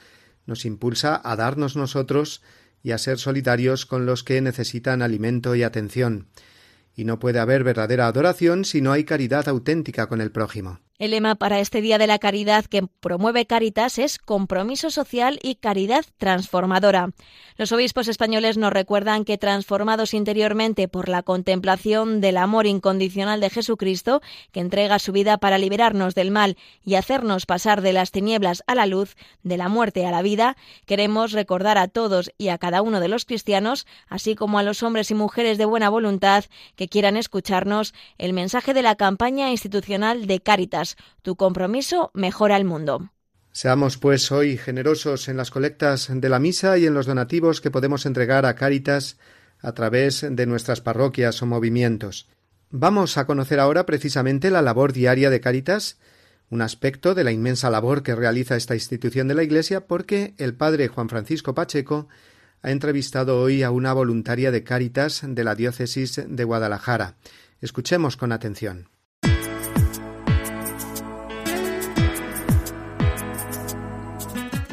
nos 0.47 0.65
impulsa 0.65 1.21
a 1.25 1.37
darnos 1.37 1.77
nosotros 1.77 2.43
y 2.83 2.93
a 2.93 2.99
ser 2.99 3.19
solitarios 3.19 3.87
con 3.87 4.07
los 4.07 4.25
que 4.25 4.41
necesitan 4.41 5.03
alimento 5.03 5.55
y 5.55 5.63
atención. 5.63 6.27
Y 6.95 7.05
no 7.05 7.19
puede 7.19 7.39
haber 7.39 7.65
verdadera 7.65 8.07
adoración 8.07 8.65
si 8.65 8.81
no 8.81 8.93
hay 8.93 9.05
caridad 9.05 9.49
auténtica 9.49 10.09
con 10.09 10.21
el 10.21 10.31
prójimo. 10.31 10.81
El 11.03 11.11
lema 11.11 11.35
para 11.35 11.59
este 11.59 11.81
Día 11.81 11.99
de 11.99 12.07
la 12.07 12.21
Caridad 12.21 12.65
que 12.65 12.87
promueve 13.01 13.45
Caritas 13.45 13.99
es 13.99 14.21
compromiso 14.21 14.89
social 14.89 15.41
y 15.43 15.57
caridad 15.57 16.05
transformadora. 16.17 17.11
Los 17.57 17.73
obispos 17.73 18.07
españoles 18.07 18.57
nos 18.57 18.73
recuerdan 18.73 19.25
que 19.25 19.37
transformados 19.37 20.15
interiormente 20.15 20.87
por 20.87 21.09
la 21.09 21.25
contemplación 21.25 22.21
del 22.21 22.37
amor 22.37 22.69
incondicional 22.69 23.41
de 23.41 23.51
Jesucristo, 23.51 24.23
que 24.53 24.61
entrega 24.61 25.01
su 25.01 25.11
vida 25.11 25.39
para 25.39 25.59
liberarnos 25.59 26.15
del 26.15 26.31
mal 26.31 26.57
y 26.85 26.95
hacernos 26.95 27.47
pasar 27.47 27.83
de 27.83 27.93
las 27.93 28.13
tinieblas 28.13 28.63
a 28.69 28.77
la 28.77 28.87
luz, 28.87 29.17
de 29.43 29.57
la 29.57 29.69
muerte 29.69 30.07
a 30.07 30.13
la 30.13 30.23
vida, 30.23 30.57
queremos 30.87 31.33
recordar 31.33 31.79
a 31.79 31.89
todos 31.89 32.31
y 32.39 32.47
a 32.47 32.59
cada 32.59 32.81
uno 32.81 33.01
de 33.01 33.09
los 33.09 33.25
cristianos, 33.25 33.89
así 34.07 34.37
como 34.37 34.61
a 34.61 34.63
los 34.63 34.85
hombres 34.85 35.11
y 35.11 35.15
mujeres 35.15 35.59
de 35.59 35.65
buena 35.65 35.89
voluntad 35.89 36.45
que 36.77 36.87
quieran 36.87 37.17
escucharnos, 37.17 37.93
el 38.19 38.33
mensaje 38.33 38.73
de 38.73 38.83
la 38.83 38.95
campaña 38.95 39.51
institucional 39.51 40.29
de 40.29 40.39
Caritas 40.39 40.92
tu 41.23 41.37
compromiso 41.37 42.11
mejora 42.15 42.57
el 42.57 42.65
mundo. 42.65 43.11
Seamos 43.53 43.99
pues 43.99 44.33
hoy 44.33 44.57
generosos 44.57 45.29
en 45.29 45.37
las 45.37 45.51
colectas 45.51 46.09
de 46.11 46.29
la 46.29 46.39
misa 46.39 46.79
y 46.79 46.87
en 46.87 46.95
los 46.95 47.07
donativos 47.07 47.61
que 47.61 47.71
podemos 47.71 48.07
entregar 48.07 48.47
a 48.47 48.55
Cáritas 48.55 49.19
a 49.61 49.73
través 49.73 50.27
de 50.29 50.47
nuestras 50.47 50.81
parroquias 50.81 51.43
o 51.43 51.47
movimientos. 51.47 52.29
Vamos 52.71 53.19
a 53.19 53.27
conocer 53.27 53.61
ahora 53.61 53.85
precisamente 53.85 54.51
la 54.51 54.63
labor 54.63 54.95
diaria 54.95 55.29
de 55.29 55.41
Cáritas, 55.41 55.99
un 56.49 56.63
aspecto 56.63 57.15
de 57.15 57.25
la 57.25 57.33
inmensa 57.33 57.69
labor 57.69 58.03
que 58.03 58.15
realiza 58.15 58.57
esta 58.57 58.75
institución 58.75 59.29
de 59.29 59.35
la 59.35 59.43
Iglesia, 59.43 59.87
porque 59.87 60.35
el 60.39 60.55
padre 60.55 60.89
Juan 60.89 61.11
Francisco 61.11 61.55
Pacheco 61.55 62.09
ha 62.63 62.71
entrevistado 62.71 63.41
hoy 63.41 63.63
a 63.63 63.71
una 63.71 63.93
voluntaria 63.93 64.51
de 64.51 64.65
Cáritas 64.65 65.23
de 65.23 65.45
la 65.45 65.55
diócesis 65.55 66.23
de 66.27 66.45
Guadalajara. 66.45 67.17
Escuchemos 67.61 68.17
con 68.17 68.33
atención. 68.33 68.89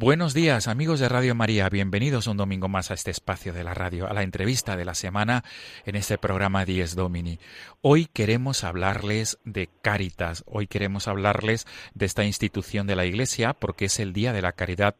Buenos 0.00 0.32
días 0.32 0.68
amigos 0.68 1.00
de 1.00 1.08
Radio 1.08 1.34
María, 1.34 1.68
bienvenidos 1.68 2.28
un 2.28 2.36
domingo 2.36 2.68
más 2.68 2.92
a 2.92 2.94
este 2.94 3.10
espacio 3.10 3.52
de 3.52 3.64
la 3.64 3.74
radio, 3.74 4.08
a 4.08 4.12
la 4.12 4.22
entrevista 4.22 4.76
de 4.76 4.84
la 4.84 4.94
semana 4.94 5.42
en 5.86 5.96
este 5.96 6.18
programa 6.18 6.64
Dies 6.64 6.94
Domini. 6.94 7.40
Hoy 7.80 8.06
queremos 8.06 8.62
hablarles 8.62 9.38
de 9.44 9.68
Cáritas, 9.82 10.44
hoy 10.46 10.68
queremos 10.68 11.08
hablarles 11.08 11.66
de 11.94 12.06
esta 12.06 12.22
institución 12.22 12.86
de 12.86 12.94
la 12.94 13.06
Iglesia 13.06 13.54
porque 13.54 13.86
es 13.86 13.98
el 13.98 14.12
Día 14.12 14.32
de 14.32 14.40
la 14.40 14.52
Caridad 14.52 14.94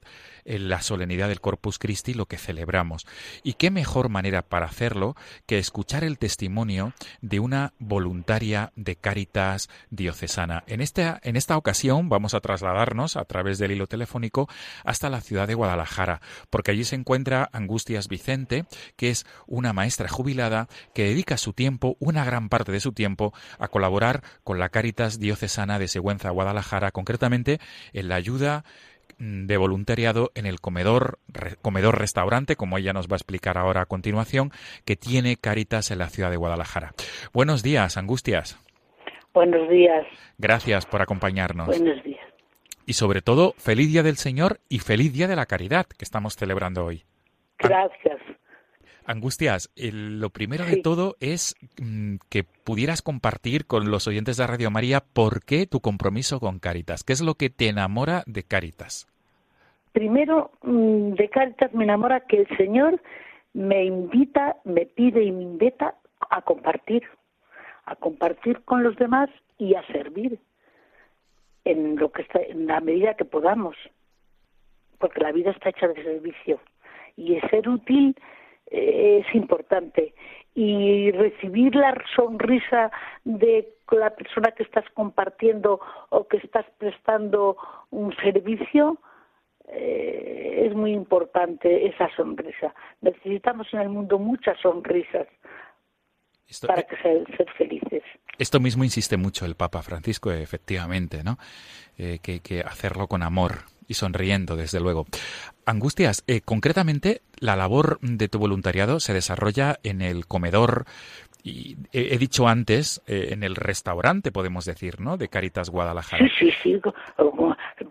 en 0.48 0.68
la 0.68 0.82
solemnidad 0.82 1.28
del 1.28 1.40
Corpus 1.40 1.78
Christi 1.78 2.14
lo 2.14 2.26
que 2.26 2.38
celebramos. 2.38 3.06
Y 3.42 3.54
qué 3.54 3.70
mejor 3.70 4.08
manera 4.08 4.42
para 4.42 4.66
hacerlo 4.66 5.14
que 5.46 5.58
escuchar 5.58 6.04
el 6.04 6.18
testimonio 6.18 6.92
de 7.20 7.38
una 7.38 7.74
voluntaria 7.78 8.72
de 8.74 8.96
Cáritas 8.96 9.68
diocesana. 9.90 10.64
En 10.66 10.80
esta, 10.80 11.20
en 11.22 11.36
esta 11.36 11.56
ocasión 11.56 12.08
vamos 12.08 12.34
a 12.34 12.40
trasladarnos 12.40 13.16
a 13.16 13.24
través 13.24 13.58
del 13.58 13.72
hilo 13.72 13.86
telefónico 13.86 14.48
hasta 14.84 15.10
la 15.10 15.20
ciudad 15.20 15.46
de 15.46 15.54
Guadalajara, 15.54 16.20
porque 16.50 16.70
allí 16.70 16.84
se 16.84 16.96
encuentra 16.96 17.48
Angustias 17.52 18.08
Vicente, 18.08 18.64
que 18.96 19.10
es 19.10 19.26
una 19.46 19.72
maestra 19.72 20.08
jubilada 20.08 20.68
que 20.94 21.04
dedica 21.04 21.36
su 21.36 21.52
tiempo, 21.52 21.96
una 22.00 22.24
gran 22.24 22.48
parte 22.48 22.72
de 22.72 22.80
su 22.80 22.92
tiempo, 22.92 23.34
a 23.58 23.68
colaborar 23.68 24.22
con 24.44 24.58
la 24.58 24.70
Cáritas 24.70 25.18
diocesana 25.18 25.78
de 25.78 25.88
Següenza, 25.88 26.30
Guadalajara, 26.30 26.90
concretamente 26.90 27.60
en 27.92 28.08
la 28.08 28.14
ayuda 28.14 28.64
de 29.18 29.56
voluntariado 29.56 30.30
en 30.34 30.46
el 30.46 30.60
comedor, 30.60 31.18
comedor 31.62 31.98
restaurante, 31.98 32.56
como 32.56 32.78
ella 32.78 32.92
nos 32.92 33.08
va 33.08 33.14
a 33.14 33.16
explicar 33.16 33.58
ahora 33.58 33.82
a 33.82 33.86
continuación, 33.86 34.50
que 34.84 34.96
tiene 34.96 35.36
Caritas 35.36 35.90
en 35.90 35.98
la 35.98 36.08
ciudad 36.08 36.30
de 36.30 36.36
Guadalajara. 36.36 36.92
Buenos 37.32 37.62
días, 37.62 37.96
Angustias. 37.96 38.58
Buenos 39.34 39.68
días. 39.68 40.06
Gracias 40.38 40.86
por 40.86 41.02
acompañarnos. 41.02 41.66
Buenos 41.66 42.02
días. 42.04 42.26
Y 42.86 42.94
sobre 42.94 43.20
todo, 43.20 43.52
feliz 43.58 43.88
Día 43.88 44.02
del 44.02 44.16
Señor 44.16 44.60
y 44.68 44.78
feliz 44.78 45.12
Día 45.12 45.28
de 45.28 45.36
la 45.36 45.46
Caridad 45.46 45.86
que 45.86 46.04
estamos 46.04 46.36
celebrando 46.36 46.84
hoy. 46.84 47.04
Gracias. 47.58 48.18
Angustias, 49.08 49.70
lo 49.74 50.28
primero 50.28 50.66
de 50.66 50.82
todo 50.82 51.16
es 51.18 51.56
mm, 51.80 52.16
que 52.28 52.44
pudieras 52.44 53.00
compartir 53.00 53.66
con 53.66 53.90
los 53.90 54.06
oyentes 54.06 54.36
de 54.36 54.46
Radio 54.46 54.70
María 54.70 55.00
por 55.00 55.46
qué 55.46 55.66
tu 55.66 55.80
compromiso 55.80 56.40
con 56.40 56.58
Caritas. 56.58 57.04
¿Qué 57.04 57.14
es 57.14 57.22
lo 57.22 57.34
que 57.34 57.48
te 57.48 57.68
enamora 57.68 58.22
de 58.26 58.42
Caritas? 58.42 59.08
Primero, 59.92 60.50
mm, 60.62 61.14
de 61.14 61.30
Caritas 61.30 61.72
me 61.72 61.84
enamora 61.84 62.20
que 62.20 62.40
el 62.40 62.56
Señor 62.58 63.00
me 63.54 63.86
invita, 63.86 64.56
me 64.64 64.84
pide 64.84 65.24
y 65.24 65.32
me 65.32 65.42
invita 65.42 65.94
a 66.28 66.42
compartir, 66.42 67.02
a 67.86 67.96
compartir 67.96 68.60
con 68.66 68.82
los 68.82 68.94
demás 68.96 69.30
y 69.56 69.74
a 69.74 69.86
servir 69.86 70.38
en 71.64 71.96
lo 71.96 72.12
que 72.12 72.22
está, 72.22 72.40
en 72.40 72.66
la 72.66 72.80
medida 72.80 73.14
que 73.14 73.24
podamos, 73.24 73.74
porque 74.98 75.20
la 75.20 75.32
vida 75.32 75.52
está 75.52 75.70
hecha 75.70 75.88
de 75.88 76.02
servicio 76.02 76.60
y 77.16 77.36
es 77.36 77.50
ser 77.50 77.70
útil 77.70 78.14
es 78.70 79.26
importante 79.34 80.14
y 80.54 81.10
recibir 81.12 81.74
la 81.74 81.94
sonrisa 82.16 82.90
de 83.24 83.74
la 83.92 84.10
persona 84.10 84.50
que 84.52 84.64
estás 84.64 84.84
compartiendo 84.94 85.80
o 86.10 86.26
que 86.26 86.38
estás 86.38 86.66
prestando 86.78 87.56
un 87.90 88.14
servicio 88.16 88.98
eh, 89.68 90.64
es 90.66 90.74
muy 90.74 90.92
importante 90.92 91.86
esa 91.86 92.08
sonrisa. 92.16 92.74
Necesitamos 93.00 93.66
en 93.72 93.80
el 93.80 93.88
mundo 93.88 94.18
muchas 94.18 94.58
sonrisas 94.60 95.26
para 96.66 96.82
que 96.82 96.96
ser, 96.96 97.24
felices. 97.56 98.02
Esto 98.38 98.60
mismo 98.60 98.84
insiste 98.84 99.16
mucho 99.16 99.44
el 99.44 99.54
Papa 99.54 99.82
Francisco, 99.82 100.32
efectivamente, 100.32 101.22
¿no? 101.22 101.38
Eh, 101.98 102.18
que, 102.22 102.40
que 102.40 102.60
hacerlo 102.60 103.06
con 103.06 103.22
amor, 103.22 103.58
y 103.88 103.94
sonriendo, 103.94 104.54
desde 104.54 104.80
luego. 104.80 105.06
Angustias, 105.66 106.22
eh, 106.26 106.40
concretamente, 106.44 107.22
la 107.40 107.56
labor 107.56 107.98
de 108.00 108.28
tu 108.28 108.38
voluntariado 108.38 109.00
se 109.00 109.14
desarrolla 109.14 109.78
en 109.82 110.02
el 110.02 110.26
comedor 110.26 110.84
y 111.42 111.76
he, 111.92 112.18
dicho 112.18 112.48
antes, 112.48 113.02
eh, 113.06 113.28
en 113.30 113.42
el 113.42 113.54
restaurante, 113.54 114.32
podemos 114.32 114.64
decir, 114.64 115.00
¿no? 115.00 115.16
De 115.16 115.28
Caritas 115.28 115.70
Guadalajara. 115.70 116.28
Sí, 116.38 116.50
sí, 116.62 116.80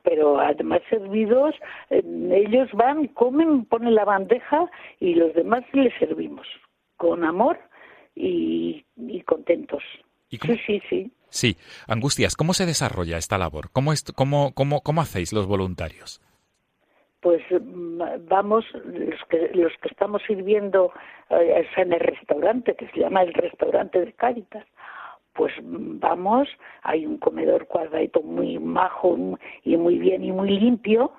pero 0.04 0.40
además 0.40 0.82
servidos, 0.90 1.56
eh, 1.90 2.04
ellos 2.32 2.70
van, 2.74 3.08
comen, 3.08 3.66
ponen 3.66 3.96
la 3.96 4.06
bandeja 4.06 4.70
y 5.00 5.16
los 5.16 5.34
demás 5.34 5.64
les 5.74 5.94
servimos 5.98 6.48
con 6.98 7.24
amor 7.24 7.60
y, 8.16 8.84
contentos. 9.26 9.84
sí, 10.30 10.40
sí, 10.66 10.82
sí. 10.90 11.12
Sí, 11.30 11.58
Angustias, 11.88 12.36
¿cómo 12.36 12.54
se 12.54 12.66
desarrolla 12.66 13.18
esta 13.18 13.38
labor? 13.38 13.70
¿Cómo, 13.72 13.92
cómo, 14.16 14.54
cómo, 14.54 14.82
cómo 14.82 15.02
hacéis 15.02 15.34
los 15.34 15.48
voluntarios? 15.48 16.22
Pues 17.22 17.42
mm, 17.50 18.02
vamos, 18.28 18.66
los 18.74 19.20
que, 19.30 19.52
los 19.54 19.74
que 19.82 19.90
estamos 19.90 20.22
sirviendo 20.28 20.92
eh, 21.30 21.68
en 21.76 21.94
el 21.94 22.00
restaurante, 22.00 22.76
que 22.76 22.88
se 22.90 23.00
llama 23.00 23.24
el 23.24 23.34
restaurante 23.34 24.00
de 24.00 24.14
Cáritas, 24.14 24.66
pues 25.34 25.54
mm, 25.62 26.00
vamos, 26.00 26.48
hay 26.84 27.06
un 27.06 27.18
comedor 27.18 27.68
cuadradito 27.68 28.22
muy 28.22 28.60
majo 28.60 29.18
y 29.64 29.78
muy 29.78 29.98
bien 29.98 30.24
y 30.24 30.32
muy 30.32 30.60
limpio, 30.60 31.12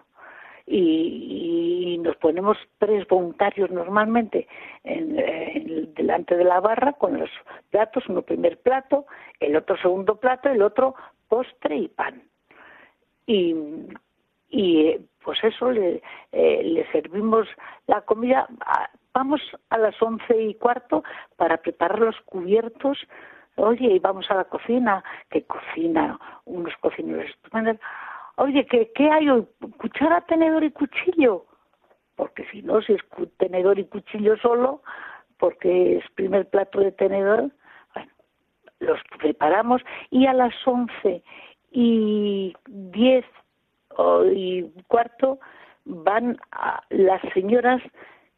y, 0.71 1.99
nos 2.03 2.17
ponemos 2.17 2.57
tres 2.79 3.07
voluntarios 3.09 3.71
normalmente 3.71 4.47
en, 4.85 5.95
delante 5.95 6.37
de 6.37 6.45
la 6.45 6.61
barra 6.61 6.93
con 6.93 7.19
los 7.19 7.31
platos, 7.71 8.05
uno 8.09 8.23
primer 8.23 8.59
plato, 8.59 9.07
el 9.41 9.57
otro 9.57 9.76
segundo 9.78 10.16
plato, 10.16 10.49
el 10.49 10.62
otro 10.62 10.95
postre 11.28 11.76
y 11.76 11.89
pan. 11.89 12.22
Y, 13.26 13.55
y 14.49 14.97
pues 15.22 15.39
eso, 15.45 15.70
le, 15.70 16.03
eh, 16.32 16.62
le 16.62 16.91
servimos 16.91 17.47
la 17.86 18.01
comida. 18.03 18.49
Vamos 19.12 19.41
a 19.70 19.78
las 19.78 20.01
once 20.01 20.41
y 20.41 20.55
cuarto 20.55 21.03
para 21.36 21.59
preparar 21.59 21.99
los 21.99 22.20
cubiertos 22.22 22.99
oye, 23.59 23.95
y 23.95 23.99
vamos 23.99 24.30
a 24.30 24.34
la 24.34 24.45
cocina, 24.45 25.03
que 25.30 25.45
cocina 25.45 26.18
unos 26.45 26.74
cocineros 26.80 27.28
estupendos, 27.28 27.76
oye, 28.36 28.66
¿qué, 28.66 28.91
¿qué 28.95 29.11
hay 29.11 29.28
hoy? 29.28 29.47
¿Cuchara, 29.78 30.20
tenedor 30.22 30.64
y 30.64 30.70
cuchillo? 30.70 31.45
Porque 32.16 32.45
si 32.51 32.62
no, 32.62 32.80
si 32.82 32.95
es 32.95 33.01
tenedor 33.36 33.78
y 33.78 33.84
cuchillo 33.84 34.36
solo, 34.39 34.82
porque 35.39 35.99
es 35.99 36.05
primer 36.14 36.49
plato 36.49 36.80
de 36.80 36.93
tenedor, 36.93 37.51
los 38.81 39.01
preparamos 39.18 39.83
y 40.11 40.26
a 40.26 40.33
las 40.33 40.55
once 40.66 41.22
y 41.70 42.55
diez 42.66 43.24
y 44.33 44.62
cuarto 44.87 45.39
van 45.85 46.39
las 46.91 47.20
señoras 47.35 47.83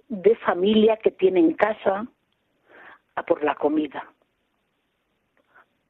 de 0.08 0.34
familia 0.36 0.96
que 0.96 1.10
tienen 1.10 1.54
casa 1.54 2.06
a 3.14 3.22
por 3.22 3.44
la 3.44 3.54
comida. 3.54 4.04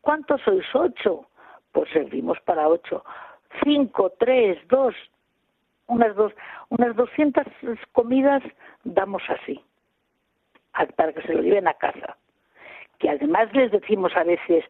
¿Cuántos 0.00 0.40
sois? 0.42 0.66
Ocho 0.74 1.30
pues 1.72 1.90
servimos 1.90 2.38
para 2.40 2.68
ocho. 2.68 3.04
Cinco, 3.62 4.12
tres, 4.18 4.58
dos, 4.68 4.94
unas 5.86 6.14
dos, 6.14 6.32
unas 6.68 6.94
doscientas 6.96 7.46
comidas 7.92 8.42
damos 8.84 9.22
así, 9.28 9.62
para 10.96 11.12
que 11.12 11.22
se 11.22 11.34
lo 11.34 11.42
lleven 11.42 11.68
a 11.68 11.74
casa. 11.74 12.16
Que 13.00 13.10
además 13.10 13.52
les 13.52 13.72
decimos 13.72 14.16
a 14.16 14.22
veces, 14.22 14.64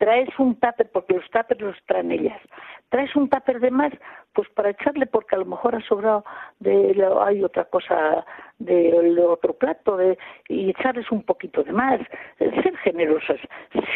traes 0.00 0.30
un 0.38 0.54
tupper, 0.54 0.90
porque 0.90 1.14
los 1.14 1.30
tuppers 1.30 1.60
los 1.60 1.76
traen 1.86 2.10
ellas, 2.10 2.40
traes 2.88 3.14
un 3.14 3.28
tupper 3.28 3.60
de 3.60 3.70
más, 3.70 3.92
pues 4.32 4.48
para 4.50 4.70
echarle, 4.70 5.06
porque 5.06 5.36
a 5.36 5.38
lo 5.38 5.44
mejor 5.44 5.74
ha 5.74 5.80
sobrado, 5.82 6.24
de 6.58 7.06
hay 7.22 7.44
otra 7.44 7.64
cosa 7.64 8.24
del 8.58 9.18
otro 9.18 9.52
plato, 9.52 9.98
de, 9.98 10.16
y 10.48 10.70
echarles 10.70 11.10
un 11.10 11.22
poquito 11.22 11.62
de 11.62 11.72
más, 11.72 12.00
ser 12.38 12.76
generosas, 12.78 13.38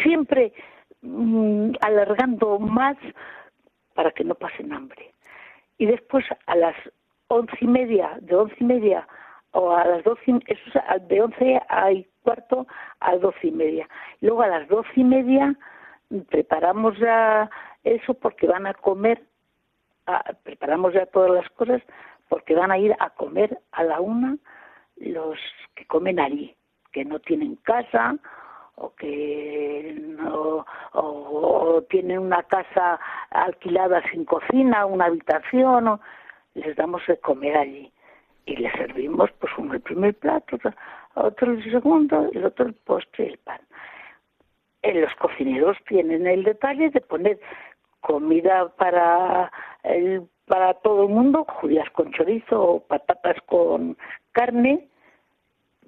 siempre 0.03 0.53
mm, 1.01 1.71
alargando 1.81 2.59
más 2.59 2.97
para 3.95 4.11
que 4.11 4.23
no 4.23 4.35
pasen 4.35 4.73
hambre. 4.73 5.11
Y 5.79 5.87
después 5.87 6.23
a 6.45 6.55
las 6.55 6.75
once 7.29 7.57
y 7.61 7.67
media, 7.67 8.17
de 8.21 8.35
once 8.35 8.55
y 8.59 8.63
media 8.63 9.07
o 9.51 9.71
a 9.71 9.85
las 9.85 10.03
doce, 10.03 10.39
eso 10.45 10.79
de 11.07 11.21
once 11.21 11.61
a 11.67 11.91
cuarto 12.25 12.67
a 12.99 13.15
doce 13.15 13.47
y 13.47 13.51
media. 13.51 13.87
Luego 14.19 14.41
a 14.41 14.47
las 14.47 14.67
doce 14.67 14.89
y 14.95 15.03
media 15.03 15.55
preparamos 16.29 16.97
ya 16.97 17.49
eso 17.83 18.13
porque 18.15 18.47
van 18.47 18.67
a 18.67 18.73
comer, 18.73 19.21
preparamos 20.43 20.93
ya 20.93 21.05
todas 21.05 21.31
las 21.31 21.49
cosas 21.51 21.81
porque 22.27 22.55
van 22.55 22.71
a 22.71 22.77
ir 22.77 22.95
a 22.99 23.11
comer 23.11 23.59
a 23.71 23.83
la 23.83 24.01
una 24.01 24.37
los 24.97 25.37
que 25.75 25.85
comen 25.85 26.19
allí, 26.19 26.55
que 26.91 27.05
no 27.05 27.19
tienen 27.19 27.55
casa 27.57 28.15
o 28.75 28.93
que 28.95 29.95
no 30.01 30.65
o, 30.93 31.83
tienen 31.89 32.19
una 32.19 32.43
casa 32.43 32.99
alquilada 33.29 34.01
sin 34.11 34.25
cocina, 34.25 34.85
una 34.85 35.05
habitación, 35.05 35.87
o, 35.87 35.99
les 36.55 36.75
damos 36.75 37.05
de 37.07 37.17
comer 37.19 37.57
allí 37.57 37.91
y 38.45 38.55
les 38.55 38.71
servimos 38.73 39.31
pues 39.39 39.51
uno 39.57 39.73
el 39.73 39.81
primer 39.81 40.13
plato, 40.15 40.57
otro 41.15 41.51
el 41.53 41.71
segundo 41.71 42.29
el 42.33 42.45
otro 42.45 42.65
el 42.65 42.73
postre 42.73 43.25
y 43.25 43.29
el 43.29 43.37
pan. 43.39 43.59
Los 44.83 45.15
cocineros 45.15 45.77
tienen 45.87 46.27
el 46.27 46.43
detalle 46.43 46.91
de 46.91 47.01
poner 47.01 47.39
comida 48.01 48.69
para 48.75 49.51
el, 49.83 50.27
para 50.45 50.75
todo 50.75 51.03
el 51.03 51.09
mundo, 51.09 51.45
judías 51.45 51.89
con 51.91 52.11
chorizo 52.11 52.61
o 52.61 52.79
patatas 52.79 53.37
con 53.47 53.97
carne, 54.31 54.87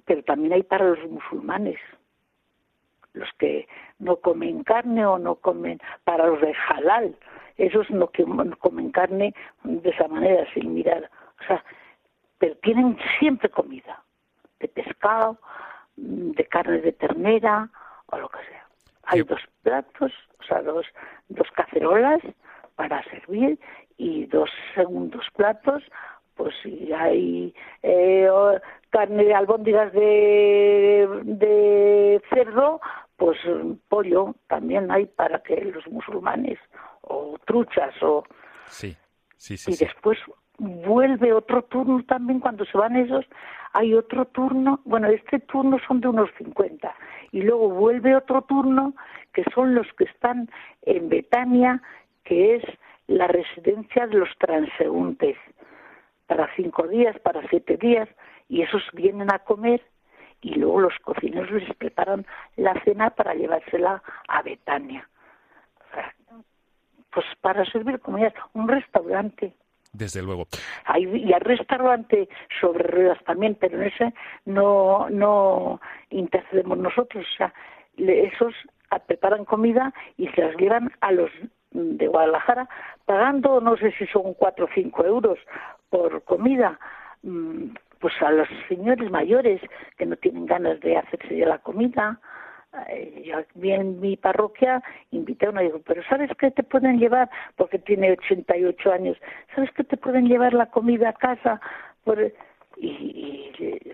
pero 0.04 0.22
también 0.24 0.52
hay 0.54 0.62
para 0.62 0.84
los 0.84 1.10
musulmanes, 1.10 1.78
los 3.12 3.28
que 3.38 3.68
no 3.98 4.16
comen 4.16 4.64
carne 4.64 5.06
o 5.06 5.18
no 5.18 5.36
comen, 5.36 5.80
para 6.04 6.26
los 6.26 6.40
de 6.40 6.54
halal, 6.68 7.14
esos 7.56 7.88
no 7.90 8.10
comen 8.58 8.90
carne 8.90 9.34
de 9.64 9.90
esa 9.90 10.08
manera, 10.08 10.44
sin 10.54 10.74
mirar, 10.74 11.10
o 11.40 11.46
sea, 11.46 11.64
pero 12.38 12.56
tienen 12.56 12.96
siempre 13.18 13.48
comida, 13.48 14.02
de 14.60 14.68
pescado, 14.68 15.38
de 15.96 16.44
carne 16.46 16.80
de 16.80 16.92
ternera 16.92 17.70
o 18.06 18.18
lo 18.18 18.28
que 18.28 18.38
sea. 18.48 18.66
Hay 19.04 19.22
dos 19.22 19.40
platos, 19.62 20.12
o 20.38 20.42
sea, 20.42 20.62
dos, 20.62 20.86
dos 21.28 21.48
cacerolas 21.54 22.20
para 22.76 23.02
servir 23.04 23.58
y 23.96 24.26
dos 24.26 24.50
segundos 24.74 25.26
platos, 25.34 25.82
pues 26.36 26.54
si 26.62 26.92
hay 26.92 27.54
eh, 27.82 28.28
carne 28.90 29.24
de 29.24 29.34
albóndigas 29.34 29.92
de, 29.92 31.08
de 31.24 32.22
cerdo, 32.30 32.80
pues 33.16 33.36
pollo 33.88 34.34
también 34.46 34.90
hay 34.90 35.06
para 35.06 35.42
que 35.42 35.56
los 35.64 35.86
musulmanes, 35.88 36.58
o 37.02 37.36
truchas, 37.44 37.94
o... 38.02 38.24
Sí, 38.66 38.96
sí, 39.36 39.56
sí. 39.56 39.72
Y 39.72 39.76
después 39.76 40.18
vuelve 40.58 41.32
otro 41.32 41.62
turno 41.62 42.04
también 42.04 42.38
cuando 42.38 42.64
se 42.64 42.78
van 42.78 42.96
esos, 42.96 43.24
hay 43.72 43.94
otro 43.94 44.24
turno, 44.26 44.80
bueno, 44.84 45.08
este 45.08 45.38
turno 45.40 45.78
son 45.86 46.00
de 46.00 46.08
unos 46.08 46.30
50 46.38 46.94
y 47.32 47.42
luego 47.42 47.70
vuelve 47.70 48.16
otro 48.16 48.42
turno 48.42 48.94
que 49.32 49.44
son 49.54 49.74
los 49.74 49.86
que 49.94 50.04
están 50.04 50.48
en 50.82 51.08
Betania, 51.08 51.82
que 52.24 52.56
es 52.56 52.64
la 53.06 53.26
residencia 53.26 54.06
de 54.06 54.18
los 54.18 54.30
transeúntes, 54.38 55.36
para 56.26 56.48
cinco 56.56 56.86
días, 56.86 57.18
para 57.20 57.46
siete 57.48 57.76
días, 57.76 58.08
y 58.48 58.62
esos 58.62 58.82
vienen 58.92 59.32
a 59.32 59.38
comer 59.40 59.82
y 60.40 60.54
luego 60.54 60.80
los 60.80 60.98
cocineros 61.00 61.50
les 61.50 61.74
preparan 61.76 62.26
la 62.56 62.74
cena 62.84 63.10
para 63.10 63.34
llevársela 63.34 64.02
a 64.28 64.42
Betania. 64.42 65.08
Pues 67.10 67.26
para 67.40 67.64
servir 67.64 67.98
comida, 68.00 68.32
un 68.52 68.68
restaurante. 68.68 69.54
Desde 69.92 70.22
luego. 70.22 70.46
Hay, 70.84 71.04
y 71.04 71.32
hay 71.32 71.40
restaurante 71.40 72.28
sobre 72.60 72.84
ruedas 72.84 73.18
también, 73.24 73.56
pero 73.58 73.80
en 73.80 73.88
ese 73.88 74.14
no, 74.44 75.08
no 75.10 75.80
intercedemos 76.10 76.78
nosotros. 76.78 77.26
O 77.32 77.36
sea, 77.36 77.52
esos 77.96 78.54
preparan 79.06 79.44
comida 79.44 79.92
y 80.16 80.28
se 80.28 80.42
las 80.42 80.56
llevan 80.56 80.90
a 81.00 81.12
los 81.12 81.30
de 81.72 82.06
Guadalajara 82.06 82.68
pagando, 83.04 83.60
no 83.60 83.76
sé 83.76 83.92
si 83.98 84.06
son 84.06 84.34
cuatro 84.34 84.66
o 84.66 84.68
cinco 84.74 85.04
euros 85.04 85.38
por 85.90 86.22
comida, 86.24 86.78
mm, 87.22 87.74
pues 88.00 88.14
a 88.22 88.30
los 88.30 88.48
señores 88.68 89.10
mayores 89.10 89.60
que 89.96 90.06
no 90.06 90.16
tienen 90.16 90.46
ganas 90.46 90.80
de 90.80 90.96
hacerse 90.96 91.36
ya 91.36 91.46
la 91.46 91.58
comida, 91.58 92.20
yo 93.24 93.38
vi 93.54 93.72
en 93.72 94.00
mi 94.00 94.16
parroquia, 94.16 94.82
invité 95.10 95.46
a 95.46 95.50
uno 95.50 95.62
y 95.62 95.66
digo, 95.66 95.80
pero 95.86 96.02
¿sabes 96.08 96.30
qué 96.38 96.50
te 96.50 96.62
pueden 96.62 96.98
llevar? 96.98 97.30
Porque 97.56 97.78
tiene 97.78 98.12
88 98.12 98.92
años. 98.92 99.16
¿Sabes 99.54 99.70
qué 99.72 99.84
te 99.84 99.96
pueden 99.96 100.26
llevar 100.26 100.54
la 100.54 100.66
comida 100.66 101.10
a 101.10 101.12
casa? 101.14 101.60
Por, 102.04 102.32
y, 102.76 103.50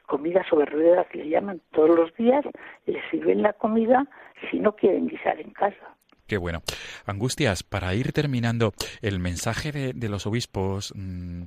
comida 0.06 0.44
sobre 0.48 0.66
ruedas 0.66 1.06
le 1.14 1.28
llaman 1.28 1.60
todos 1.72 1.96
los 1.96 2.14
días, 2.16 2.44
les 2.86 3.02
sirven 3.10 3.42
la 3.42 3.52
comida 3.52 4.06
si 4.50 4.58
no 4.58 4.76
quieren 4.76 5.08
guisar 5.08 5.40
en 5.40 5.50
casa. 5.50 5.96
Qué 6.26 6.38
bueno. 6.38 6.62
Angustias, 7.04 7.62
para 7.62 7.94
ir 7.94 8.12
terminando, 8.12 8.72
el 9.02 9.18
mensaje 9.18 9.72
de, 9.72 10.08
los 10.08 10.26
obispos 10.26 10.92
mm, 10.96 11.44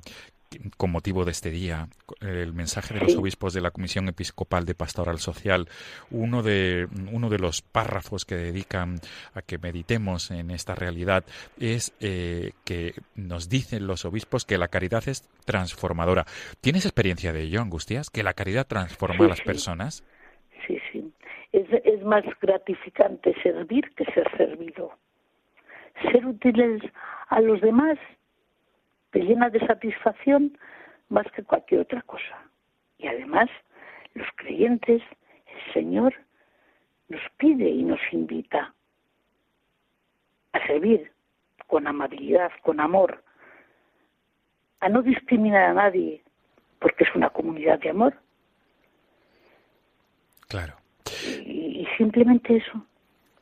con 0.76 0.90
motivo 0.90 1.24
de 1.24 1.30
este 1.30 1.50
día, 1.50 1.88
el 2.20 2.52
mensaje 2.52 2.94
de 2.94 3.00
los 3.00 3.16
obispos 3.16 3.52
de 3.52 3.60
la 3.60 3.70
Comisión 3.70 4.08
Episcopal 4.08 4.64
de 4.64 4.74
Pastoral 4.74 5.18
Social, 5.18 5.68
uno 6.10 6.42
de, 6.42 6.88
uno 7.12 7.28
de 7.28 7.38
los 7.38 7.62
párrafos 7.62 8.24
que 8.24 8.36
dedican 8.36 8.96
a 9.34 9.42
que 9.42 9.58
meditemos 9.58 10.30
en 10.30 10.50
esta 10.50 10.74
realidad 10.74 11.24
es 11.58 11.94
eh, 12.00 12.52
que 12.64 12.94
nos 13.14 13.48
dicen 13.48 13.86
los 13.86 14.04
obispos 14.04 14.44
que 14.44 14.58
la 14.58 14.68
caridad 14.68 15.06
es 15.08 15.28
transformadora. 15.44 16.24
¿Tienes 16.60 16.86
experiencia 16.86 17.32
de 17.32 17.42
ello, 17.42 17.60
Angustias? 17.60 18.10
¿Que 18.10 18.22
la 18.22 18.34
caridad 18.34 18.66
transforma 18.66 19.26
a 19.26 19.28
las 19.28 19.40
personas? 19.42 20.04
Sí, 20.66 20.78
sí. 20.92 21.12
Es, 21.52 21.66
es 21.84 22.02
más 22.02 22.24
gratificante 22.40 23.34
servir 23.42 23.90
que 23.96 24.04
ser 24.12 24.30
servido. 24.36 24.92
Ser 26.12 26.26
útiles 26.26 26.82
a 27.28 27.40
los 27.40 27.60
demás 27.60 27.98
te 29.10 29.20
llena 29.20 29.50
de 29.50 29.66
satisfacción 29.66 30.58
más 31.08 31.26
que 31.32 31.42
cualquier 31.42 31.82
otra 31.82 32.02
cosa. 32.02 32.42
Y 32.98 33.06
además, 33.06 33.48
los 34.14 34.26
creyentes, 34.36 35.02
el 35.46 35.72
Señor 35.72 36.14
nos 37.08 37.22
pide 37.38 37.68
y 37.68 37.82
nos 37.82 38.00
invita 38.12 38.74
a 40.52 40.66
servir 40.66 41.10
con 41.66 41.86
amabilidad, 41.86 42.50
con 42.62 42.80
amor, 42.80 43.22
a 44.80 44.88
no 44.88 45.02
discriminar 45.02 45.70
a 45.70 45.74
nadie, 45.74 46.22
porque 46.78 47.04
es 47.04 47.14
una 47.14 47.30
comunidad 47.30 47.78
de 47.80 47.90
amor. 47.90 48.14
Claro. 50.48 50.76
Y, 51.44 51.86
simplemente 51.96 52.56
eso. 52.56 52.86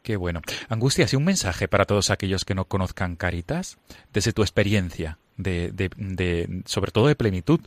Qué 0.03 0.17
bueno. 0.17 0.41
Angustia, 0.69 1.07
¿y 1.11 1.17
un 1.17 1.25
mensaje 1.25 1.69
para 1.69 1.85
todos 1.85 2.11
aquellos 2.11 2.45
que 2.45 2.55
no 2.55 2.65
conozcan 2.65 3.17
Caritas, 3.17 3.79
desde 4.13 4.33
tu 4.33 4.43
experiencia? 4.43 5.19
De, 5.37 5.71
de, 5.73 6.63
sobre 6.65 6.91
todo 6.91 7.09
de 7.09 7.17
plenitud, 7.17 7.61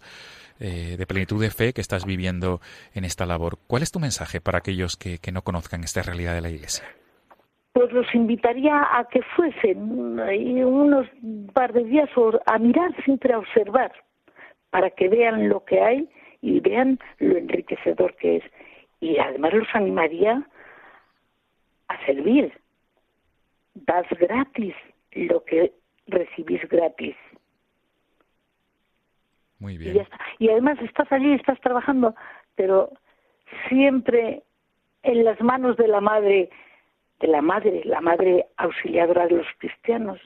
eh, 0.60 0.96
de 0.98 1.06
plenitud 1.08 1.42
de 1.42 1.52
fe 1.52 1.74
que 1.74 1.82
estás 1.82 2.06
viviendo 2.06 2.60
en 2.94 3.06
esta 3.06 3.26
labor. 3.26 3.58
¿Cuál 3.68 3.84
es 3.84 3.92
tu 3.92 4.00
mensaje 4.00 4.42
para 4.42 4.58
aquellos 4.60 4.96
que, 4.96 5.20
que 5.20 5.32
no 5.32 5.42
conozcan 5.42 5.84
esta 5.84 6.02
realidad 6.02 6.34
de 6.34 6.42
la 6.42 6.50
Iglesia? 6.50 6.86
Pues 7.74 7.92
los 7.94 8.14
invitaría 8.14 8.76
a 8.76 9.08
que 9.10 9.22
fuesen 9.36 10.20
unos 10.20 11.08
par 11.54 11.72
de 11.72 11.84
días 11.86 12.10
a 12.46 12.58
mirar, 12.58 12.92
siempre 13.06 13.34
a 13.34 13.40
observar, 13.40 13.94
para 14.70 14.90
que 14.90 15.08
vean 15.08 15.48
lo 15.50 15.64
que 15.64 15.80
hay 15.80 16.10
y 16.42 16.60
vean 16.60 17.00
lo 17.20 17.38
enriquecedor 17.38 18.16
que 18.16 18.38
es. 18.38 18.44
Y 19.00 19.18
además 19.18 19.54
los 19.54 19.68
animaría 19.74 20.46
a 21.88 22.06
servir. 22.06 22.52
Das 23.74 24.08
gratis 24.20 24.76
lo 25.12 25.44
que 25.46 25.72
recibís 26.08 26.68
gratis. 26.68 27.16
Muy 29.60 29.78
bien. 29.78 30.08
Y, 30.40 30.50
además 30.50 30.80
estás 30.82 31.12
allí, 31.12 31.34
estás 31.34 31.60
trabajando, 31.62 32.16
pero 32.56 32.92
siempre 33.68 34.44
en 35.04 35.24
las 35.24 35.40
manos 35.42 35.78
de 35.78 35.88
la 35.88 36.02
madre 36.02 36.50
de 37.20 37.28
la 37.28 37.42
Madre, 37.42 37.82
la 37.86 38.02
Madre 38.02 38.48
auxiliadora 38.58 39.28
de 39.28 39.36
los 39.36 39.48
cristianos, 39.58 40.20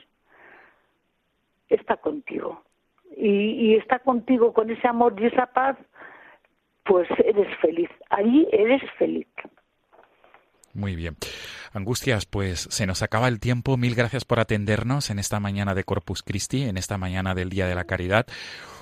está 1.68 1.96
contigo. 1.96 2.62
Y, 3.16 3.74
está 3.76 3.98
contigo 4.00 4.52
con 4.52 4.70
ese 4.70 4.86
amor 4.88 5.14
y 5.18 5.26
esa 5.26 5.46
paz, 5.46 5.76
pues 6.84 7.08
eres 7.24 7.48
feliz. 7.58 7.90
Allí 8.10 8.48
eres 8.52 8.82
feliz. 8.98 9.26
Muy 10.72 10.96
bien. 10.96 11.16
Angustias, 11.74 12.24
pues 12.24 12.68
se 12.70 12.86
nos 12.86 13.02
acaba 13.02 13.28
el 13.28 13.40
tiempo. 13.40 13.76
Mil 13.76 13.94
gracias 13.94 14.24
por 14.24 14.40
atendernos 14.40 15.10
en 15.10 15.18
esta 15.18 15.40
mañana 15.40 15.74
de 15.74 15.84
Corpus 15.84 16.22
Christi, 16.22 16.62
en 16.62 16.78
esta 16.78 16.98
mañana 16.98 17.34
del 17.34 17.50
Día 17.50 17.66
de 17.66 17.74
la 17.74 17.84
Caridad 17.84 18.26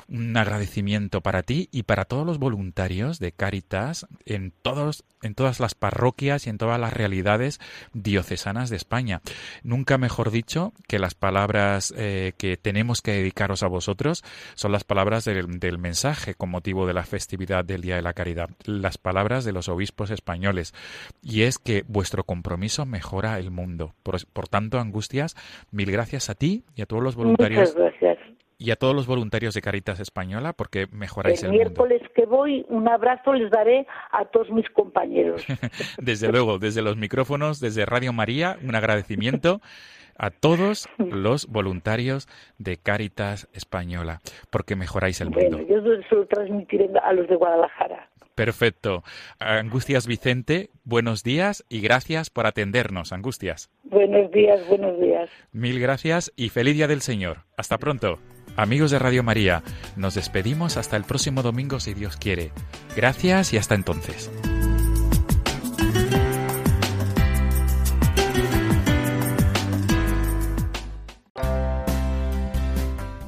un 0.09 0.37
agradecimiento 0.37 1.23
para 1.23 1.43
ti 1.43 1.69
y 1.73 1.85
para 1.85 2.05
todos 2.05 2.27
los 2.27 2.39
voluntarios 2.39 3.19
de 3.19 3.33
Cáritas 3.33 4.07
en 4.27 4.51
todos 4.51 5.05
en 5.23 5.35
todas 5.35 5.61
las 5.61 5.75
parroquias 5.75 6.47
y 6.47 6.51
en 6.51 6.59
todas 6.59 6.79
las 6.79 6.93
realidades 6.93 7.61
diocesanas 7.93 8.71
de 8.71 8.77
España. 8.77 9.21
Nunca 9.63 9.99
mejor 9.99 10.31
dicho 10.31 10.73
que 10.89 10.99
las 10.99 11.15
palabras 11.15 11.93
eh, 11.97 12.33
que 12.37 12.57
tenemos 12.57 13.03
que 13.03 13.13
dedicaros 13.13 13.63
a 13.63 13.69
vosotros 13.69 14.23
son 14.55 14.73
las 14.73 14.85
palabras 14.85 15.25
del, 15.25 15.59
del, 15.59 15.79
mensaje 15.79 16.35
con 16.35 16.51
motivo 16.51 16.87
de 16.87 16.95
la 16.95 17.05
festividad 17.05 17.65
del 17.65 17.83
Día 17.83 17.97
de 17.97 18.03
la 18.03 18.13
Caridad, 18.13 18.51
las 18.65 18.99
palabras 18.99 19.45
de 19.45 19.53
los 19.53 19.69
obispos 19.69 20.11
españoles, 20.11 20.75
y 21.23 21.43
es 21.43 21.59
que 21.59 21.85
vuestro 21.89 22.25
compromiso 22.25 22.87
mejora 22.87 23.39
el 23.39 23.51
mundo. 23.51 23.95
Por, 24.03 24.17
por 24.33 24.49
tanto, 24.49 24.79
Angustias, 24.79 25.35
mil 25.71 25.91
gracias 25.91 26.31
a 26.31 26.35
ti 26.35 26.65
y 26.77 26.83
a 26.83 26.87
todos 26.87 27.03
los 27.03 27.17
voluntarios 27.17 27.75
y 28.63 28.71
a 28.71 28.77
todos 28.77 28.95
los 28.95 29.07
voluntarios 29.07 29.55
de 29.55 29.61
Caritas 29.61 29.99
Española 29.99 30.53
porque 30.53 30.87
mejoráis 30.93 31.43
el, 31.43 31.51
el 31.51 31.57
miércoles 31.57 32.01
que 32.15 32.27
voy, 32.27 32.65
un 32.69 32.89
abrazo 32.89 33.33
les 33.33 33.51
daré 33.51 33.87
a 34.13 34.25
todos 34.27 34.51
mis 34.51 34.69
compañeros. 34.71 35.45
desde 35.99 36.31
luego, 36.31 36.59
desde 36.59 36.83
los 36.83 36.97
micrófonos, 36.97 37.59
desde 37.59 37.85
Radio 37.87 38.13
María, 38.13 38.57
un 38.63 38.75
agradecimiento 38.75 39.61
a 40.17 40.31
todos 40.31 40.89
los 40.99 41.49
voluntarios 41.49 42.29
de 42.59 42.77
Caritas 42.77 43.49
Española 43.53 44.21
porque 44.51 44.77
mejoráis 44.77 45.21
el 45.21 45.31
mundo. 45.31 45.59
Bueno, 45.59 45.69
yo 45.69 46.03
se 46.09 46.15
lo 46.15 46.27
transmitiré 46.27 46.89
a 47.03 47.13
los 47.13 47.29
de 47.29 47.35
Guadalajara. 47.35 48.09
Perfecto. 48.35 49.03
Angustias 49.41 50.07
Vicente, 50.07 50.71
buenos 50.85 51.23
días 51.23 51.65
y 51.69 51.81
gracias 51.81 52.31
por 52.31 52.47
atendernos, 52.47 53.13
Angustias. 53.13 53.71
Buenos 53.85 54.31
días, 54.31 54.67
buenos 54.69 54.99
días. 55.01 55.29
Mil 55.53 55.81
gracias 55.81 56.33
y 56.37 56.49
feliz 56.49 56.77
día 56.77 56.87
del 56.87 57.01
Señor. 57.01 57.39
Hasta 57.57 57.79
pronto. 57.79 58.19
Amigos 58.57 58.91
de 58.91 58.99
Radio 58.99 59.23
María, 59.23 59.63
nos 59.97 60.15
despedimos 60.15 60.77
hasta 60.77 60.97
el 60.97 61.05
próximo 61.05 61.43
domingo 61.43 61.81
si 61.81 61.95
Dios 61.95 62.17
quiere. 62.17 62.53
Gracias 62.97 63.53
y 63.53 63.57
hasta 63.57 63.75
entonces. 63.75 64.31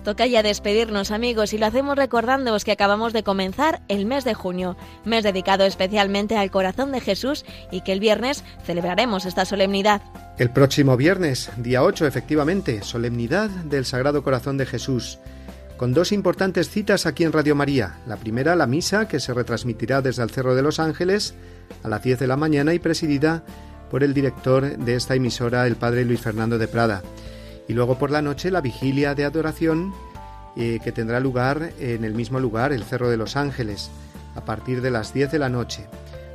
Toca 0.05 0.27
ya 0.27 0.43
despedirnos 0.43 1.11
amigos 1.11 1.55
y 1.55 1.59
lo 1.59 1.65
hacemos 1.65 1.97
recordándoos 1.97 2.65
que 2.65 2.73
acabamos 2.73 3.15
de 3.15 3.23
comenzar 3.23 3.81
el 3.89 4.05
mes 4.05 4.25
de 4.25 4.35
junio, 4.35 4.77
mes 5.07 5.25
dedicado 5.25 5.65
especialmente 5.65 6.37
al 6.37 6.51
corazón 6.51 6.93
de 6.93 7.01
Jesús 7.01 7.47
y 7.71 7.81
que 7.81 7.93
el 7.93 8.01
viernes 8.01 8.45
celebraremos 8.67 9.25
esta 9.25 9.47
solemnidad. 9.47 10.03
El 10.39 10.51
próximo 10.51 10.99
viernes, 10.99 11.51
día 11.57 11.83
8 11.83 12.07
efectivamente, 12.07 12.83
solemnidad 12.83 13.49
del 13.49 13.87
Sagrado 13.87 14.23
Corazón 14.23 14.59
de 14.59 14.67
Jesús, 14.67 15.21
con 15.79 15.95
dos 15.95 16.13
importantes 16.13 16.69
citas 16.69 17.07
aquí 17.07 17.25
en 17.25 17.33
Radio 17.33 17.55
María. 17.55 17.95
La 18.07 18.19
primera, 18.19 18.57
la 18.57 18.67
misa, 18.67 19.09
que 19.09 19.21
se 19.21 19.33
retransmitirá 19.33 20.03
desde 20.03 20.23
el 20.23 20.31
Cerro 20.31 20.55
de 20.55 20.63
los 20.63 20.81
Ángeles 20.81 21.35
a 21.83 21.89
las 21.89 22.03
10 22.03 22.19
de 22.19 22.27
la 22.27 22.37
mañana 22.37 22.75
y 22.75 22.79
presidida 22.79 23.43
por 23.91 24.05
el 24.05 24.13
director 24.13 24.77
de 24.77 24.97
esta 24.97 25.15
emisora, 25.15 25.67
el 25.67 25.77
padre 25.77 26.05
Luis 26.05 26.21
Fernando 26.21 26.59
de 26.59 26.69
Prada. 26.69 27.03
Y 27.69 27.73
luego 27.73 27.99
por 27.99 28.11
la 28.11 28.23
noche 28.23 28.51
la 28.51 28.61
vigilia 28.61 29.15
de 29.15 29.25
adoración 29.25 29.95
eh, 30.57 30.79
que 30.83 30.93
tendrá 30.93 31.21
lugar 31.21 31.73
en 31.81 32.05
el 32.05 32.15
mismo 32.15 32.39
lugar, 32.39 32.73
el 32.73 32.85
Cerro 32.85 33.11
de 33.11 33.17
los 33.17 33.37
Ángeles, 33.37 33.91
a 34.37 34.45
partir 34.45 34.83
de 34.83 34.91
las 34.91 35.13
10 35.13 35.33
de 35.33 35.39
la 35.39 35.49
noche. 35.49 35.87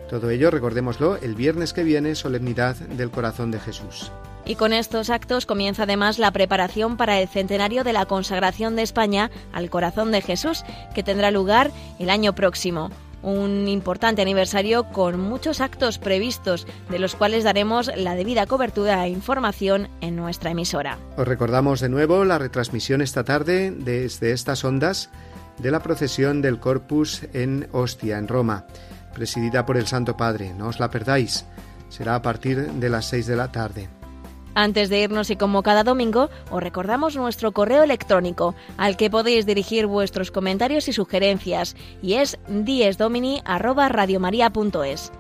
Todo 0.10 0.30
ello, 0.30 0.50
recordémoslo, 0.50 1.18
el 1.18 1.36
viernes 1.36 1.72
que 1.72 1.84
viene, 1.84 2.16
solemnidad 2.16 2.76
del 2.76 3.12
corazón 3.12 3.52
de 3.52 3.60
Jesús. 3.60 4.12
Y 4.46 4.56
con 4.56 4.74
estos 4.74 5.12
actos 5.12 5.46
comienza 5.46 5.84
además 5.84 6.18
la 6.18 6.32
preparación 6.32 6.98
para 6.98 7.20
el 7.20 7.28
centenario 7.28 7.84
de 7.84 7.94
la 7.94 8.08
consagración 8.08 8.76
de 8.76 8.82
España 8.82 9.30
al 9.54 9.70
corazón 9.70 10.12
de 10.12 10.22
Jesús, 10.22 10.64
que 10.96 11.04
tendrá 11.04 11.30
lugar 11.30 11.72
el 12.00 12.10
año 12.10 12.34
próximo 12.34 12.90
un 13.22 13.68
importante 13.68 14.22
aniversario 14.22 14.86
con 14.86 15.20
muchos 15.20 15.62
actos 15.62 15.98
previstos, 15.98 16.68
de 16.90 17.00
los 17.00 17.16
cuales 17.16 17.44
daremos 17.44 17.92
la 17.96 18.16
debida 18.16 18.46
cobertura 18.46 19.06
e 19.06 19.10
información 19.10 19.90
en 20.02 20.16
nuestra 20.16 20.52
emisora. 20.52 20.98
Os 21.18 21.28
recordamos 21.28 21.80
de 21.80 21.90
nuevo 21.90 22.26
la 22.26 22.38
retransmisión 22.38 23.02
esta 23.02 23.24
tarde 23.24 23.72
desde 23.72 24.32
estas 24.32 24.64
ondas 24.64 25.10
de 25.58 25.72
la 25.72 25.82
procesión 25.82 26.42
del 26.42 26.60
Corpus 26.60 27.24
en 27.34 27.68
Ostia, 27.72 28.18
en 28.18 28.28
Roma, 28.28 28.66
presidida 29.14 29.66
por 29.66 29.78
el 29.78 29.88
Santo 29.88 30.16
Padre. 30.16 30.54
No 30.54 30.68
os 30.68 30.80
la 30.80 30.90
perdáis. 30.90 31.46
Será 31.90 32.16
a 32.16 32.22
partir 32.22 32.72
de 32.72 32.90
las 32.90 33.06
seis 33.06 33.28
de 33.28 33.36
la 33.36 33.52
tarde. 33.52 33.99
Antes 34.56 34.90
de 34.90 35.02
irnos 35.02 35.30
y 35.30 35.36
como 35.36 35.62
cada 35.64 35.84
domingo, 35.84 36.30
os 36.52 36.62
recordamos 36.62 37.16
nuestro 37.16 37.52
correo 37.52 37.84
electrónico 37.84 38.56
al 38.78 38.98
que 38.98 39.10
podéis 39.10 39.46
dirigir 39.46 39.86
vuestros 39.86 40.32
comentarios 40.32 40.88
y 40.88 40.94
sugerencias 40.94 41.76
y 42.02 42.14
es 42.16 42.40
diesdomini@radiomaria.es. 42.48 45.12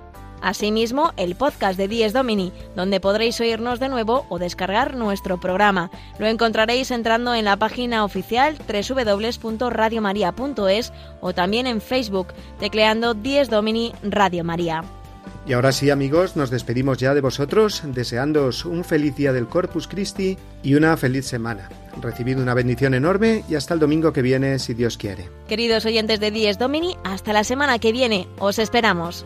Asimismo, 0.41 1.11
el 1.17 1.35
podcast 1.35 1.77
de 1.77 1.87
Dies 1.87 2.13
Domini, 2.13 2.51
donde 2.75 2.99
podréis 2.99 3.39
oírnos 3.39 3.79
de 3.79 3.89
nuevo 3.89 4.25
o 4.29 4.39
descargar 4.39 4.95
nuestro 4.95 5.39
programa. 5.39 5.91
Lo 6.17 6.25
encontraréis 6.27 6.89
entrando 6.91 7.35
en 7.35 7.45
la 7.45 7.57
página 7.57 8.05
oficial 8.05 8.57
www.radiomaria.es 8.57 10.93
o 11.21 11.33
también 11.33 11.67
en 11.67 11.81
Facebook, 11.81 12.27
tecleando 12.59 13.13
Dies 13.13 13.49
Domini 13.49 13.93
Radio 14.01 14.43
María. 14.43 14.83
Y 15.49 15.53
ahora 15.53 15.71
sí, 15.71 15.89
amigos, 15.89 16.35
nos 16.35 16.51
despedimos 16.51 16.99
ya 16.99 17.15
de 17.15 17.21
vosotros, 17.21 17.81
deseándoos 17.83 18.65
un 18.65 18.83
feliz 18.83 19.15
día 19.15 19.33
del 19.33 19.47
Corpus 19.47 19.87
Christi 19.87 20.37
y 20.61 20.75
una 20.75 20.95
feliz 20.95 21.25
semana. 21.25 21.69
Recibid 21.99 22.37
una 22.37 22.53
bendición 22.53 22.93
enorme 22.93 23.43
y 23.49 23.55
hasta 23.55 23.73
el 23.73 23.79
domingo 23.79 24.13
que 24.13 24.21
viene, 24.21 24.59
si 24.59 24.75
Dios 24.75 24.95
quiere. 24.95 25.27
Queridos 25.47 25.87
oyentes 25.87 26.19
de 26.19 26.29
Dies 26.29 26.59
Domini, 26.59 26.97
hasta 27.03 27.33
la 27.33 27.43
semana 27.43 27.79
que 27.79 27.91
viene. 27.91 28.27
Os 28.37 28.59
esperamos. 28.59 29.25